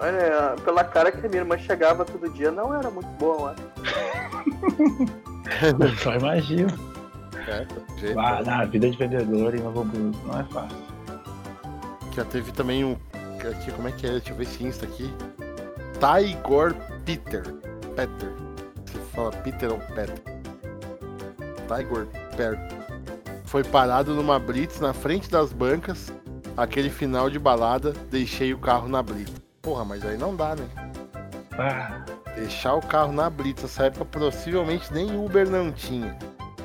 Olha, 0.00 0.56
pela 0.64 0.84
cara 0.84 1.12
que 1.12 1.26
a 1.26 1.28
minha 1.28 1.42
irmã 1.42 1.58
chegava 1.58 2.02
todo 2.06 2.30
dia, 2.30 2.50
não 2.50 2.74
era 2.74 2.90
muito 2.90 3.10
boa 3.18 3.50
lá. 3.50 3.54
Eu 5.78 5.96
só 5.98 6.14
imagino. 6.14 6.93
É. 7.48 7.66
Ah, 8.18 8.42
na 8.42 8.64
vida 8.64 8.90
de 8.90 8.96
vendedor 8.96 9.54
em 9.54 9.60
Novo 9.60 9.84
não 9.84 10.40
é 10.40 10.44
fácil. 10.44 10.78
Já 12.14 12.24
teve 12.24 12.52
também 12.52 12.84
um. 12.84 12.96
Aqui, 13.50 13.70
como 13.72 13.88
é 13.88 13.92
que 13.92 14.06
é? 14.06 14.10
Deixa 14.12 14.30
eu 14.30 14.36
ver 14.36 14.44
esse 14.44 14.64
Insta 14.64 14.86
aqui. 14.86 15.12
Tigor 15.94 16.74
Peter. 17.04 17.42
Peter. 17.94 18.32
Você 18.86 18.98
fala 19.14 19.30
Peter 19.32 19.70
ou 19.70 19.78
Peter? 19.78 20.10
Tigor 21.68 22.06
Peter. 22.06 22.58
Foi 23.44 23.62
parado 23.62 24.14
numa 24.14 24.38
blitz 24.38 24.80
na 24.80 24.92
frente 24.92 25.30
das 25.30 25.52
bancas. 25.52 26.12
Aquele 26.56 26.88
final 26.88 27.28
de 27.28 27.38
balada, 27.38 27.92
deixei 28.10 28.54
o 28.54 28.58
carro 28.58 28.88
na 28.88 29.02
blitz. 29.02 29.32
Porra, 29.60 29.84
mas 29.84 30.04
aí 30.04 30.16
não 30.16 30.34
dá, 30.34 30.54
né? 30.54 30.66
Ah, 31.58 32.04
Deixar 32.34 32.74
o 32.74 32.80
carro 32.80 33.12
na 33.12 33.30
blitz 33.30 33.62
nessa 33.62 33.86
época 33.86 34.04
possivelmente 34.04 34.92
nem 34.92 35.16
Uber 35.16 35.48
não 35.48 35.70
tinha. 35.70 36.16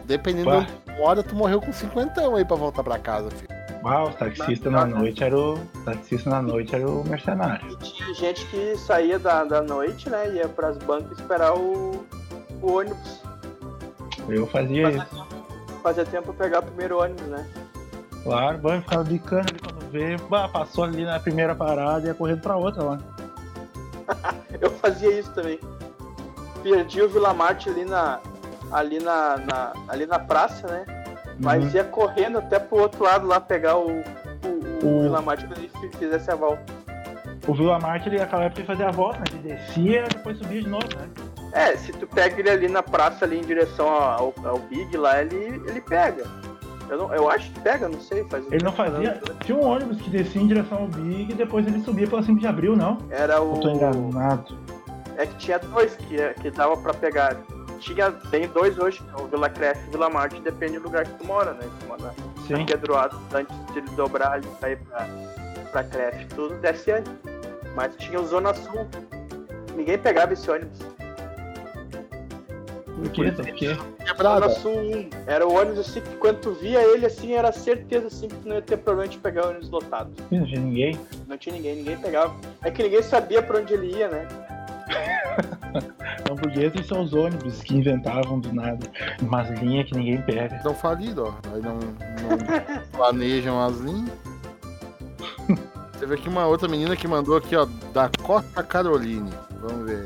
Dependendo 0.09 0.49
onde 0.49 0.67
hora, 1.01 1.21
tu 1.21 1.35
morreu 1.35 1.61
com 1.61 1.71
cinquentão 1.71 2.35
aí 2.35 2.43
pra 2.43 2.55
voltar 2.57 2.83
pra 2.83 2.97
casa, 2.97 3.29
filho. 3.29 3.47
ah, 3.85 4.05
o 4.05 4.09
taxista 4.09 4.69
na 4.69 4.83
noite 4.85 5.23
era 5.23 5.37
o. 5.37 5.53
o 5.53 5.83
taxista 5.85 6.29
na 6.31 6.41
noite 6.41 6.73
era 6.75 6.89
o 6.89 7.07
mercenário. 7.07 7.71
E 7.71 7.75
tinha 7.77 8.13
gente 8.15 8.43
que 8.47 8.75
saía 8.75 9.19
da, 9.19 9.43
da 9.43 9.61
noite, 9.61 10.09
né? 10.09 10.33
Ia 10.33 10.49
pras 10.49 10.77
bancas 10.79 11.17
esperar 11.19 11.53
o, 11.55 12.03
o 12.61 12.71
ônibus. 12.71 13.21
Eu 14.27 14.47
fazia 14.47 14.87
Fazia 14.87 14.97
isso. 15.03 15.15
tempo, 15.15 15.27
fazia 15.83 16.05
tempo 16.05 16.33
pra 16.33 16.45
pegar 16.45 16.59
o 16.59 16.63
primeiro 16.63 17.01
ônibus, 17.01 17.27
né? 17.27 17.47
Claro, 18.23 18.57
bom, 18.57 18.81
ficava 18.81 19.03
bicando 19.03 19.45
ali 19.49 19.59
quando 19.59 19.91
vê, 19.91 20.17
bah, 20.27 20.49
passou 20.49 20.83
ali 20.83 21.05
na 21.05 21.19
primeira 21.19 21.53
parada 21.55 22.05
e 22.05 22.07
ia 22.07 22.13
correndo 22.15 22.41
pra 22.41 22.57
outra 22.57 22.83
lá. 22.83 22.99
Eu 24.59 24.71
fazia 24.71 25.19
isso 25.19 25.31
também. 25.33 25.59
Perdi 26.63 27.01
o 27.03 27.07
Vila 27.09 27.31
Marte 27.33 27.69
ali 27.69 27.85
na. 27.85 28.19
Ali 28.71 28.99
na, 28.99 29.37
na- 29.37 29.73
ali 29.87 30.05
na 30.05 30.19
praça, 30.19 30.67
né? 30.67 30.85
Mas 31.39 31.63
Uhum. 31.63 31.69
ia 31.71 31.83
correndo 31.85 32.37
até 32.39 32.59
pro 32.59 32.79
outro 32.79 33.03
lado 33.03 33.25
lá 33.27 33.39
pegar 33.39 33.77
o, 33.77 33.87
o, 33.89 34.85
o 34.85 35.07
O- 35.07 35.23
quando 35.23 35.57
ele 35.57 35.69
fi- 35.79 35.97
fizesse 35.97 36.29
a 36.29 36.35
volta. 36.35 36.61
O 37.47 37.53
Vila 37.53 37.79
Marte, 37.79 38.09
ele, 38.09 38.19
naquela 38.19 38.43
época, 38.43 38.59
ele 38.61 38.67
fazia 38.67 38.89
a 38.89 38.91
volta, 38.91 39.19
né? 39.19 39.25
Ele 39.31 39.53
descia 39.55 40.05
e 40.05 40.09
depois 40.09 40.37
subia 40.37 40.61
de 40.61 40.67
novo, 40.69 40.85
né? 40.95 41.07
É, 41.53 41.75
se 41.77 41.91
tu 41.93 42.05
pega 42.05 42.39
ele 42.39 42.49
ali 42.49 42.67
na 42.67 42.83
praça 42.83 43.25
ali 43.25 43.39
em 43.39 43.41
direção 43.43 43.87
ao, 43.89 44.33
ao 44.45 44.59
Big 44.59 44.95
lá, 44.97 45.19
ele, 45.21 45.35
ele 45.67 45.81
pega. 45.81 46.23
Eu, 46.89 46.97
não, 46.97 47.13
eu 47.15 47.29
acho 47.29 47.49
que 47.51 47.59
pega, 47.61 47.87
não 47.89 47.99
sei. 48.01 48.23
Faz 48.25 48.45
Ele 48.51 48.63
não 48.63 48.71
fazia. 48.71 49.19
Tinha 49.45 49.57
um 49.57 49.63
ônibus 49.65 49.99
que 50.01 50.09
descia 50.11 50.41
em 50.41 50.47
direção 50.47 50.79
ao 50.79 50.87
Big 50.87 51.31
e 51.31 51.35
depois 51.35 51.65
ele 51.65 51.81
subia 51.81 52.05
pela 52.07 52.21
5 52.21 52.39
de 52.39 52.45
abril, 52.47 52.75
não? 52.75 52.97
Era 53.09 53.41
o. 53.41 53.55
Eu 53.55 53.61
tô 53.61 53.69
enganado. 53.69 54.57
É 55.17 55.25
que 55.25 55.35
tinha 55.37 55.57
dois 55.59 55.95
que, 55.95 56.17
que 56.41 56.51
dava 56.51 56.77
pra 56.77 56.93
pegar. 56.93 57.35
Tinha, 57.79 58.11
tem 58.11 58.47
dois 58.47 58.77
hoje, 58.77 59.01
o 59.17 59.27
Vila 59.27 59.49
Cresce 59.49 59.81
e 59.85 59.87
o 59.89 59.91
Vila 59.91 60.09
Marte, 60.09 60.41
depende 60.41 60.77
do 60.77 60.83
lugar 60.83 61.05
que 61.05 61.13
tu 61.13 61.25
mora, 61.25 61.53
né? 61.53 61.61
Se 61.61 61.69
tu 61.79 61.85
mora 61.87 62.13
Sim. 62.45 62.53
na 62.53 62.65
Pedroado, 62.65 63.19
antes 63.33 63.55
de 63.73 63.79
ele 63.79 63.89
dobrar 63.91 64.33
ali 64.33 64.47
pra 64.59 64.71
ir 64.71 64.77
pra, 64.77 65.07
pra 65.71 65.83
Cresce, 65.83 66.25
tudo 66.35 66.55
desce 66.55 66.91
antes. 66.91 67.11
Mas 67.75 67.95
tinha 67.97 68.19
o 68.19 68.25
Zona 68.25 68.53
Sul. 68.53 68.87
Ninguém 69.75 69.97
pegava 69.97 70.33
esse 70.33 70.49
ônibus. 70.49 70.79
Por 72.99 73.09
quê? 73.11 73.31
Por 73.31 73.45
quê? 73.45 73.77
Zona 74.17 74.49
Sul 74.49 74.73
1. 74.73 75.09
Era 75.27 75.47
o 75.47 75.53
ônibus 75.53 75.79
assim 75.79 76.01
que 76.01 76.15
quando 76.17 76.41
tu 76.41 76.51
via 76.51 76.81
ele 76.81 77.05
assim, 77.05 77.33
era 77.33 77.51
certeza 77.51 78.07
assim 78.07 78.27
que 78.27 78.35
tu 78.35 78.49
não 78.49 78.55
ia 78.55 78.61
ter 78.61 78.77
problema 78.77 79.07
de 79.07 79.17
pegar 79.17 79.45
o 79.45 79.49
ônibus 79.51 79.69
lotado. 79.69 80.11
Não 80.29 80.45
tinha 80.45 80.59
ninguém. 80.59 80.99
Não 81.27 81.37
tinha 81.37 81.55
ninguém, 81.55 81.77
ninguém 81.77 81.97
pegava. 81.97 82.35
É 82.61 82.69
que 82.69 82.83
ninguém 82.83 83.01
sabia 83.01 83.41
pra 83.41 83.59
onde 83.59 83.73
ele 83.73 83.95
ia, 83.95 84.09
né? 84.09 84.27
Esses 86.55 86.87
são 86.87 87.03
os 87.03 87.13
ônibus 87.13 87.61
que 87.61 87.77
inventavam 87.77 88.39
do 88.39 88.53
nada 88.53 88.85
umas 89.21 89.49
linhas 89.59 89.87
que 89.87 89.95
ninguém 89.95 90.21
pega. 90.21 90.55
Estão 90.55 90.73
falidos, 90.73 91.25
ó. 91.25 91.33
Aí 91.53 91.61
não, 91.61 91.75
não 91.75 92.83
planejam 92.91 93.61
as 93.63 93.77
linhas. 93.77 94.11
Teve 95.99 96.15
aqui 96.15 96.29
uma 96.29 96.45
outra 96.47 96.67
menina 96.67 96.95
que 96.95 97.07
mandou 97.07 97.35
aqui, 97.35 97.55
ó, 97.55 97.67
da 97.93 98.09
Costa 98.23 98.63
Caroline. 98.63 99.31
Vamos 99.61 99.85
ver. 99.85 100.05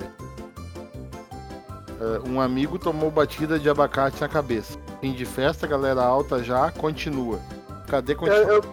É, 2.02 2.30
um 2.30 2.42
amigo 2.42 2.80
tomou 2.80 3.12
batida 3.12 3.60
de 3.60 3.70
abacate 3.70 4.20
na 4.20 4.28
cabeça. 4.28 4.78
Fim 5.02 5.14
de 5.14 5.26
festa, 5.26 5.68
galera 5.68 6.02
alta 6.04 6.44
já, 6.44 6.72
continua. 6.72 7.40
Cadê 7.88 8.14
Eu, 8.14 8.18
continua? 8.18 8.42
eu, 8.42 8.64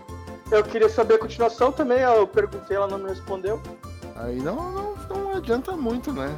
eu 0.51 0.65
queria 0.65 0.89
saber 0.89 1.15
a 1.15 1.19
continuação 1.19 1.71
também, 1.71 2.01
eu 2.01 2.27
perguntei, 2.27 2.77
ela 2.77 2.87
não 2.87 2.99
me 2.99 3.09
respondeu. 3.09 3.61
Aí 4.17 4.37
não, 4.41 4.57
não, 4.73 4.95
não 5.09 5.37
adianta 5.37 5.77
muito, 5.77 6.13
né? 6.13 6.35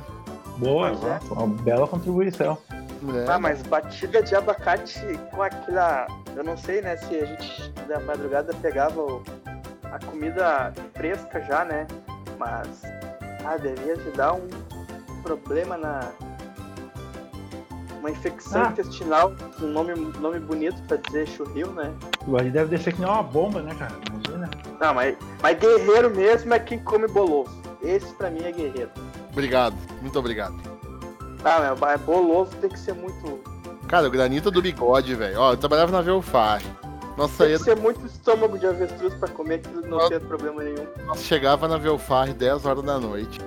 Boa, 0.58 0.88
é. 0.90 1.32
uma 1.32 1.46
bela 1.62 1.86
contribuição. 1.86 2.58
É, 2.70 3.30
Ah, 3.30 3.38
mas 3.38 3.62
batida 3.62 4.22
de 4.22 4.34
abacate 4.34 5.00
com 5.30 5.42
aquela. 5.42 6.06
Eu 6.36 6.44
não 6.44 6.56
sei, 6.56 6.80
né, 6.80 6.96
se 6.96 7.14
a 7.16 7.24
gente 7.26 7.70
da 7.88 7.98
madrugada 8.00 8.54
pegava 8.62 9.00
o- 9.00 9.22
a 9.84 9.98
comida 10.06 10.72
fresca 10.94 11.40
já, 11.42 11.64
né? 11.64 11.86
Mas. 12.38 12.82
Ah, 13.44 13.56
devia 13.56 13.96
te 13.96 14.10
dar 14.16 14.34
um 14.34 14.46
problema 15.22 15.76
na. 15.76 16.00
Uma 17.98 18.10
infecção 18.10 18.64
Ah. 18.64 18.68
intestinal, 18.68 19.32
um 19.60 19.66
nome, 19.66 19.94
nome 19.94 20.40
bonito 20.40 20.80
pra 20.88 20.96
dizer 20.96 21.26
churril, 21.28 21.68
né? 21.72 21.92
O 22.26 22.36
ali 22.36 22.50
deve 22.50 22.76
descer 22.76 22.92
que 22.94 23.00
nem 23.00 23.08
uma 23.08 23.22
bomba, 23.22 23.62
né, 23.62 23.74
cara? 23.78 23.92
Imagina. 24.10 24.50
Não, 24.80 24.94
mas, 24.94 25.16
mas 25.40 25.58
guerreiro 25.58 26.10
mesmo 26.10 26.52
é 26.52 26.58
quem 26.58 26.78
come 26.80 27.06
bolovo. 27.06 27.50
Esse 27.80 28.12
pra 28.14 28.28
mim 28.30 28.42
é 28.44 28.50
guerreiro. 28.52 28.90
Obrigado, 29.32 29.74
muito 30.00 30.18
obrigado. 30.18 30.54
Ah, 31.44 31.60
meu, 31.60 31.76
mas 31.76 32.00
bolovo 32.02 32.54
tem 32.56 32.70
que 32.70 32.78
ser 32.78 32.94
muito. 32.94 33.40
Cara, 33.88 34.06
o 34.06 34.10
granito 34.10 34.50
do 34.50 34.62
bigode, 34.62 35.14
velho. 35.14 35.40
Ó, 35.40 35.52
eu 35.52 35.56
trabalhava 35.56 35.90
na 35.90 36.00
Velfar. 36.00 36.62
Nossa, 37.16 37.44
Tem 37.44 37.52
ia 37.52 37.58
que 37.58 37.64
ser 37.64 37.76
muito 37.76 38.06
estômago 38.06 38.58
de 38.58 38.66
avestruz 38.66 39.12
pra 39.14 39.28
comer 39.28 39.56
aquilo 39.56 39.84
e 39.84 39.88
não 39.88 39.98
Ah. 40.00 40.08
ter 40.08 40.20
problema 40.20 40.62
nenhum. 40.62 40.86
Nós 41.04 41.20
chegava 41.22 41.66
na 41.68 41.76
Velfar 41.76 42.32
10 42.32 42.64
horas 42.64 42.82
da 42.84 42.98
noite. 42.98 43.38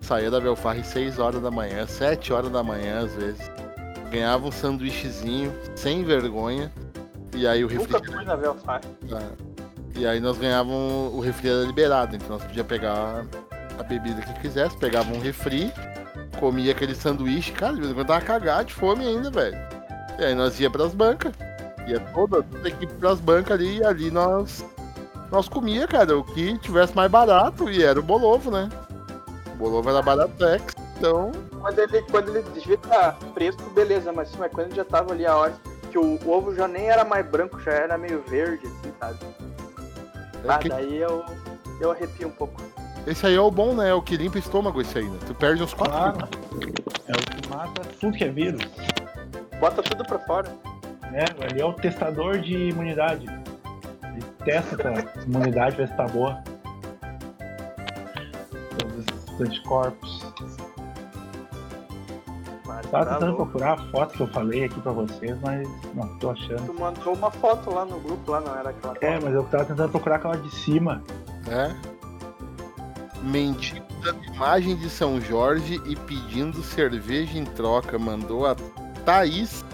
Saía 0.00 0.30
da 0.30 0.38
Velfar 0.38 0.82
6 0.84 1.18
horas 1.18 1.42
da 1.42 1.50
manhã, 1.50 1.84
7 1.86 2.32
horas 2.32 2.50
da 2.50 2.62
manhã 2.62 3.00
às 3.04 3.12
vezes. 3.14 3.50
Ganhava 4.10 4.46
um 4.46 4.52
sanduíchezinho, 4.52 5.52
sem 5.74 6.04
vergonha. 6.04 6.70
E 7.34 7.46
aí 7.46 7.64
o 7.64 7.68
Nunca 7.68 7.98
refri. 7.98 8.12
fui 8.12 8.24
na 8.24 8.36
Velfar. 8.36 8.80
Ah, 9.12 9.22
E 9.96 10.06
aí 10.06 10.20
nós 10.20 10.38
ganhávamos. 10.38 11.12
O 11.14 11.18
refri 11.20 11.48
era 11.48 11.64
liberado, 11.64 12.14
então 12.14 12.28
nós 12.28 12.42
podíamos 12.44 12.68
pegar 12.68 13.24
a 13.78 13.82
bebida 13.82 14.20
que 14.22 14.32
quisesse, 14.40 14.76
pegava 14.76 15.12
um 15.12 15.20
refri, 15.20 15.72
comia 16.38 16.72
aquele 16.72 16.94
sanduíche, 16.94 17.52
cara, 17.52 17.74
de 17.74 17.80
vez 17.80 17.90
em 17.92 17.94
quando 17.94 18.06
tava 18.08 18.20
cagado 18.24 18.64
de 18.66 18.74
fome 18.74 19.06
ainda, 19.06 19.30
velho. 19.30 19.56
E 20.18 20.24
aí 20.24 20.34
nós 20.34 20.58
ia 20.58 20.70
pras 20.70 20.92
bancas. 20.94 21.32
Ia 21.86 22.00
toda, 22.12 22.42
toda 22.42 22.66
a 22.66 22.68
equipe 22.68 22.92
pras 22.94 23.20
bancas 23.20 23.52
ali 23.52 23.78
e 23.78 23.84
ali 23.84 24.10
nós. 24.10 24.64
Nós 25.30 25.48
comia, 25.48 25.86
cara, 25.86 26.16
o 26.18 26.24
que 26.24 26.56
tivesse 26.58 26.94
mais 26.94 27.10
barato 27.10 27.70
e 27.70 27.82
era 27.82 27.98
o 28.00 28.02
Bolovo, 28.02 28.50
né? 28.50 28.68
O 29.54 29.56
Bolovo 29.56 29.88
era 29.90 30.02
baratex, 30.02 30.74
então. 30.96 31.32
Quando 31.60 31.78
ele, 31.78 32.02
quando 32.02 32.36
ele 32.36 32.48
devia 32.50 32.74
estar 32.74 33.16
fresco, 33.34 33.62
beleza, 33.70 34.12
mas, 34.12 34.30
mas 34.36 34.50
quando 34.52 34.74
já 34.74 34.84
tava 34.84 35.12
ali 35.12 35.26
a 35.26 35.36
hora 35.36 35.54
que 35.90 35.98
o, 35.98 36.18
o 36.24 36.30
ovo 36.30 36.54
já 36.54 36.66
nem 36.68 36.88
era 36.90 37.04
mais 37.04 37.26
branco, 37.26 37.58
já 37.60 37.72
era 37.72 37.96
meio 37.98 38.22
verde, 38.26 38.66
assim, 38.66 38.92
sabe? 38.98 39.18
É 40.44 40.48
Ah, 40.50 40.58
que- 40.58 40.68
daí 40.68 40.96
eu, 40.98 41.24
eu 41.80 41.90
arrepio 41.90 42.28
um 42.28 42.32
pouco. 42.32 42.60
Esse 43.06 43.26
aí 43.26 43.34
é 43.34 43.40
o 43.40 43.50
bom, 43.50 43.74
né? 43.74 43.88
É 43.90 43.94
o 43.94 44.02
que 44.02 44.16
limpa 44.16 44.36
o 44.36 44.38
estômago, 44.38 44.80
esse 44.80 44.98
aí, 44.98 45.08
né? 45.08 45.18
Tu 45.26 45.34
perde 45.34 45.62
uns 45.62 45.72
4 45.74 45.92
Claro. 45.94 46.28
É 47.06 47.12
o 47.12 47.40
que 47.40 47.48
mata 47.48 47.82
tudo 48.00 48.16
que 48.16 48.24
é 48.24 48.28
vírus. 48.28 48.60
Bota 49.60 49.82
tudo 49.82 50.04
pra 50.04 50.18
fora. 50.20 50.48
É, 51.12 51.24
ali 51.44 51.60
é 51.60 51.64
o 51.64 51.72
testador 51.72 52.38
de 52.38 52.68
imunidade. 52.68 53.26
Ele 54.04 54.22
testa 54.44 54.76
a 54.88 55.22
imunidade, 55.24 55.76
vê 55.76 55.86
se 55.86 55.94
tá 55.94 56.06
boa. 56.06 56.42
Todos 58.78 59.06
os 59.34 59.40
anticorpos. 59.40 60.26
Mas 62.66 62.86
Tava 62.90 63.06
tá 63.06 63.14
tentando 63.14 63.30
louco. 63.36 63.46
procurar 63.46 63.72
a 63.72 63.76
foto 63.90 64.14
que 64.14 64.20
eu 64.20 64.28
falei 64.28 64.64
aqui 64.64 64.80
pra 64.82 64.92
vocês, 64.92 65.36
mas 65.40 65.66
não 65.94 66.18
tô 66.18 66.30
achando. 66.30 66.66
Tu 66.66 66.74
mandou 66.78 67.14
uma 67.14 67.30
foto 67.30 67.70
lá 67.74 67.86
no 67.86 67.98
grupo, 68.00 68.30
lá 68.30 68.40
não 68.40 68.54
era 68.54 68.68
aquela 68.70 68.94
foto. 68.94 69.02
É, 69.02 69.18
mas 69.18 69.32
eu 69.34 69.44
tava 69.44 69.64
tentando 69.64 69.90
procurar 69.90 70.16
aquela 70.16 70.36
de 70.36 70.50
cima. 70.54 71.02
É. 71.48 71.74
Mentiu 73.22 73.82
dando 74.02 74.24
imagem 74.26 74.76
de 74.76 74.88
São 74.88 75.20
Jorge 75.20 75.80
e 75.86 75.96
pedindo 75.96 76.62
cerveja 76.62 77.36
em 77.38 77.44
troca. 77.44 77.98
Mandou 77.98 78.46
a 78.46 78.54
Thaís 79.04 79.64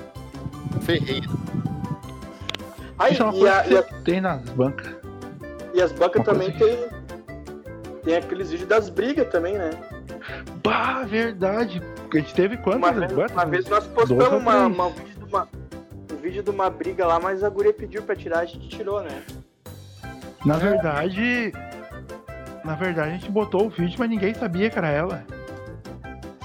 Ferreira. 0.83 1.27
Aí, 2.99 3.13
Isso 3.13 3.23
é 3.23 3.25
uma 3.27 3.35
e, 3.35 3.39
coisa 3.39 3.57
a- 3.57 3.63
que 3.65 3.73
e 3.73 3.77
a- 3.77 3.83
tem 3.83 4.21
nas 4.21 4.41
bancas. 4.51 4.95
e 5.75 5.83
as 5.83 5.93
bancas 5.93 6.17
Uma 6.17 6.25
também 6.25 6.51
tem. 6.53 6.79
Tem 8.05 8.17
aqueles 8.17 8.51
vídeos 8.51 8.69
das 8.69 8.89
brigas 8.91 9.29
também, 9.31 9.55
né? 9.59 9.71
Bah, 10.63 11.05
verdade. 11.05 11.83
A 12.13 12.17
gente 12.17 12.35
teve 12.35 12.55
Uma 12.57 12.63
quantas 12.63 12.97
vez, 12.97 13.13
bancas? 13.13 13.33
uma 13.33 13.45
vez 13.47 13.69
nós 13.69 13.87
postamos 13.87 14.27
uma, 14.29 14.67
uma- 14.67 14.87
um, 14.87 14.93
vídeo 14.93 15.15
de 15.19 15.25
uma, 15.25 15.49
um 16.13 16.17
vídeo 16.17 16.43
de 16.43 16.51
uma 16.51 16.71
briga 16.71 17.07
lá, 17.07 17.19
mas 17.19 17.43
a 17.43 17.49
guria 17.49 17.73
pediu 17.73 18.03
pra 18.03 18.15
tirar, 18.15 18.41
a 18.41 18.45
gente 18.45 18.69
tirou, 18.69 19.03
né? 19.03 19.23
Na 20.45 20.57
verdade. 20.57 21.53
Na 22.65 22.75
verdade, 22.75 23.11
a 23.11 23.13
gente 23.13 23.31
botou 23.31 23.67
o 23.67 23.71
vídeo, 23.71 23.97
mas 23.99 24.09
ninguém 24.09 24.35
sabia 24.35 24.71
que 24.71 24.79
era 24.79 24.89
ela. 24.89 25.25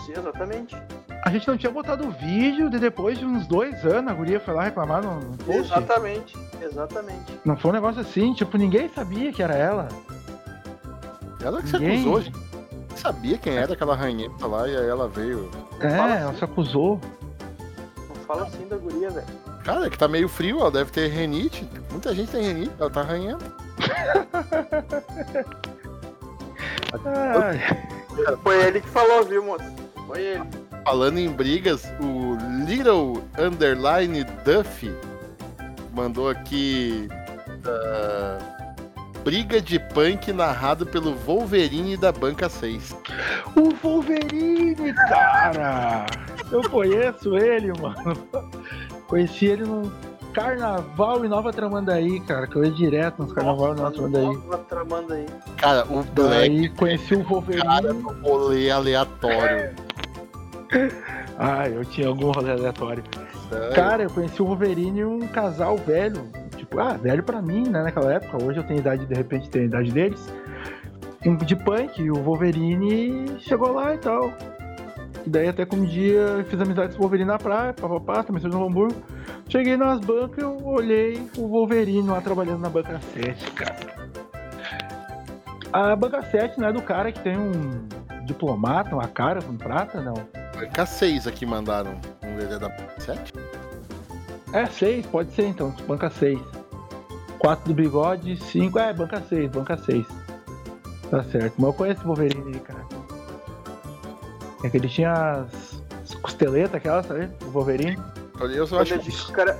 Sim, 0.05 0.13
exatamente. 0.17 0.75
A 1.23 1.29
gente 1.31 1.47
não 1.47 1.57
tinha 1.57 1.71
botado 1.71 2.07
o 2.07 2.11
vídeo, 2.11 2.69
de 2.69 2.79
depois 2.79 3.17
de 3.17 3.25
uns 3.25 3.45
dois 3.47 3.85
anos, 3.85 4.11
a 4.11 4.13
guria 4.13 4.39
foi 4.39 4.53
lá 4.53 4.63
reclamar 4.63 5.03
no, 5.03 5.19
no 5.19 5.37
post. 5.37 5.59
Exatamente, 5.61 6.37
exatamente. 6.61 7.39
Não 7.45 7.57
foi 7.57 7.71
um 7.71 7.73
negócio 7.73 8.01
assim, 8.01 8.33
tipo, 8.33 8.57
ninguém 8.57 8.89
sabia 8.89 9.31
que 9.31 9.41
era 9.43 9.53
ela. 9.55 9.87
Ela 11.41 11.61
que 11.61 11.69
se 11.69 11.79
Ninguém. 11.79 12.01
acusou, 12.01 12.21
gente. 12.21 12.37
Nem 12.37 12.49
Sabia 12.97 13.37
quem 13.37 13.55
era 13.55 13.73
aquela 13.73 13.95
ranheta 13.95 14.45
lá 14.45 14.67
e 14.67 14.75
aí 14.75 14.87
ela 14.87 15.07
veio. 15.07 15.49
É, 15.79 15.89
Fala 15.89 16.15
ela 16.15 16.29
assim. 16.31 16.39
se 16.39 16.43
acusou. 16.43 16.99
Não 18.09 18.15
fala 18.27 18.43
assim 18.43 18.67
da 18.67 18.75
guria, 18.75 19.09
velho. 19.09 19.25
Cara, 19.63 19.87
é 19.87 19.89
que 19.89 19.97
tá 19.97 20.07
meio 20.07 20.27
frio, 20.27 20.59
ela 20.59 20.71
deve 20.71 20.91
ter 20.91 21.07
renite. 21.07 21.67
Muita 21.91 22.13
gente 22.13 22.29
tem 22.31 22.43
renite, 22.43 22.71
ela 22.77 22.89
tá 22.89 22.99
arranhando. 23.01 23.45
Foi 28.43 28.65
ele 28.65 28.81
que 28.81 28.89
falou, 28.89 29.23
viu, 29.23 29.43
moço? 29.43 29.65
Foi 30.07 30.21
ele. 30.21 30.43
Falando 30.83 31.19
em 31.19 31.29
brigas, 31.29 31.85
o 31.99 32.37
Little 32.65 33.23
Underline 33.37 34.23
Duffy 34.43 34.93
mandou 35.93 36.29
aqui. 36.29 37.07
ah, 37.65 38.37
briga 39.23 39.61
de 39.61 39.77
punk 39.79 40.31
narrado 40.31 40.85
pelo 40.85 41.13
Wolverine 41.15 41.97
da 41.97 42.11
Banca 42.11 42.49
6. 42.49 42.95
o 43.55 43.69
Wolverine, 43.83 44.93
cara! 44.93 46.05
Eu 46.51 46.67
conheço 46.69 47.37
ele, 47.37 47.71
mano. 47.79 48.17
Conheci 49.07 49.45
ele 49.45 49.63
num 49.63 49.91
carnaval 50.39 51.25
em 51.25 51.27
Nova 51.27 51.51
Tramandaí, 51.51 52.19
cara. 52.21 52.47
Que 52.47 52.55
eu 52.55 52.63
ia 52.63 52.71
direto 52.71 53.21
nos 53.21 53.33
carnaval 53.33 53.73
em 53.73 53.77
Nova 53.77 53.91
Tramandaí. 53.91 54.25
Nova 54.25 54.57
tramando 54.69 55.13
aí. 55.13 55.25
Cara, 55.57 55.85
o 55.89 56.03
Black 56.03 56.29
Daí 56.29 56.69
conheci 56.69 57.15
o 57.15 57.23
Wolverine. 57.23 57.63
cara 57.63 57.93
no 57.93 58.09
rolê 58.21 58.71
aleatório. 58.71 59.75
Ah, 61.41 61.69
eu 61.69 61.85
tinha 61.85 62.09
algum 62.09 62.31
rolê 62.31 62.51
aleatório. 62.51 63.01
Sério? 63.49 63.73
Cara, 63.73 64.03
eu 64.03 64.09
conheci 64.09 64.41
o 64.41 64.45
Wolverine 64.45 64.99
e 64.99 65.05
um 65.05 65.19
casal 65.19 65.77
velho. 65.77 66.21
Tipo, 66.57 66.79
ah, 66.81 66.97
velho 66.97 67.23
pra 67.23 67.41
mim, 67.41 67.63
né, 67.67 67.81
naquela 67.81 68.13
época. 68.13 68.43
Hoje 68.43 68.59
eu 68.59 68.63
tenho 68.65 68.81
idade, 68.81 69.05
de 69.05 69.15
repente, 69.15 69.49
tenho 69.49 69.63
a 69.63 69.67
idade 69.67 69.91
deles. 69.91 70.31
Um 71.25 71.37
De 71.37 71.55
punk, 71.55 72.01
e 72.01 72.11
o 72.11 72.15
Wolverine 72.15 73.39
chegou 73.39 73.71
lá 73.71 73.95
e 73.95 73.97
tal. 73.99 74.33
E 75.29 75.31
daí 75.31 75.47
até 75.47 75.63
que 75.63 75.75
um 75.75 75.85
dia 75.85 76.43
fiz 76.49 76.59
amizade 76.59 76.93
com 76.93 76.97
o 76.97 77.01
Wolverine 77.01 77.27
na 77.27 77.37
praia, 77.37 77.71
papapá, 77.71 78.23
também 78.23 78.41
de 78.41 78.49
Novo 78.49 78.65
Hamburgo. 78.65 78.99
Cheguei 79.47 79.77
nas 79.77 79.99
bancas 79.99 80.39
e 80.39 80.41
eu 80.41 80.57
olhei 80.65 81.29
o 81.37 81.47
Wolverine 81.47 82.09
lá 82.09 82.19
trabalhando 82.19 82.61
na 82.61 82.69
banca 82.69 82.99
7, 83.13 83.51
cara. 83.51 83.75
A 85.71 85.95
banca 85.95 86.23
7 86.23 86.59
não 86.59 86.69
é 86.69 86.73
do 86.73 86.81
cara 86.81 87.11
que 87.11 87.19
tem 87.19 87.37
um 87.37 87.87
diplomata, 88.25 88.95
uma 88.95 89.07
cara 89.07 89.39
com 89.39 89.55
prata, 89.55 90.01
não. 90.01 90.15
Banca 90.59 90.87
6 90.87 91.27
aqui 91.27 91.45
mandaram 91.45 91.91
um 92.23 92.35
VD 92.35 92.57
da 92.57 92.75
7. 92.97 93.31
É, 94.51 94.65
seis, 94.65 95.05
pode 95.05 95.31
ser 95.33 95.45
então, 95.45 95.69
banca 95.87 96.09
6. 96.09 96.39
4 97.37 97.67
do 97.67 97.75
bigode, 97.75 98.35
5, 98.35 98.79
é, 98.79 98.91
banca 98.91 99.21
6, 99.21 99.51
banca 99.51 99.77
6. 99.77 100.07
Tá 101.11 101.23
certo, 101.25 101.53
mas 101.59 101.67
eu 101.67 101.73
conheço 101.73 102.01
o 102.01 102.05
Wolverine 102.07 102.55
aí, 102.55 102.59
cara. 102.61 102.83
É 104.63 104.69
que 104.69 104.77
ele 104.77 104.89
tinha 104.89 105.11
as, 105.13 105.81
as 106.03 106.15
costeletas 106.15 106.75
aquelas, 106.75 107.05
sabe? 107.05 107.29
O 107.45 107.49
Wolverine. 107.51 107.97
Eu 108.41 108.65
só 108.67 108.77
Quando 108.77 108.81
acho 108.81 108.93
eu, 108.95 108.97
digo 108.99 109.15
que 109.17 109.31
o 109.31 109.33
cara, 109.33 109.59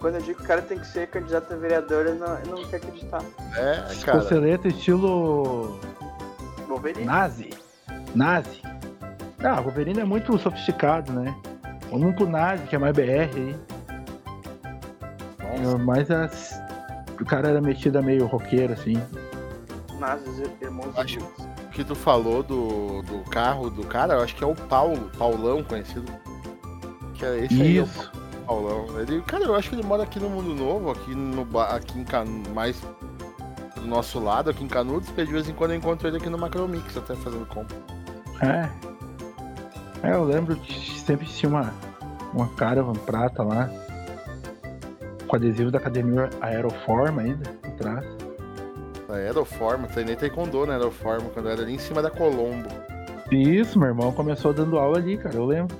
quando 0.00 0.14
eu 0.16 0.20
digo 0.22 0.38
que 0.38 0.44
o 0.44 0.46
cara 0.46 0.62
tem 0.62 0.78
que 0.78 0.86
ser 0.86 1.08
candidato 1.08 1.52
a 1.52 1.56
vereador, 1.56 2.06
eu 2.06 2.14
não, 2.16 2.26
eu 2.38 2.46
não 2.46 2.64
quero 2.68 2.84
acreditar. 2.86 3.22
é, 3.56 3.70
As 3.90 4.02
cara. 4.04 4.18
costeletas 4.18 4.72
estilo 4.74 5.78
Wolverine. 6.68 7.04
nazi. 7.04 7.50
Nazi. 8.14 8.60
Ah, 9.42 9.60
o 9.60 9.64
Wolverine 9.64 10.00
é 10.00 10.04
muito 10.04 10.36
sofisticado, 10.38 11.12
né? 11.12 11.34
Vamos 11.90 12.14
pro 12.16 12.28
nazi, 12.28 12.64
que 12.64 12.74
é 12.74 12.78
mais 12.78 12.94
BR 12.94 13.02
aí. 13.34 13.56
Nossa, 15.62 15.78
Mas 15.78 16.10
as... 16.10 16.60
o 17.20 17.24
cara 17.24 17.48
era 17.48 17.60
metido 17.60 17.98
a 17.98 18.02
meio 18.02 18.26
roqueiro, 18.26 18.72
assim. 18.72 19.00
Nazis, 19.98 20.38
irmãos 20.60 20.96
Acho- 20.96 21.18
que 21.78 21.84
tu 21.84 21.94
falou 21.94 22.42
do, 22.42 23.02
do 23.02 23.20
carro 23.30 23.70
do 23.70 23.86
cara, 23.86 24.14
eu 24.14 24.20
acho 24.20 24.34
que 24.34 24.42
é 24.42 24.46
o 24.46 24.54
Paulo, 24.54 25.12
Paulão 25.16 25.62
conhecido. 25.62 26.12
Que 27.14 27.24
é 27.24 27.44
esse 27.44 27.62
aí, 27.62 27.78
é 27.78 27.82
o 27.82 27.84
Isso. 27.84 28.12
Paulão. 28.44 29.00
Ele, 29.00 29.22
cara, 29.22 29.44
eu 29.44 29.54
acho 29.54 29.68
que 29.68 29.76
ele 29.76 29.84
mora 29.84 30.02
aqui 30.02 30.18
no 30.18 30.28
Mundo 30.28 30.56
Novo, 30.56 30.90
aqui 30.90 31.14
no 31.14 31.46
aqui 31.60 32.00
em 32.00 32.02
Can... 32.02 32.24
mais 32.52 32.80
do 33.76 33.86
nosso 33.86 34.18
lado, 34.18 34.50
aqui 34.50 34.64
em 34.64 34.66
Canudos, 34.68 35.08
porque 35.08 35.24
de 35.24 35.32
vez 35.32 35.48
em 35.48 35.54
quando 35.54 35.70
eu 35.70 35.76
encontro 35.76 36.08
ele 36.08 36.16
aqui 36.16 36.28
no 36.28 36.36
Macromix, 36.36 36.96
até 36.96 37.14
fazendo 37.14 37.46
compra. 37.46 37.76
É. 38.42 38.68
É, 40.02 40.14
eu 40.14 40.24
lembro 40.24 40.56
que 40.56 40.98
sempre 40.98 41.26
tinha 41.26 41.48
uma, 41.48 41.72
uma 42.34 42.48
caravan 42.54 42.94
prata 42.94 43.44
lá. 43.44 43.70
Com 45.28 45.36
adesivo 45.36 45.70
da 45.70 45.78
academia 45.78 46.28
Aeroforma 46.40 47.22
ainda, 47.22 47.50
atrás. 47.62 48.17
A 49.08 49.14
Aeroforma, 49.14 49.88
treinei 49.88 50.16
Taekwondo 50.16 50.66
na 50.66 50.74
Aeroforma, 50.74 51.30
quando 51.30 51.46
eu 51.46 51.52
era 51.52 51.62
ali 51.62 51.74
em 51.74 51.78
cima 51.78 52.02
da 52.02 52.10
Colombo. 52.10 52.68
Isso, 53.32 53.78
meu 53.78 53.88
irmão 53.88 54.12
começou 54.12 54.52
dando 54.52 54.78
aula 54.78 54.98
ali, 54.98 55.16
cara, 55.16 55.34
eu 55.34 55.46
lembro. 55.46 55.76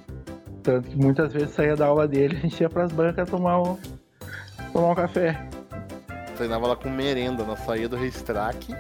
Tanto 0.62 0.88
que 0.88 0.96
muitas 0.96 1.32
vezes 1.32 1.50
saía 1.50 1.76
da 1.76 1.86
aula 1.86 2.06
dele, 2.08 2.36
a 2.38 2.40
gente 2.40 2.60
ia 2.60 2.68
pras 2.70 2.90
bancas 2.92 3.28
tomar 3.28 3.60
um, 3.60 3.78
tomar 4.72 4.88
um 4.90 4.94
café. 4.94 5.46
Treinava 6.36 6.68
lá 6.68 6.76
com 6.76 6.88
merenda, 6.88 7.44
nós 7.44 7.58
saía 7.60 7.88
do 7.88 7.96
Reistrack, 7.96 8.74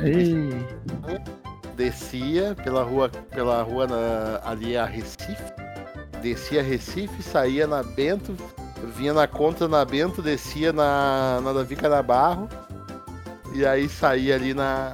E 0.00 0.50
descia 1.76 2.54
pela 2.54 2.82
rua, 2.82 3.10
pela 3.30 3.62
rua 3.62 3.86
na- 3.86 4.40
ali 4.44 4.76
a 4.76 4.84
Recife, 4.86 5.52
descia 6.22 6.60
a 6.60 6.62
Recife, 6.62 7.22
saía 7.22 7.66
na 7.66 7.82
Bento, 7.82 8.34
vinha 8.96 9.12
na 9.12 9.26
contra 9.26 9.66
na 9.68 9.84
Bento, 9.84 10.22
descia 10.22 10.72
na, 10.72 11.40
na 11.42 11.52
Davi 11.52 11.74
Canabarro, 11.76 12.48
e 13.56 13.66
aí 13.66 13.88
saía 13.88 14.34
ali 14.34 14.52
na. 14.54 14.92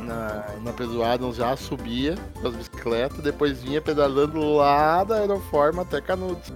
Na, 0.00 0.44
na 0.62 0.72
Pedro 0.72 1.02
Adams 1.02 1.36
já 1.36 1.56
subia 1.56 2.14
com 2.40 2.48
as 2.48 2.54
bicicletas, 2.54 3.18
depois 3.20 3.62
vinha 3.62 3.80
pedalando 3.80 4.38
lá 4.56 5.02
da 5.02 5.16
Aeroforma 5.16 5.80
até 5.82 5.98
Canudos. 6.00 6.52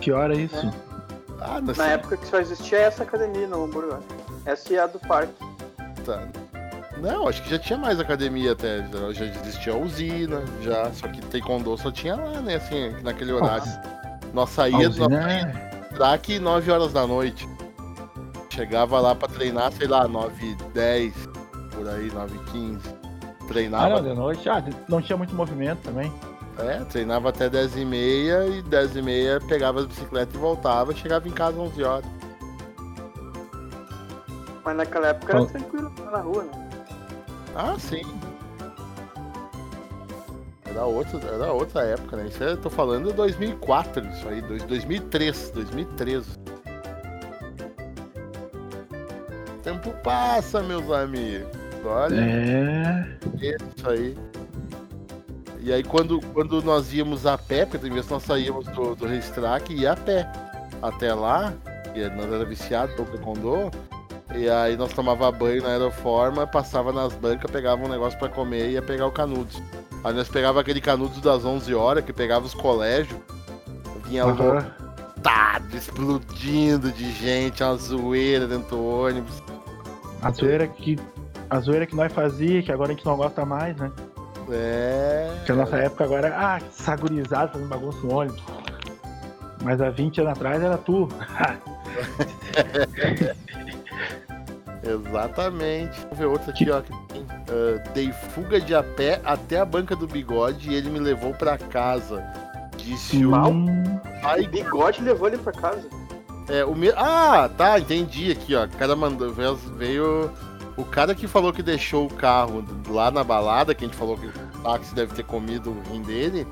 que 0.00 0.10
hora 0.10 0.34
é 0.34 0.40
isso? 0.42 0.72
Ah, 1.40 1.60
nós 1.60 1.76
Na 1.76 1.88
época 1.88 2.16
que 2.16 2.26
só 2.26 2.38
existia 2.38 2.78
essa 2.78 3.02
academia 3.02 3.46
no 3.46 3.64
Hamburgo. 3.64 3.98
Essa 4.46 4.72
e 4.72 4.78
a 4.78 4.86
do 4.86 4.98
parque. 5.00 5.34
Tá. 6.06 6.26
Não, 6.98 7.28
acho 7.28 7.42
que 7.42 7.50
já 7.50 7.58
tinha 7.58 7.78
mais 7.78 8.00
academia 8.00 8.52
até. 8.52 8.86
Já, 9.12 9.24
existia 9.26 9.72
a 9.74 9.76
usina, 9.76 10.42
já. 10.62 10.90
Só 10.92 11.06
que 11.08 11.20
Taekwondo 11.20 11.76
só 11.76 11.90
tinha 11.90 12.14
lá, 12.16 12.40
né? 12.40 12.54
Assim, 12.56 12.90
naquele 13.02 13.32
horário. 13.32 13.64
Nós 14.32 14.50
A 14.50 14.52
saíamos 14.54 14.98
usina 14.98 15.08
nós 15.08 15.26
é- 15.26 15.71
daqui 16.02 16.40
9 16.40 16.68
horas 16.68 16.92
da 16.92 17.06
noite. 17.06 17.48
Chegava 18.50 18.98
lá 18.98 19.14
pra 19.14 19.28
treinar, 19.28 19.70
sei 19.72 19.86
lá, 19.86 20.08
9 20.08 20.44
e 20.44 20.54
10, 20.74 21.14
por 21.70 21.88
aí, 21.88 22.10
9 22.10 22.36
e 22.36 22.50
15. 22.50 22.88
Ah, 22.88 23.44
Treinava. 23.46 23.88
não, 23.88 24.02
de 24.02 24.14
noite. 24.14 24.48
Ah, 24.48 24.64
não 24.88 25.00
tinha 25.00 25.16
muito 25.16 25.32
movimento 25.34 25.78
também. 25.82 26.12
É, 26.58 26.78
treinava 26.84 27.28
até 27.28 27.48
10 27.48 27.76
e 27.76 27.84
meia 27.84 28.46
e 28.48 28.62
10 28.62 28.96
e 28.96 29.02
meia 29.02 29.40
pegava 29.48 29.80
as 29.80 29.86
bicicletas 29.86 30.34
e 30.34 30.38
voltava, 30.38 30.92
chegava 30.92 31.26
em 31.28 31.30
casa 31.30 31.56
às 31.62 31.68
11 31.70 31.84
horas. 31.84 32.04
Mas 34.64 34.76
naquela 34.76 35.08
época 35.08 35.32
era 35.36 35.46
tranquilo 35.46 35.90
ficar 35.90 36.10
na 36.10 36.18
rua, 36.18 36.44
né? 36.44 36.68
Ah, 37.54 37.76
sim. 37.78 38.02
Era 40.72 40.84
outra, 40.84 41.20
era 41.28 41.52
outra 41.52 41.82
época, 41.82 42.16
né? 42.16 42.26
Isso 42.28 42.42
eu 42.42 42.56
tô 42.56 42.70
falando 42.70 43.08
de 43.10 43.14
2004, 43.14 44.04
isso 44.08 44.28
aí, 44.28 44.40
dois- 44.40 44.62
2003, 44.64 45.50
2013. 45.50 46.30
O 49.48 49.58
tempo 49.62 49.90
passa, 50.02 50.62
meus 50.62 50.90
amigos. 50.90 51.46
Olha. 51.84 52.20
É. 52.20 53.06
Isso 53.40 53.88
aí. 53.90 54.16
E 55.60 55.72
aí 55.72 55.82
quando, 55.84 56.20
quando 56.32 56.60
nós 56.62 56.92
íamos 56.92 57.24
a 57.26 57.38
pé, 57.38 57.64
porque 57.64 57.78
tem 57.78 57.90
vezes 57.92 58.10
nós 58.10 58.22
saíamos 58.24 58.66
do, 58.68 58.96
do 58.96 59.06
Restrack 59.06 59.72
e 59.72 59.80
ia 59.82 59.92
a 59.92 59.96
pé. 59.96 60.30
Até 60.80 61.14
lá, 61.14 61.52
e 61.94 62.00
nós 62.16 62.32
era 62.32 62.44
viciado 62.44 62.92
pelo 62.94 63.06
taekwondo, 63.06 63.70
e 64.34 64.48
aí 64.48 64.76
nós 64.76 64.92
tomava 64.92 65.30
banho 65.30 65.62
na 65.62 65.68
aeroforma, 65.68 66.44
passava 66.44 66.92
nas 66.92 67.12
bancas, 67.14 67.48
pegava 67.48 67.84
um 67.84 67.88
negócio 67.88 68.18
pra 68.18 68.28
comer 68.28 68.70
e 68.70 68.72
ia 68.72 68.82
pegar 68.82 69.06
o 69.06 69.12
canudos. 69.12 69.62
Aí 70.04 70.12
nós 70.12 70.28
pegava 70.28 70.60
aquele 70.60 70.80
canudos 70.80 71.20
das 71.20 71.44
11 71.44 71.74
horas, 71.74 72.04
que 72.04 72.12
pegava 72.12 72.44
os 72.44 72.54
colégios, 72.54 73.18
vinha 74.06 74.24
aham. 74.24 74.66
lotado, 75.16 75.76
explodindo 75.76 76.90
de 76.90 77.12
gente, 77.12 77.62
uma 77.62 77.76
zoeira 77.76 78.46
dentro 78.46 78.76
do 78.76 78.84
ônibus. 78.84 79.42
A 80.20 80.30
zoeira 80.30 80.66
que. 80.66 80.98
A 81.48 81.60
zoeira 81.60 81.86
que 81.86 81.94
nós 81.94 82.12
fazia, 82.12 82.62
que 82.62 82.72
agora 82.72 82.92
a 82.92 82.94
gente 82.94 83.04
não 83.04 83.16
gosta 83.16 83.44
mais, 83.44 83.76
né? 83.76 83.92
É. 84.50 85.30
Que 85.46 85.52
a 85.52 85.54
nossa 85.54 85.76
época 85.76 86.04
agora 86.04 86.28
é, 86.28 86.32
ah, 86.34 86.58
que 86.60 86.74
sagurizado 86.74 87.52
fazendo 87.52 87.68
bagunça 87.68 87.98
no 87.98 88.14
ônibus. 88.14 88.42
Mas 89.62 89.80
há 89.80 89.90
20 89.90 90.20
anos 90.20 90.32
atrás 90.32 90.62
era 90.62 90.76
tu. 90.78 91.08
Exatamente. 94.82 96.00
Vamos 96.00 96.18
ver 96.18 96.26
outro 96.26 96.50
aqui, 96.50 96.68
ó. 96.70 96.80
Que 96.80 96.92
tem. 97.08 97.21
Ah, 97.52 97.88
dei 97.92 98.10
fuga 98.34 98.60
de 98.60 98.74
a 98.74 98.82
pé 98.82 99.20
até 99.24 99.58
a 99.60 99.64
banca 99.64 99.94
do 99.94 100.06
bigode 100.06 100.70
e 100.70 100.74
ele 100.74 100.88
me 100.90 100.98
levou 100.98 101.34
pra 101.34 101.58
casa. 101.58 102.24
Disse 102.76 103.24
o 103.24 103.30
Mal? 103.30 103.52
Pai. 104.22 104.40
O 104.42 104.48
bigode 104.48 105.02
levou 105.02 105.28
ele 105.28 105.38
pra 105.38 105.52
casa. 105.52 105.88
É, 106.48 106.64
o 106.64 106.74
me... 106.74 106.90
Ah, 106.96 107.48
tá, 107.56 107.78
entendi 107.78 108.32
aqui, 108.32 108.54
ó. 108.54 108.64
O 108.64 108.68
cara 108.70 108.96
mandou. 108.96 109.32
Veio, 109.32 109.54
veio- 109.76 110.30
O 110.76 110.84
cara 110.84 111.14
que 111.14 111.28
falou 111.28 111.52
que 111.52 111.62
deixou 111.62 112.06
o 112.06 112.10
carro 112.12 112.64
lá 112.88 113.10
na 113.10 113.22
balada, 113.22 113.74
que 113.74 113.84
a 113.84 113.88
gente 113.88 113.96
falou 113.96 114.16
que 114.16 114.26
o 114.26 114.32
táxi 114.62 114.94
deve 114.94 115.14
ter 115.14 115.22
comido 115.24 115.70
o 115.70 115.92
rim 115.92 116.02
dele. 116.02 116.46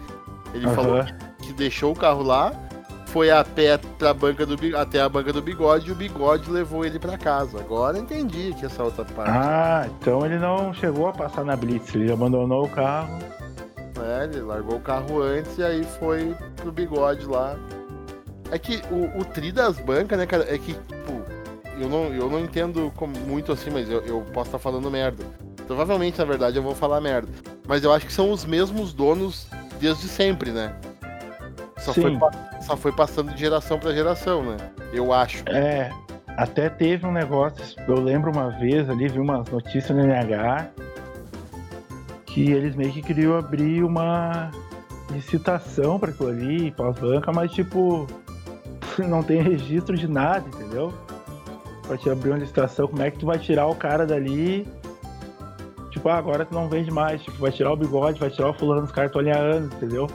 Ele 0.54 0.68
falou 0.68 0.98
aham. 0.98 1.06
que 1.42 1.52
deixou 1.52 1.92
o 1.92 1.96
carro 1.96 2.22
lá, 2.22 2.52
foi 3.12 3.30
a 3.30 3.44
pé 3.44 3.78
pra 3.98 4.12
banca 4.14 4.44
do, 4.46 4.56
até 4.76 5.00
a 5.00 5.08
banca 5.08 5.32
do 5.32 5.42
bigode 5.42 5.88
e 5.88 5.92
o 5.92 5.94
bigode 5.94 6.50
levou 6.50 6.84
ele 6.84 6.98
pra 6.98 7.18
casa. 7.18 7.58
Agora 7.58 7.98
entendi 7.98 8.54
que 8.58 8.66
essa 8.66 8.82
outra 8.84 9.04
parte. 9.04 9.30
Ah, 9.30 9.88
então 10.00 10.24
ele 10.24 10.38
não 10.38 10.72
chegou 10.72 11.08
a 11.08 11.12
passar 11.12 11.44
na 11.44 11.56
Blitz, 11.56 11.94
ele 11.94 12.12
abandonou 12.12 12.64
o 12.64 12.68
carro. 12.68 13.18
né? 13.96 14.24
Ele 14.30 14.40
largou 14.40 14.76
o 14.76 14.80
carro 14.80 15.20
antes 15.22 15.58
e 15.58 15.62
aí 15.62 15.84
foi 15.98 16.34
pro 16.56 16.70
bigode 16.72 17.26
lá. 17.26 17.56
É 18.50 18.58
que 18.58 18.82
o, 18.90 19.20
o 19.20 19.24
tri 19.24 19.52
das 19.52 19.78
bancas, 19.78 20.18
né, 20.18 20.26
cara, 20.26 20.44
é 20.52 20.58
que, 20.58 20.74
tipo, 20.74 21.22
eu 21.80 21.88
não, 21.88 22.04
eu 22.12 22.28
não 22.28 22.40
entendo 22.40 22.92
como- 22.96 23.16
muito 23.20 23.52
assim, 23.52 23.70
mas 23.70 23.88
eu, 23.88 24.00
eu 24.00 24.20
posso 24.32 24.48
estar 24.48 24.58
falando 24.58 24.90
merda. 24.90 25.24
Provavelmente, 25.66 26.18
na 26.18 26.24
verdade, 26.24 26.56
eu 26.56 26.62
vou 26.62 26.74
falar 26.74 27.00
merda. 27.00 27.28
Mas 27.68 27.84
eu 27.84 27.92
acho 27.92 28.04
que 28.06 28.12
são 28.12 28.32
os 28.32 28.44
mesmos 28.44 28.92
donos 28.92 29.46
desde 29.80 30.08
sempre, 30.08 30.50
né? 30.50 30.74
Só, 31.80 31.94
foi, 31.94 32.10
Sim. 32.10 32.20
só 32.60 32.76
foi 32.76 32.92
passando 32.92 33.32
de 33.32 33.40
geração 33.40 33.78
pra 33.78 33.92
geração, 33.92 34.42
né? 34.42 34.56
Eu 34.92 35.12
acho. 35.12 35.42
É, 35.48 35.90
até 36.36 36.68
teve 36.68 37.06
um 37.06 37.12
negócio, 37.12 37.76
eu 37.88 38.00
lembro 38.00 38.30
uma 38.30 38.50
vez 38.50 38.88
ali, 38.88 39.08
vi 39.08 39.18
umas 39.18 39.48
notícias 39.50 39.90
no 39.90 40.02
NH, 40.02 40.70
que 42.26 42.50
eles 42.52 42.74
meio 42.74 42.92
que 42.92 43.02
queriam 43.02 43.36
abrir 43.36 43.82
uma 43.82 44.50
licitação 45.10 45.98
pra 45.98 46.10
aquilo 46.10 46.28
ali, 46.28 46.70
pós-banca, 46.70 47.32
mas 47.32 47.50
tipo, 47.50 48.06
não 48.98 49.22
tem 49.22 49.42
registro 49.42 49.96
de 49.96 50.06
nada, 50.06 50.46
entendeu? 50.48 50.92
Pra 51.86 51.96
te 51.96 52.08
abrir 52.08 52.30
uma 52.30 52.38
licitação, 52.38 52.86
como 52.86 53.02
é 53.02 53.10
que 53.10 53.18
tu 53.18 53.26
vai 53.26 53.38
tirar 53.38 53.66
o 53.66 53.74
cara 53.74 54.06
dali? 54.06 54.68
Tipo, 55.90 56.08
ah, 56.08 56.16
agora 56.16 56.44
tu 56.44 56.54
não 56.54 56.68
vende 56.68 56.90
mais, 56.90 57.22
tipo, 57.22 57.36
vai 57.38 57.50
tirar 57.50 57.72
o 57.72 57.76
bigode, 57.76 58.20
vai 58.20 58.30
tirar 58.30 58.50
o 58.50 58.54
fulano 58.54 58.82
dos 58.82 58.92
caras 58.92 59.10
há 59.14 59.38
anos, 59.38 59.74
entendeu? 59.74 60.08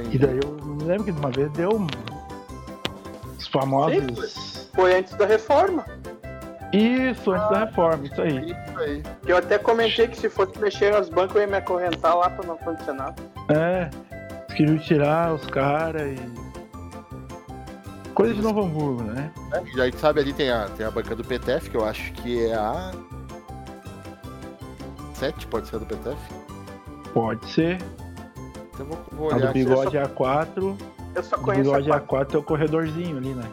Entendi. 0.00 0.16
E 0.16 0.18
daí 0.18 0.40
eu 0.42 0.52
me 0.64 0.84
lembro 0.84 1.04
que 1.04 1.12
de 1.12 1.18
uma 1.18 1.30
vez 1.30 1.50
deu 1.52 1.86
os 3.38 3.46
famosos. 3.46 4.68
Foi 4.74 4.96
antes 4.96 5.14
da 5.14 5.26
reforma. 5.26 5.84
Isso, 6.72 7.30
antes 7.30 7.48
da 7.50 7.64
reforma, 7.64 8.04
isso 8.04 8.20
aí. 8.20 8.50
Isso 8.50 8.78
aí. 8.78 9.02
Que 9.24 9.32
eu 9.32 9.36
até 9.36 9.58
comentei 9.58 10.08
que 10.08 10.16
se 10.16 10.28
fosse 10.28 10.58
mexer 10.58 10.92
nas 10.92 11.08
bancas 11.08 11.36
eu 11.36 11.42
ia 11.42 11.46
me 11.46 11.56
acorrentar 11.56 12.14
lá 12.14 12.28
pra 12.28 12.46
não 12.46 12.54
acontecer 12.54 12.92
nada. 12.92 13.14
É, 13.48 13.88
eles 14.10 14.54
queriam 14.54 14.78
tirar 14.78 15.34
os 15.34 15.46
caras 15.46 16.02
e. 16.02 16.46
Coisa 18.12 18.34
de 18.34 18.42
Novo 18.42 18.62
Hamburgo, 18.62 19.02
né? 19.02 19.30
E 19.74 19.80
aí, 19.80 19.92
sabe, 19.92 20.20
ali 20.20 20.32
tem 20.32 20.50
a, 20.50 20.68
tem 20.70 20.86
a 20.86 20.90
banca 20.90 21.14
do 21.14 21.22
PTF, 21.22 21.68
que 21.70 21.76
eu 21.76 21.84
acho 21.84 22.12
que 22.14 22.46
é 22.46 22.54
a. 22.54 22.92
7, 25.14 25.46
pode 25.46 25.68
ser 25.68 25.76
a 25.76 25.78
do 25.78 25.86
PTF? 25.86 26.16
Pode 27.12 27.46
ser. 27.50 27.78
Então 28.76 28.86
eu 28.86 28.86
vou, 28.86 28.98
vou 29.12 29.30
A 29.30 29.34
olhar 29.36 29.44
do 29.46 29.50
aqui. 29.50 29.64
bigode 29.64 29.96
A4. 29.96 30.76
Eu 31.14 31.22
só 31.22 31.38
conheço 31.38 31.74
a 31.74 31.78
bigode 31.80 32.06
quatro. 32.06 32.30
A4 32.30 32.34
é 32.34 32.38
o 32.38 32.42
corredorzinho 32.42 33.16
ali, 33.16 33.34
né? 33.34 33.44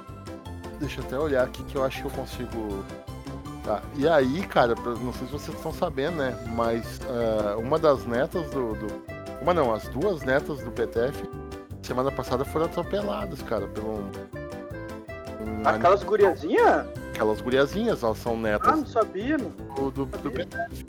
Deixa 0.80 1.00
eu 1.00 1.06
até 1.06 1.18
olhar 1.18 1.44
aqui 1.46 1.64
que 1.64 1.76
eu 1.78 1.84
acho 1.84 2.02
que 2.02 2.08
eu 2.08 2.12
consigo. 2.12 2.84
Tá. 3.64 3.82
E 3.96 4.06
aí, 4.06 4.46
cara, 4.48 4.76
não 4.76 5.14
sei 5.14 5.28
se 5.28 5.32
vocês 5.34 5.56
estão 5.56 5.72
sabendo, 5.72 6.18
né? 6.18 6.38
Mas 6.54 7.00
ah, 7.10 7.56
uma 7.58 7.80
das 7.80 8.06
netas 8.06 8.50
do, 8.50 8.74
do- 8.74 9.02
Uma 9.42 9.54
não, 9.54 9.74
as 9.74 9.88
duas 9.88 10.22
netas 10.24 10.60
do 10.62 10.70
PTF 10.72 11.24
semana 11.82 12.12
passada 12.12 12.44
foram 12.44 12.66
atropeladas, 12.66 13.42
cara, 13.44 13.66
por 13.68 13.84
um. 13.86 14.10
um 15.42 15.68
Aquelas 15.68 16.04
guriazinhas? 16.04 16.86
Aquelas 17.14 17.40
guriazinhas, 17.40 18.04
elas 18.04 18.18
são 18.18 18.34
Ah, 18.34 18.38
netas 18.38 18.80
não 18.80 18.86
sabia, 18.86 19.38
meu. 19.38 19.50
do, 19.76 19.92
do, 19.92 20.06
do 20.06 20.32
PTF. 20.32 20.86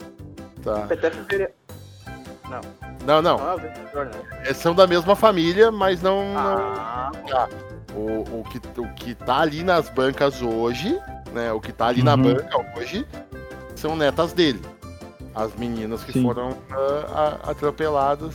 Tá. 0.62 0.80
PTF 0.89 1.53
Não, 3.07 3.22
não. 3.22 3.38
Não, 3.38 3.57
é 4.45 4.53
são 4.55 4.74
da 4.74 4.86
mesma 4.86 5.14
família, 5.16 5.70
mas 5.70 6.01
não. 6.03 6.32
não- 6.34 6.36
Ah, 6.36 7.11
O, 7.95 8.40
o, 8.40 8.45
que, 8.51 8.61
o 8.80 8.88
que 8.95 9.14
tá 9.14 9.38
ali 9.40 9.62
nas 9.62 9.88
bancas 9.88 10.42
hoje, 10.42 10.99
né? 11.32 11.53
O 11.53 11.61
que 11.61 11.72
tá 11.72 11.86
ali 11.86 12.03
na 12.03 12.14
Uhum. 12.14 12.22
banca 12.34 12.78
hoje 12.78 13.07
são 13.76 13.95
netas 13.97 14.32
dele. 14.32 14.61
As 15.34 15.55
meninas 15.55 16.03
que 16.05 16.12
Sim. 16.12 16.22
foram 16.22 16.57
ah, 16.70 17.38
a- 17.45 17.51
atropeladas 17.53 18.34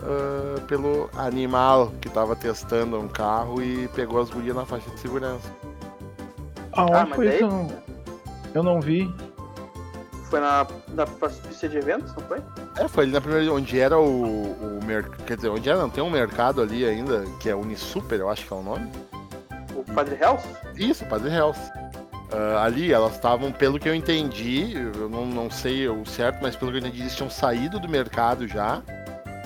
ah, 0.00 0.60
pelo 0.68 1.10
animal 1.16 1.92
que 2.00 2.08
tava 2.08 2.36
testando 2.36 2.98
um 2.98 3.08
carro 3.08 3.60
e 3.62 3.88
pegou 3.88 4.20
as 4.20 4.30
gurias 4.30 4.54
na 4.56 4.64
faixa 4.64 4.88
de 4.90 5.00
segurança. 5.00 5.48
Aonde 6.72 6.92
Ah, 6.92 7.06
mas 7.06 7.16
foi 7.16 7.34
isso? 7.34 7.68
Eu 8.54 8.62
não 8.62 8.80
vi. 8.80 9.12
Foi 10.32 10.40
na, 10.40 10.66
na 10.94 11.06
pista 11.06 11.68
de 11.68 11.76
eventos, 11.76 12.14
não 12.14 12.22
foi? 12.22 12.38
É, 12.78 12.88
foi 12.88 13.04
ali 13.04 13.12
na 13.12 13.20
primeira. 13.20 13.52
Onde 13.52 13.78
era 13.78 13.98
o, 13.98 14.78
o 14.80 14.80
mercado. 14.82 15.22
Quer 15.24 15.36
dizer, 15.36 15.50
onde 15.50 15.68
era? 15.68 15.78
Não 15.78 15.90
tem 15.90 16.02
um 16.02 16.08
mercado 16.08 16.62
ali 16.62 16.86
ainda, 16.86 17.22
que 17.38 17.50
é 17.50 17.54
Unisuper, 17.54 18.18
eu 18.18 18.30
acho 18.30 18.46
que 18.46 18.52
é 18.52 18.56
o 18.56 18.62
nome. 18.62 18.90
O 19.76 19.84
Padre 19.92 20.16
Health? 20.18 20.40
Isso, 20.74 21.04
Padre 21.04 21.30
Hells. 21.34 21.60
Ah, 22.32 22.64
ali 22.64 22.90
elas 22.90 23.12
estavam, 23.12 23.52
pelo 23.52 23.78
que 23.78 23.86
eu 23.86 23.94
entendi, 23.94 24.72
eu 24.74 25.06
não, 25.06 25.26
não 25.26 25.50
sei 25.50 25.86
o 25.86 26.06
certo, 26.06 26.38
mas 26.40 26.56
pelo 26.56 26.70
que 26.70 26.78
eu 26.78 26.80
entendi, 26.80 27.02
eles 27.02 27.14
tinham 27.14 27.28
saído 27.28 27.78
do 27.78 27.86
mercado 27.88 28.48
já. 28.48 28.80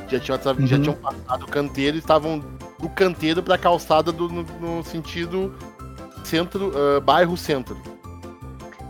Já 0.08 0.20
tinham, 0.20 0.36
atra- 0.36 0.54
já 0.66 0.76
Uhum. 0.76 0.82
tinham 0.82 0.94
passado 0.94 1.42
o 1.46 1.48
canteiro 1.48 1.96
e 1.96 1.98
estavam 1.98 2.38
do 2.78 2.88
canteiro 2.90 3.42
pra 3.42 3.58
calçada 3.58 4.12
do, 4.12 4.28
no, 4.28 4.42
no 4.60 4.84
sentido 4.84 5.52
centro, 6.22 6.72
ah, 6.76 7.00
bairro 7.00 7.36
centro. 7.36 7.76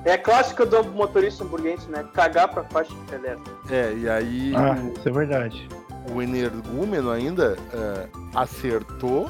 É 0.06 0.12
a 0.12 0.18
clássica 0.18 0.64
do 0.64 0.84
motorista 0.84 1.42
hamburguense, 1.44 1.90
né? 1.90 2.04
Cagar 2.14 2.48
pra 2.48 2.62
faixa 2.64 2.94
de 2.94 3.00
pedestre. 3.10 3.52
É, 3.70 3.92
e 3.92 4.08
aí 4.08 4.52
Ah, 4.56 4.76
isso 4.96 5.08
é 5.08 5.12
verdade. 5.12 5.68
o 6.14 6.22
energúmeno 6.22 7.10
ainda 7.10 7.56
ah, 7.74 8.40
acertou 8.42 9.28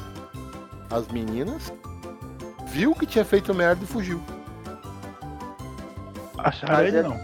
as 0.90 1.08
meninas, 1.08 1.72
viu 2.66 2.94
que 2.94 3.06
tinha 3.06 3.24
feito 3.24 3.54
merda 3.54 3.82
e 3.82 3.86
fugiu. 3.86 4.20
Acharam 6.38 6.84
ele 6.86 6.98
é- 6.98 7.02
não. 7.02 7.18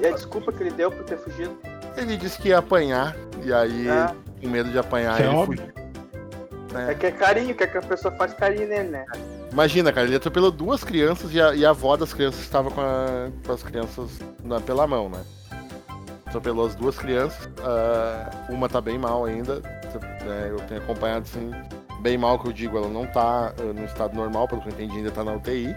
E 0.00 0.06
a 0.06 0.12
desculpa 0.12 0.52
que 0.52 0.62
ele 0.62 0.70
deu 0.70 0.90
por 0.92 1.04
ter 1.04 1.16
fugido. 1.16 1.56
Ele 1.96 2.16
disse 2.16 2.38
que 2.40 2.48
ia 2.50 2.58
apanhar, 2.58 3.16
e 3.42 3.52
aí, 3.52 3.88
Ah. 3.88 4.14
com 4.40 4.48
medo 4.48 4.70
de 4.70 4.78
apanhar, 4.78 5.14
Isso 5.14 5.22
é 5.22 5.26
ele 5.26 5.34
óbvio. 5.36 5.58
fugiu. 5.58 6.88
É 6.88 6.94
que 6.94 7.06
é 7.06 7.10
carinho, 7.10 7.54
quer 7.54 7.66
que 7.72 7.78
a 7.78 7.82
pessoa 7.82 8.14
faz 8.14 8.34
carinho 8.34 8.68
nele, 8.68 8.90
né? 8.90 9.06
Imagina, 9.52 9.92
cara, 9.92 10.06
ele 10.06 10.16
atropelou 10.16 10.50
duas 10.50 10.84
crianças 10.84 11.32
e 11.32 11.40
a, 11.40 11.54
e 11.54 11.64
a 11.64 11.70
avó 11.70 11.96
das 11.96 12.12
crianças 12.12 12.40
estava 12.40 12.70
com, 12.70 12.80
a- 12.80 13.30
com 13.46 13.52
as 13.52 13.62
crianças 13.62 14.10
na- 14.44 14.60
pela 14.60 14.86
mão, 14.86 15.08
né? 15.08 15.24
atropelou 16.26 16.66
as 16.66 16.74
duas 16.74 16.98
crianças. 16.98 17.46
Uh, 17.46 18.52
uma 18.52 18.68
tá 18.68 18.82
bem 18.82 18.98
mal 18.98 19.24
ainda. 19.24 19.60
Né, 19.60 20.48
eu 20.50 20.58
tenho 20.68 20.82
acompanhado 20.82 21.24
assim, 21.26 21.50
bem 22.02 22.18
mal 22.18 22.38
que 22.38 22.46
eu 22.48 22.52
digo, 22.52 22.76
ela 22.76 22.88
não 22.88 23.06
tá 23.06 23.54
uh, 23.58 23.72
no 23.72 23.84
estado 23.86 24.14
normal, 24.14 24.46
pelo 24.46 24.60
que 24.60 24.68
eu 24.68 24.72
entendi, 24.74 24.98
ainda 24.98 25.10
tá 25.10 25.24
na 25.24 25.32
UTI. 25.32 25.74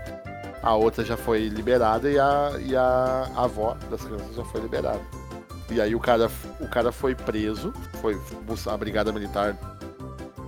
A 0.62 0.76
outra 0.76 1.06
já 1.06 1.16
foi 1.16 1.48
liberada 1.48 2.12
e 2.12 2.20
a, 2.20 2.52
e 2.60 2.76
a 2.76 3.32
avó 3.38 3.78
das 3.90 4.04
crianças 4.04 4.36
já 4.36 4.44
foi 4.44 4.60
liberada. 4.60 5.00
E 5.70 5.80
aí 5.80 5.96
o 5.96 6.00
cara, 6.02 6.30
o 6.60 6.68
cara 6.68 6.92
foi 6.92 7.16
preso, 7.16 7.74
foi 8.02 8.20
a 8.68 8.78
brigada 8.78 9.14
militar, 9.14 9.56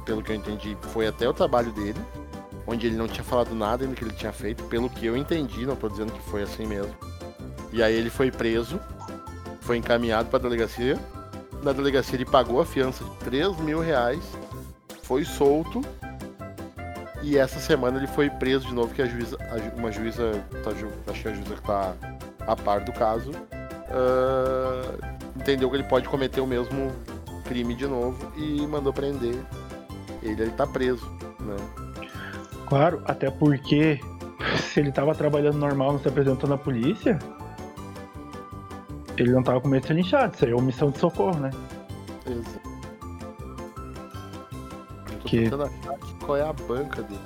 pelo 0.06 0.22
que 0.22 0.34
eu 0.34 0.36
entendi, 0.36 0.78
foi 0.90 1.08
até 1.08 1.28
o 1.30 1.34
trabalho 1.34 1.72
dele, 1.72 2.00
onde 2.66 2.88
ele 2.88 2.96
não 2.96 3.08
tinha 3.08 3.24
falado 3.24 3.54
nada 3.54 3.86
do 3.86 3.94
que 3.94 4.04
ele 4.04 4.14
tinha 4.14 4.32
feito, 4.32 4.64
pelo 4.66 4.90
que 4.90 5.06
eu 5.06 5.18
entendi, 5.18 5.66
não 5.66 5.76
tô 5.76 5.90
dizendo 5.90 6.12
que 6.12 6.22
foi 6.30 6.44
assim 6.44 6.66
mesmo. 6.66 6.94
E 7.72 7.82
aí 7.82 7.94
ele 7.94 8.10
foi 8.10 8.32
preso, 8.32 8.80
foi 9.62 9.78
encaminhado 9.78 10.30
para 10.30 10.40
a 10.40 10.42
delegacia. 10.42 10.98
Na 11.64 11.72
delegacia 11.72 12.16
ele 12.16 12.26
pagou 12.26 12.62
a 12.62 12.66
fiança 12.66 13.04
de 13.04 13.12
3 13.18 13.58
mil 13.58 13.80
reais, 13.80 14.24
foi 15.02 15.24
solto 15.24 15.82
e 17.24 17.38
essa 17.38 17.58
semana 17.58 17.98
ele 17.98 18.08
foi 18.08 18.30
preso 18.30 18.68
de 18.68 18.74
novo, 18.74 18.94
que 18.94 19.02
a 19.02 19.06
juíza, 19.06 19.38
uma 19.78 19.90
juíza, 19.90 20.44
tá, 20.62 20.72
acho 21.10 21.22
que 21.22 21.28
a 21.30 21.34
juíza 21.34 21.56
que 21.56 21.62
tá 21.62 21.96
a 22.46 22.56
par 22.56 22.82
do 22.82 22.92
caso, 22.92 23.32
uh, 23.32 25.00
entendeu 25.38 25.70
que 25.70 25.78
ele 25.78 25.86
pode 25.86 26.10
cometer 26.10 26.42
o 26.42 26.46
mesmo 26.46 26.92
crime 27.46 27.74
de 27.76 27.88
novo 27.88 28.30
e 28.36 28.68
mandou 28.68 28.92
prender. 28.92 29.36
Ele, 30.22 30.42
ele 30.42 30.52
tá 30.52 30.68
preso, 30.68 31.10
né? 31.40 31.56
Claro, 32.74 33.04
até 33.06 33.30
porque 33.30 34.00
se 34.58 34.80
ele 34.80 34.92
tava 34.92 35.14
trabalhando 35.14 35.60
normal, 35.60 35.92
não 35.92 36.00
se 36.00 36.08
apresentou 36.08 36.50
na 36.50 36.58
polícia, 36.58 37.20
ele 39.16 39.32
não 39.32 39.44
tava 39.44 39.62
com 39.62 39.68
medo 39.68 39.82
de 39.82 39.90
ser 39.90 39.94
linchado, 39.94 40.34
isso 40.34 40.44
aí 40.44 40.52
é 40.52 40.56
omissão 40.56 40.90
de 40.90 40.98
socorro, 40.98 41.40
né? 41.40 41.52
Exato. 42.26 42.62
Que... 45.24 45.52
qual 46.26 46.36
é 46.36 46.42
a 46.42 46.52
banca 46.52 47.04
dele. 47.04 47.20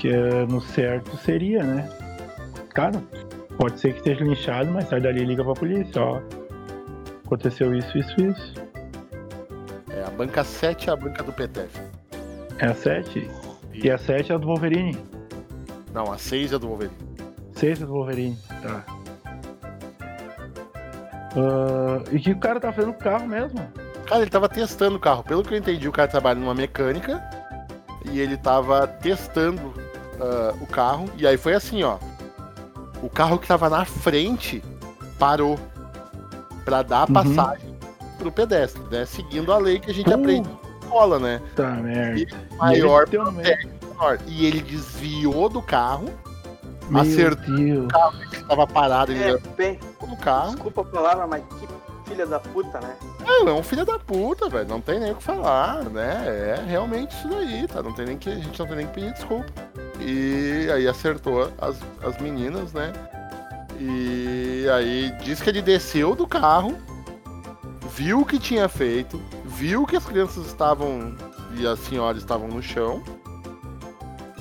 Que 0.00 0.12
no 0.48 0.60
certo 0.60 1.16
seria, 1.18 1.62
né? 1.62 1.88
Cara, 2.74 3.00
pode 3.56 3.78
ser 3.78 3.92
que 3.92 3.98
esteja 3.98 4.24
linchado, 4.24 4.72
mas 4.72 4.88
sai 4.88 5.00
dali 5.00 5.22
e 5.22 5.24
liga 5.24 5.44
pra 5.44 5.54
polícia, 5.54 6.02
ó. 6.02 6.20
Aconteceu 7.24 7.72
isso, 7.76 7.96
isso, 7.96 8.20
isso. 8.20 8.54
É, 9.88 10.02
a 10.02 10.10
banca 10.10 10.42
7 10.42 10.90
é 10.90 10.92
a 10.92 10.96
banca 10.96 11.22
do 11.22 11.32
PTF. 11.32 11.85
É 12.58 12.66
a 12.66 12.74
7? 12.74 13.30
E, 13.74 13.86
e 13.86 13.90
a 13.90 13.98
7 13.98 14.32
é 14.32 14.34
a 14.34 14.38
do 14.38 14.46
Wolverine? 14.46 14.96
Não, 15.92 16.10
a 16.10 16.16
6 16.16 16.52
é 16.52 16.54
a 16.54 16.58
do 16.58 16.68
Wolverine. 16.68 16.96
6 17.52 17.82
é 17.82 17.86
do 17.86 17.92
Wolverine, 17.92 18.38
tá. 18.62 18.84
Uh, 21.36 22.14
e 22.14 22.18
que 22.18 22.32
o 22.32 22.38
cara 22.38 22.58
tá 22.58 22.72
fazendo 22.72 22.94
com 22.94 23.00
o 23.00 23.04
carro 23.04 23.26
mesmo? 23.26 23.60
Cara, 24.06 24.22
ele 24.22 24.30
tava 24.30 24.48
testando 24.48 24.96
o 24.96 25.00
carro. 25.00 25.22
Pelo 25.22 25.42
que 25.42 25.52
eu 25.52 25.58
entendi, 25.58 25.86
o 25.86 25.92
cara 25.92 26.08
trabalha 26.08 26.40
numa 26.40 26.54
mecânica 26.54 27.22
e 28.10 28.20
ele 28.20 28.38
tava 28.38 28.86
testando 28.86 29.60
uh, 29.66 30.62
o 30.62 30.66
carro. 30.66 31.10
E 31.18 31.26
aí 31.26 31.36
foi 31.36 31.52
assim, 31.52 31.82
ó. 31.82 31.98
O 33.02 33.10
carro 33.10 33.38
que 33.38 33.46
tava 33.46 33.68
na 33.68 33.84
frente 33.84 34.62
parou 35.18 35.58
para 36.64 36.82
dar 36.82 37.06
uhum. 37.06 37.14
passagem 37.14 37.76
pro 38.16 38.32
pedestre, 38.32 38.82
né? 38.90 39.04
Seguindo 39.04 39.52
a 39.52 39.58
lei 39.58 39.78
que 39.78 39.90
a 39.90 39.94
gente 39.94 40.08
uh. 40.08 40.14
aprende 40.14 40.48
escola, 40.86 41.18
né? 41.18 41.40
Tá 41.54 41.70
merda. 41.72 42.20
E 42.20 42.56
maior 42.56 43.06
e 43.10 43.16
ele, 43.16 43.30
menor. 43.30 44.18
e 44.26 44.46
ele 44.46 44.60
desviou 44.62 45.48
do 45.48 45.60
carro, 45.60 46.08
Meu 46.88 47.02
acertou 47.02 47.56
Deus. 47.56 47.84
o 47.84 47.88
carro 47.88 48.18
que 48.30 48.36
estava 48.36 48.66
parado. 48.66 49.12
Ele 49.12 49.24
é, 49.24 49.38
bem, 49.56 49.80
no 50.06 50.16
carro. 50.16 50.52
Desculpa 50.52 50.80
a 50.80 50.84
palavra, 50.84 51.26
mas 51.26 51.42
que 51.60 51.66
filha 52.06 52.26
da 52.26 52.38
puta, 52.38 52.80
né? 52.80 52.96
É, 53.26 53.48
é 53.48 53.52
um 53.52 53.62
filho 53.62 53.84
da 53.84 53.98
puta, 53.98 54.48
velho. 54.48 54.68
Não 54.68 54.80
tem 54.80 55.00
nem 55.00 55.12
o 55.12 55.16
que 55.16 55.22
falar, 55.22 55.84
né? 55.84 56.24
É 56.26 56.64
realmente 56.66 57.14
isso 57.16 57.28
daí, 57.28 57.66
tá? 57.66 57.82
Não 57.82 57.92
tem 57.92 58.06
nem 58.06 58.16
que. 58.16 58.30
A 58.30 58.34
gente 58.36 58.58
não 58.58 58.66
tem 58.66 58.76
nem 58.76 58.86
que 58.86 58.92
pedir 58.94 59.12
desculpa. 59.12 59.52
E 60.00 60.68
aí 60.72 60.86
acertou 60.86 61.50
as, 61.58 61.76
as 62.02 62.18
meninas, 62.18 62.72
né? 62.72 62.92
E 63.78 64.66
aí 64.72 65.12
diz 65.22 65.42
que 65.42 65.50
ele 65.50 65.60
desceu 65.60 66.14
do 66.14 66.26
carro, 66.26 66.76
viu 67.90 68.20
o 68.20 68.24
que 68.24 68.38
tinha 68.38 68.68
feito, 68.68 69.20
viu 69.56 69.86
que 69.86 69.96
as 69.96 70.04
crianças 70.04 70.46
estavam 70.46 71.14
e 71.58 71.66
as 71.66 71.78
senhoras 71.80 72.18
estavam 72.18 72.46
no 72.46 72.62
chão 72.62 73.02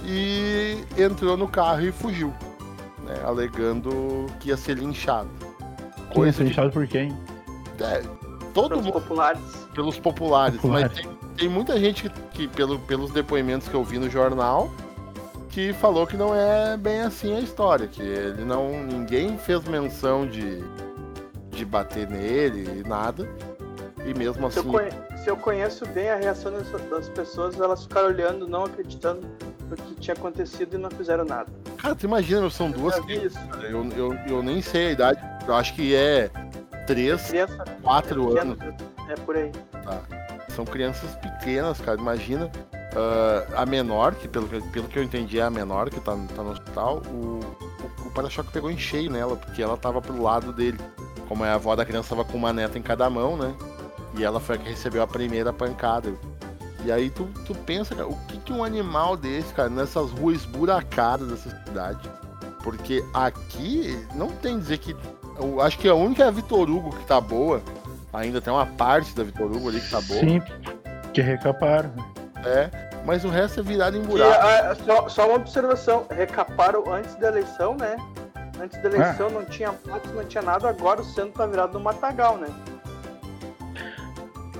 e 0.04 0.78
entrou 0.98 1.38
no 1.38 1.48
carro 1.48 1.82
e 1.82 1.92
fugiu, 1.92 2.34
né, 3.06 3.16
alegando 3.24 4.26
que 4.40 4.50
ia 4.50 4.58
ser 4.58 4.78
linchado. 4.78 5.30
Coisa 6.14 6.28
ia 6.28 6.34
ser 6.34 6.44
linchado 6.44 6.72
por 6.72 6.86
quem? 6.86 7.18
É, 7.80 8.04
todo 8.54 8.70
pelos 8.70 8.86
mundo, 8.86 8.94
populares. 8.94 9.42
Pelos 9.74 9.98
populares, 9.98 10.60
populares. 10.60 10.92
mas 10.92 11.02
tem, 11.02 11.18
tem, 11.38 11.50
muita 11.50 11.80
gente 11.80 12.10
que, 12.10 12.10
que 12.32 12.48
pelo, 12.50 12.78
pelos 12.80 13.12
depoimentos 13.12 13.68
que 13.68 13.74
eu 13.74 13.84
vi 13.84 13.98
no 13.98 14.10
jornal 14.10 14.70
que 15.50 15.72
falou 15.72 16.06
que 16.06 16.18
não 16.18 16.36
é 16.36 16.76
bem 16.76 17.00
assim 17.00 17.34
a 17.34 17.40
história, 17.40 17.88
que 17.88 18.02
ele 18.02 18.44
não. 18.44 18.84
ninguém 18.84 19.38
fez 19.38 19.64
menção 19.64 20.28
de, 20.28 20.62
de 21.52 21.64
bater 21.64 22.10
nele 22.10 22.82
e 22.82 22.88
nada. 22.88 23.26
E 24.06 24.14
mesmo 24.14 24.46
assim. 24.48 24.62
Se 24.62 24.68
eu, 24.68 24.72
conhe... 24.72 24.90
Se 25.24 25.30
eu 25.30 25.38
conheço 25.38 25.86
bem 25.88 26.10
a 26.10 26.16
reação 26.16 26.52
das, 26.52 27.10
pessoas, 27.10 27.60
elas 27.60 27.84
ficaram 27.84 28.08
olhando, 28.08 28.48
não 28.48 28.66
acreditando 28.66 29.28
no 29.70 29.76
que 29.76 29.96
tinha 29.96 30.14
acontecido 30.14 30.76
e 30.76 30.78
não 30.78 30.92
fizeram 30.92 31.26
nada. 31.26 31.52
Cara, 31.78 31.96
tu 31.96 32.06
imagina, 32.06 32.50
são 32.50 32.70
duas 32.70 33.00
crianças. 33.00 33.42
Eu, 33.64 33.84
eu, 33.98 34.14
eu 34.28 34.44
nem 34.44 34.62
sei 34.62 34.88
a 34.88 34.92
idade, 34.92 35.22
eu 35.48 35.56
acho 35.56 35.74
que 35.74 35.96
é 35.96 36.30
3, 36.86 37.32
4 37.82 38.40
anos. 38.40 38.58
É 39.10 39.16
por 39.16 39.36
aí. 39.36 39.52
Tá. 39.84 40.02
São 40.50 40.66
crianças 40.66 41.16
pequenas, 41.16 41.82
cara. 41.82 42.00
Imagina 42.00 42.52
Uh, 42.96 43.44
a 43.58 43.66
menor, 43.66 44.16
que 44.16 44.26
pelo, 44.26 44.48
pelo 44.48 44.88
que 44.88 44.98
eu 44.98 45.04
entendi 45.04 45.38
é 45.38 45.44
a 45.44 45.50
menor 45.50 45.90
que 45.90 46.00
tá, 46.00 46.18
tá 46.34 46.42
no 46.42 46.52
hospital, 46.52 47.02
o, 47.08 47.42
o, 47.42 48.08
o 48.08 48.12
para-choque 48.12 48.54
pegou 48.54 48.72
em 48.72 48.78
cheio 48.78 49.12
nela, 49.12 49.36
porque 49.36 49.62
ela 49.62 49.76
tava 49.76 50.02
pro 50.02 50.22
lado 50.22 50.54
dele. 50.54 50.80
Como 51.28 51.44
a 51.44 51.54
avó 51.54 51.76
da 51.76 51.84
criança 51.84 52.16
tava 52.16 52.24
com 52.24 52.38
uma 52.38 52.54
neta 52.54 52.80
em 52.80 52.82
cada 52.82 53.10
mão, 53.10 53.36
né? 53.36 53.54
E 54.18 54.24
ela 54.24 54.40
foi 54.40 54.56
a 54.56 54.60
que 54.60 54.70
recebeu 54.70 55.02
a 55.02 55.08
primeira 55.08 55.52
pancada. 55.52 56.14
E 56.84 56.92
aí 56.92 57.10
tu, 57.10 57.28
tu 57.46 57.56
pensa, 57.56 57.96
cara, 57.96 58.08
o 58.08 58.16
que, 58.28 58.38
que 58.38 58.54
um 58.54 58.64
animal 58.64 59.18
desse, 59.18 59.54
cara, 59.54 59.70
nessas 59.70 60.12
ruas 60.12 60.38
esburacadas 60.38 61.28
dessa 61.28 61.50
cidade? 61.66 62.10
Porque 62.64 63.04
aqui 63.14 63.98
não 64.14 64.28
tem 64.28 64.58
dizer 64.60 64.78
que. 64.78 64.96
Eu 65.38 65.62
acho 65.62 65.78
que 65.78 65.88
a 65.88 65.96
única 65.96 66.24
é 66.24 66.28
a 66.28 66.32
Vitor 66.32 66.70
Hugo 66.70 66.96
que 66.96 67.06
tá 67.06 67.20
boa. 67.20 67.62
Ainda 68.14 68.40
tem 68.40 68.54
uma 68.54 68.66
parte 68.66 69.14
da 69.16 69.24
Vitor 69.24 69.52
Hugo 69.52 69.70
ali 69.70 69.82
que 69.82 69.90
tá 69.90 70.00
boa. 70.02 70.20
Sim, 70.20 70.42
que 71.14 71.22
recaparam. 71.22 71.92
É, 72.46 72.70
mas 73.06 73.26
o 73.26 73.30
resto 73.30 73.60
é 73.60 73.64
virado 73.64 73.98
em 73.98 74.02
buraco. 74.02 74.32
Que, 74.32 74.82
uh, 74.82 74.86
só, 74.86 75.10
só, 75.10 75.28
uma 75.28 75.36
observação, 75.36 76.06
recaparam 76.10 76.92
antes 76.92 77.16
da 77.16 77.28
eleição, 77.28 77.76
né? 77.76 77.98
Antes 78.62 78.82
da 78.82 78.90
eleição 78.90 79.28
ah. 79.28 79.32
não 79.32 79.46
tinha 79.46 79.74
matos, 79.86 80.12
não 80.12 80.24
tinha 80.26 80.44
nada, 80.44 80.70
agora 80.70 81.02
o 81.02 81.04
centro 81.04 81.34
tá 81.34 81.46
virado 81.46 81.74
no 81.74 81.80
matagal, 81.80 82.38
né? 82.38 82.48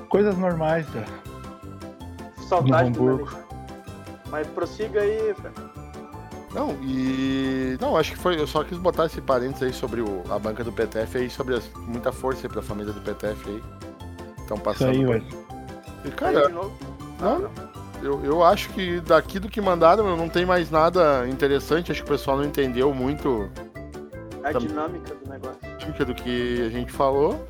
Coisas 0.10 0.38
normais, 0.38 0.86
tá? 0.88 1.04
Saudade 2.48 2.92
do 2.92 3.28
Mas 4.30 4.48
prossiga 4.48 5.02
aí, 5.02 5.34
Fred. 5.34 5.56
Não, 6.54 6.72
e. 6.82 7.78
Não, 7.82 7.98
acho 7.98 8.14
que 8.14 8.18
foi. 8.18 8.40
Eu 8.40 8.48
só 8.48 8.64
quis 8.64 8.78
botar 8.78 9.08
esse 9.08 9.20
parênteses 9.20 9.64
aí 9.64 9.74
sobre 9.74 10.02
o, 10.02 10.24
a 10.30 10.40
banca 10.40 10.64
do 10.64 10.72
PTF 10.72 11.18
aí, 11.18 11.30
sobre 11.30 11.56
as, 11.56 11.70
muita 11.76 12.14
força 12.14 12.48
aí 12.48 12.50
pra 12.52 12.62
família 12.62 12.94
do 12.94 13.02
PTF 13.02 13.50
aí. 13.50 13.64
Estão 14.40 14.58
passando. 14.58 14.94
Isso 14.94 15.02
aí, 15.02 15.06
velho. 15.06 15.26
E, 16.06 16.12
cara, 16.12 16.48
não, 16.50 16.72
eu, 18.02 18.24
eu 18.24 18.44
acho 18.44 18.70
que 18.70 19.02
daqui 19.02 19.40
do 19.40 19.50
que 19.50 19.60
mandaram 19.60 20.16
não 20.16 20.30
tem 20.30 20.46
mais 20.46 20.72
nada 20.72 21.28
interessante. 21.28 21.92
Acho 21.92 22.04
que 22.04 22.08
o 22.08 22.12
pessoal 22.12 22.38
não 22.38 22.46
entendeu 22.46 22.94
muito 22.94 23.50
a 24.44 24.54
dinâmica 24.54 25.14
do 25.14 25.30
negócio. 25.30 26.06
Do 26.06 26.16
que 26.16 26.62
a 26.62 26.70
gente 26.70 26.92
falou. 26.92 27.46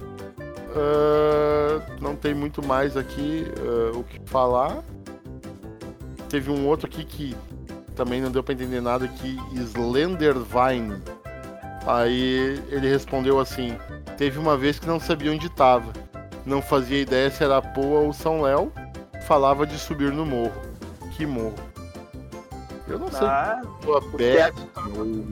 Uh, 0.76 2.02
não 2.02 2.16
tem 2.16 2.34
muito 2.34 2.62
mais 2.66 2.98
aqui 2.98 3.46
uh, 3.60 3.98
o 3.98 4.04
que 4.04 4.20
falar. 4.26 4.84
Teve 6.30 6.52
um 6.52 6.68
outro 6.68 6.88
aqui 6.88 7.06
que 7.06 7.36
também 7.96 8.22
não 8.22 8.30
deu 8.30 8.44
para 8.44 8.54
entender 8.54 8.82
nada 8.82 9.08
que 9.08 9.38
Slendervine. 9.54 11.02
Aí 11.88 12.62
ele 12.70 12.90
respondeu 12.90 13.40
assim: 13.40 13.78
Teve 14.18 14.38
uma 14.38 14.58
vez 14.58 14.78
que 14.78 14.88
não 14.88 15.00
sabia 15.00 15.32
onde 15.32 15.48
estava. 15.48 15.94
Não 16.46 16.62
fazia 16.62 17.02
ideia 17.02 17.32
se 17.32 17.44
era 17.44 17.62
Poa 17.62 18.02
ou 18.02 18.12
São 18.14 18.42
Léo 18.42 18.72
falava 19.26 19.66
de 19.66 19.78
subir 19.78 20.12
no 20.12 20.26
morro. 20.26 20.62
Que 21.16 21.26
morro? 21.26 21.56
Eu 22.88 23.00
não 23.00 23.10
sei. 23.12 23.28
Ah, 23.28 23.62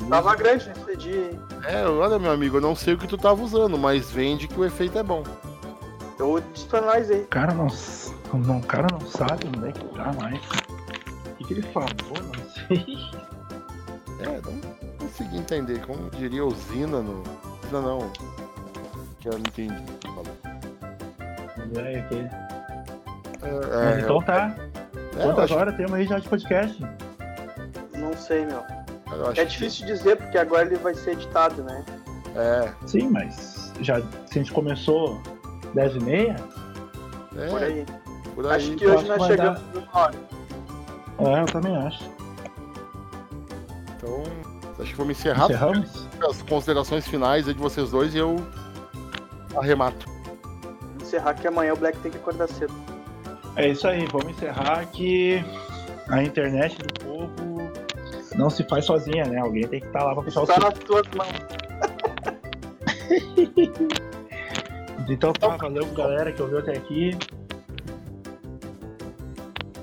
tava 0.10 0.36
grande 0.36 0.70
nesse 0.70 0.98
dia, 0.98 1.30
hein? 1.32 1.40
É, 1.66 1.86
olha, 1.86 2.18
meu 2.18 2.32
amigo, 2.32 2.58
eu 2.58 2.62
não 2.62 2.76
sei 2.76 2.96
o 2.96 2.98
que 2.98 3.08
tu 3.08 3.18
tava 3.18 3.42
usando, 3.44 3.78
mas 3.78 4.10
vende 4.10 4.48
que 4.48 4.60
o 4.60 4.66
efeito 4.66 4.98
é 4.98 5.04
bom. 5.04 5.24
Eu 6.18 6.42
disse 6.54 6.66
pra 6.68 6.82
nós 6.82 7.10
aí. 7.12 7.22
O 7.22 7.28
cara 7.28 7.54
não, 7.54 7.68
não, 8.34 8.62
cara 8.62 8.88
não 8.92 9.02
sabe 9.02 9.48
onde 9.56 9.68
é 9.70 9.72
que 9.72 9.84
tá 9.96 10.12
mais. 10.14 10.40
O 10.40 11.36
que, 11.38 11.44
que 11.46 11.54
ele 11.54 11.62
falou? 11.64 11.90
Não 12.14 12.68
sei. 12.68 12.98
É, 14.20 14.42
não 14.42 14.60
consegui 15.00 15.38
entender. 15.38 15.86
Como 15.86 16.10
diria 16.12 16.46
usina 16.46 17.02
no. 17.02 17.24
Usina 17.64 17.82
não. 17.82 18.12
que 19.20 19.28
eu 19.28 19.34
não 19.34 19.40
entendi. 19.40 19.84
É. 21.76 21.94
É, 23.42 23.86
Mas 23.86 24.04
então 24.04 24.22
tá. 24.22 24.56
é, 25.18 25.24
Quantas 25.24 25.46
acho- 25.46 25.56
horas 25.56 25.76
temos 25.76 25.94
aí 25.94 26.06
já 26.06 26.20
de 26.20 26.30
podcast? 26.30 26.82
Não 28.04 28.18
sei, 28.18 28.46
meu. 28.46 28.62
eu 29.12 29.28
acho 29.30 29.40
É 29.42 29.46
que- 29.46 29.52
difícil 29.52 29.86
dizer, 29.86 30.18
porque 30.18 30.38
agora 30.38 30.66
ele 30.66 30.76
vai 30.78 30.94
ser 30.94 31.12
editado, 31.12 31.64
né? 31.64 31.84
É, 32.36 32.72
Sim, 32.88 33.10
mas 33.10 33.72
já, 33.80 34.02
se 34.02 34.08
a 34.32 34.42
gente 34.42 34.52
começou 34.52 35.22
10 35.74 35.96
e 35.96 36.00
meia, 36.00 36.36
é, 37.38 37.48
Por 37.48 37.64
aí. 37.64 37.86
por 38.36 38.46
aí. 38.48 38.56
Acho 38.58 38.76
que 38.76 38.88
hoje 38.88 39.06
nós 39.08 39.22
que 39.22 39.28
chegamos 39.28 39.62
numa 39.74 39.88
hora. 40.00 40.16
é, 41.20 41.42
eu 41.42 41.46
também 41.46 41.76
acho. 41.78 42.04
Então, 43.98 44.24
acho 44.80 44.92
que 44.92 44.98
vamos 44.98 45.18
encerrar 45.18 45.46
Encerramos? 45.46 46.08
as 46.28 46.42
considerações 46.42 47.08
finais 47.08 47.48
aí 47.48 47.54
de 47.54 47.60
vocês 47.60 47.92
dois 47.92 48.14
e 48.14 48.18
eu 48.18 48.36
arremato. 49.56 50.08
Encerrar 51.02 51.36
que 51.36 51.48
amanhã 51.48 51.74
o 51.74 51.78
Black 51.78 51.98
tem 52.00 52.12
que 52.12 52.18
acordar 52.18 52.48
cedo. 52.50 52.74
É 53.56 53.68
isso 53.70 53.88
aí, 53.88 54.06
vamos 54.12 54.30
encerrar 54.36 54.84
que 54.88 55.44
a 56.10 56.24
internet 56.24 56.76
não 58.36 58.50
se 58.50 58.64
faz 58.64 58.86
sozinha, 58.86 59.26
né? 59.26 59.40
Alguém 59.40 59.68
tem 59.68 59.80
que 59.80 59.88
estar 59.88 60.04
lá 60.04 60.14
pra 60.14 60.24
puxar 60.24 60.42
o 60.42 60.46
Tá 60.48 60.54
fio. 60.56 60.64
nas 60.64 60.80
tuas 60.80 61.08
mãos. 61.16 61.34
Então 65.10 65.34
tá, 65.34 65.50
valeu 65.58 65.86
galera 65.88 66.32
que 66.32 66.42
ouviu 66.42 66.60
até 66.60 66.72
aqui. 66.78 67.18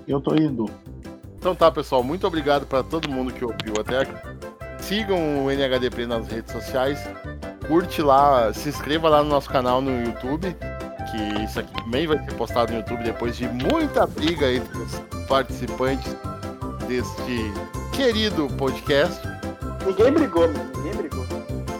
Eu 0.08 0.20
tô 0.20 0.34
indo. 0.34 0.64
Então 1.38 1.54
tá, 1.54 1.70
pessoal, 1.70 2.02
muito 2.02 2.26
obrigado 2.26 2.66
para 2.66 2.82
todo 2.82 3.10
mundo 3.10 3.32
que 3.32 3.44
ouviu 3.44 3.74
até 3.78 3.98
aqui. 4.00 4.14
Sigam 4.78 5.44
o 5.44 5.50
NHDP 5.50 6.06
nas 6.06 6.26
redes 6.26 6.50
sociais. 6.52 6.98
Curte 7.68 8.00
lá, 8.02 8.52
se 8.54 8.70
inscreva 8.70 9.08
lá 9.08 9.22
no 9.22 9.28
nosso 9.28 9.48
canal 9.50 9.80
no 9.82 9.90
YouTube, 10.04 10.56
que 11.10 11.44
isso 11.44 11.60
aqui 11.60 11.72
também 11.84 12.06
vai 12.06 12.18
ser 12.24 12.32
postado 12.34 12.72
no 12.72 12.78
YouTube 12.78 13.04
depois 13.04 13.36
de 13.36 13.46
muita 13.46 14.06
briga 14.06 14.50
entre 14.50 14.76
os 14.78 14.98
participantes 15.28 16.16
deste 16.88 17.52
querido 18.00 18.48
podcast. 18.56 19.20
Ninguém 19.84 20.10
brigou, 20.10 20.48
meu. 20.48 20.64
Ninguém 20.76 20.94
brigou. 20.94 21.26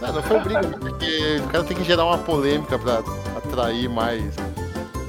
Não, 0.03 0.13
não 0.13 0.23
foi 0.23 0.39
briga, 0.41 0.69
porque 0.79 1.41
o 1.43 1.49
cara 1.49 1.65
tem 1.65 1.75
que 1.75 1.83
gerar 1.83 2.05
uma 2.05 2.19
polêmica 2.19 2.79
para 2.79 2.99
atrair 3.39 3.89
mais 3.89 4.23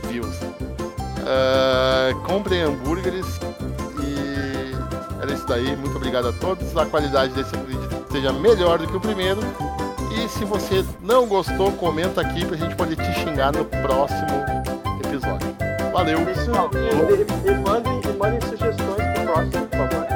views. 0.07 0.37
Ah, 1.27 2.13
comprem 2.25 2.61
hambúrgueres 2.61 3.25
e 4.01 5.21
era 5.21 5.33
isso 5.33 5.45
daí. 5.47 5.75
Muito 5.75 5.97
obrigado 5.97 6.29
a 6.29 6.31
todos. 6.31 6.77
A 6.77 6.85
qualidade 6.85 7.33
desse 7.33 7.51
que 7.51 8.13
seja 8.13 8.31
melhor 8.31 8.79
do 8.79 8.87
que 8.87 8.95
o 8.95 9.01
primeiro. 9.01 9.41
E 10.15 10.29
se 10.29 10.45
você 10.45 10.85
não 11.01 11.27
gostou, 11.27 11.73
comenta 11.73 12.21
aqui 12.21 12.45
pra 12.45 12.55
gente 12.55 12.75
poder 12.75 12.95
te 12.95 13.13
xingar 13.19 13.51
no 13.51 13.65
próximo 13.65 14.29
episódio. 15.05 15.55
Valeu! 15.91 16.19
Isso, 16.31 16.51
e, 16.51 17.49
e, 17.49 17.51
e 17.51 17.57
mandem, 17.57 17.99
e 18.01 18.17
mandem 18.17 18.39
sugestões 18.41 19.13
pro 19.13 19.25
próximo, 19.25 19.67
por 19.67 19.77
favor. 19.77 20.10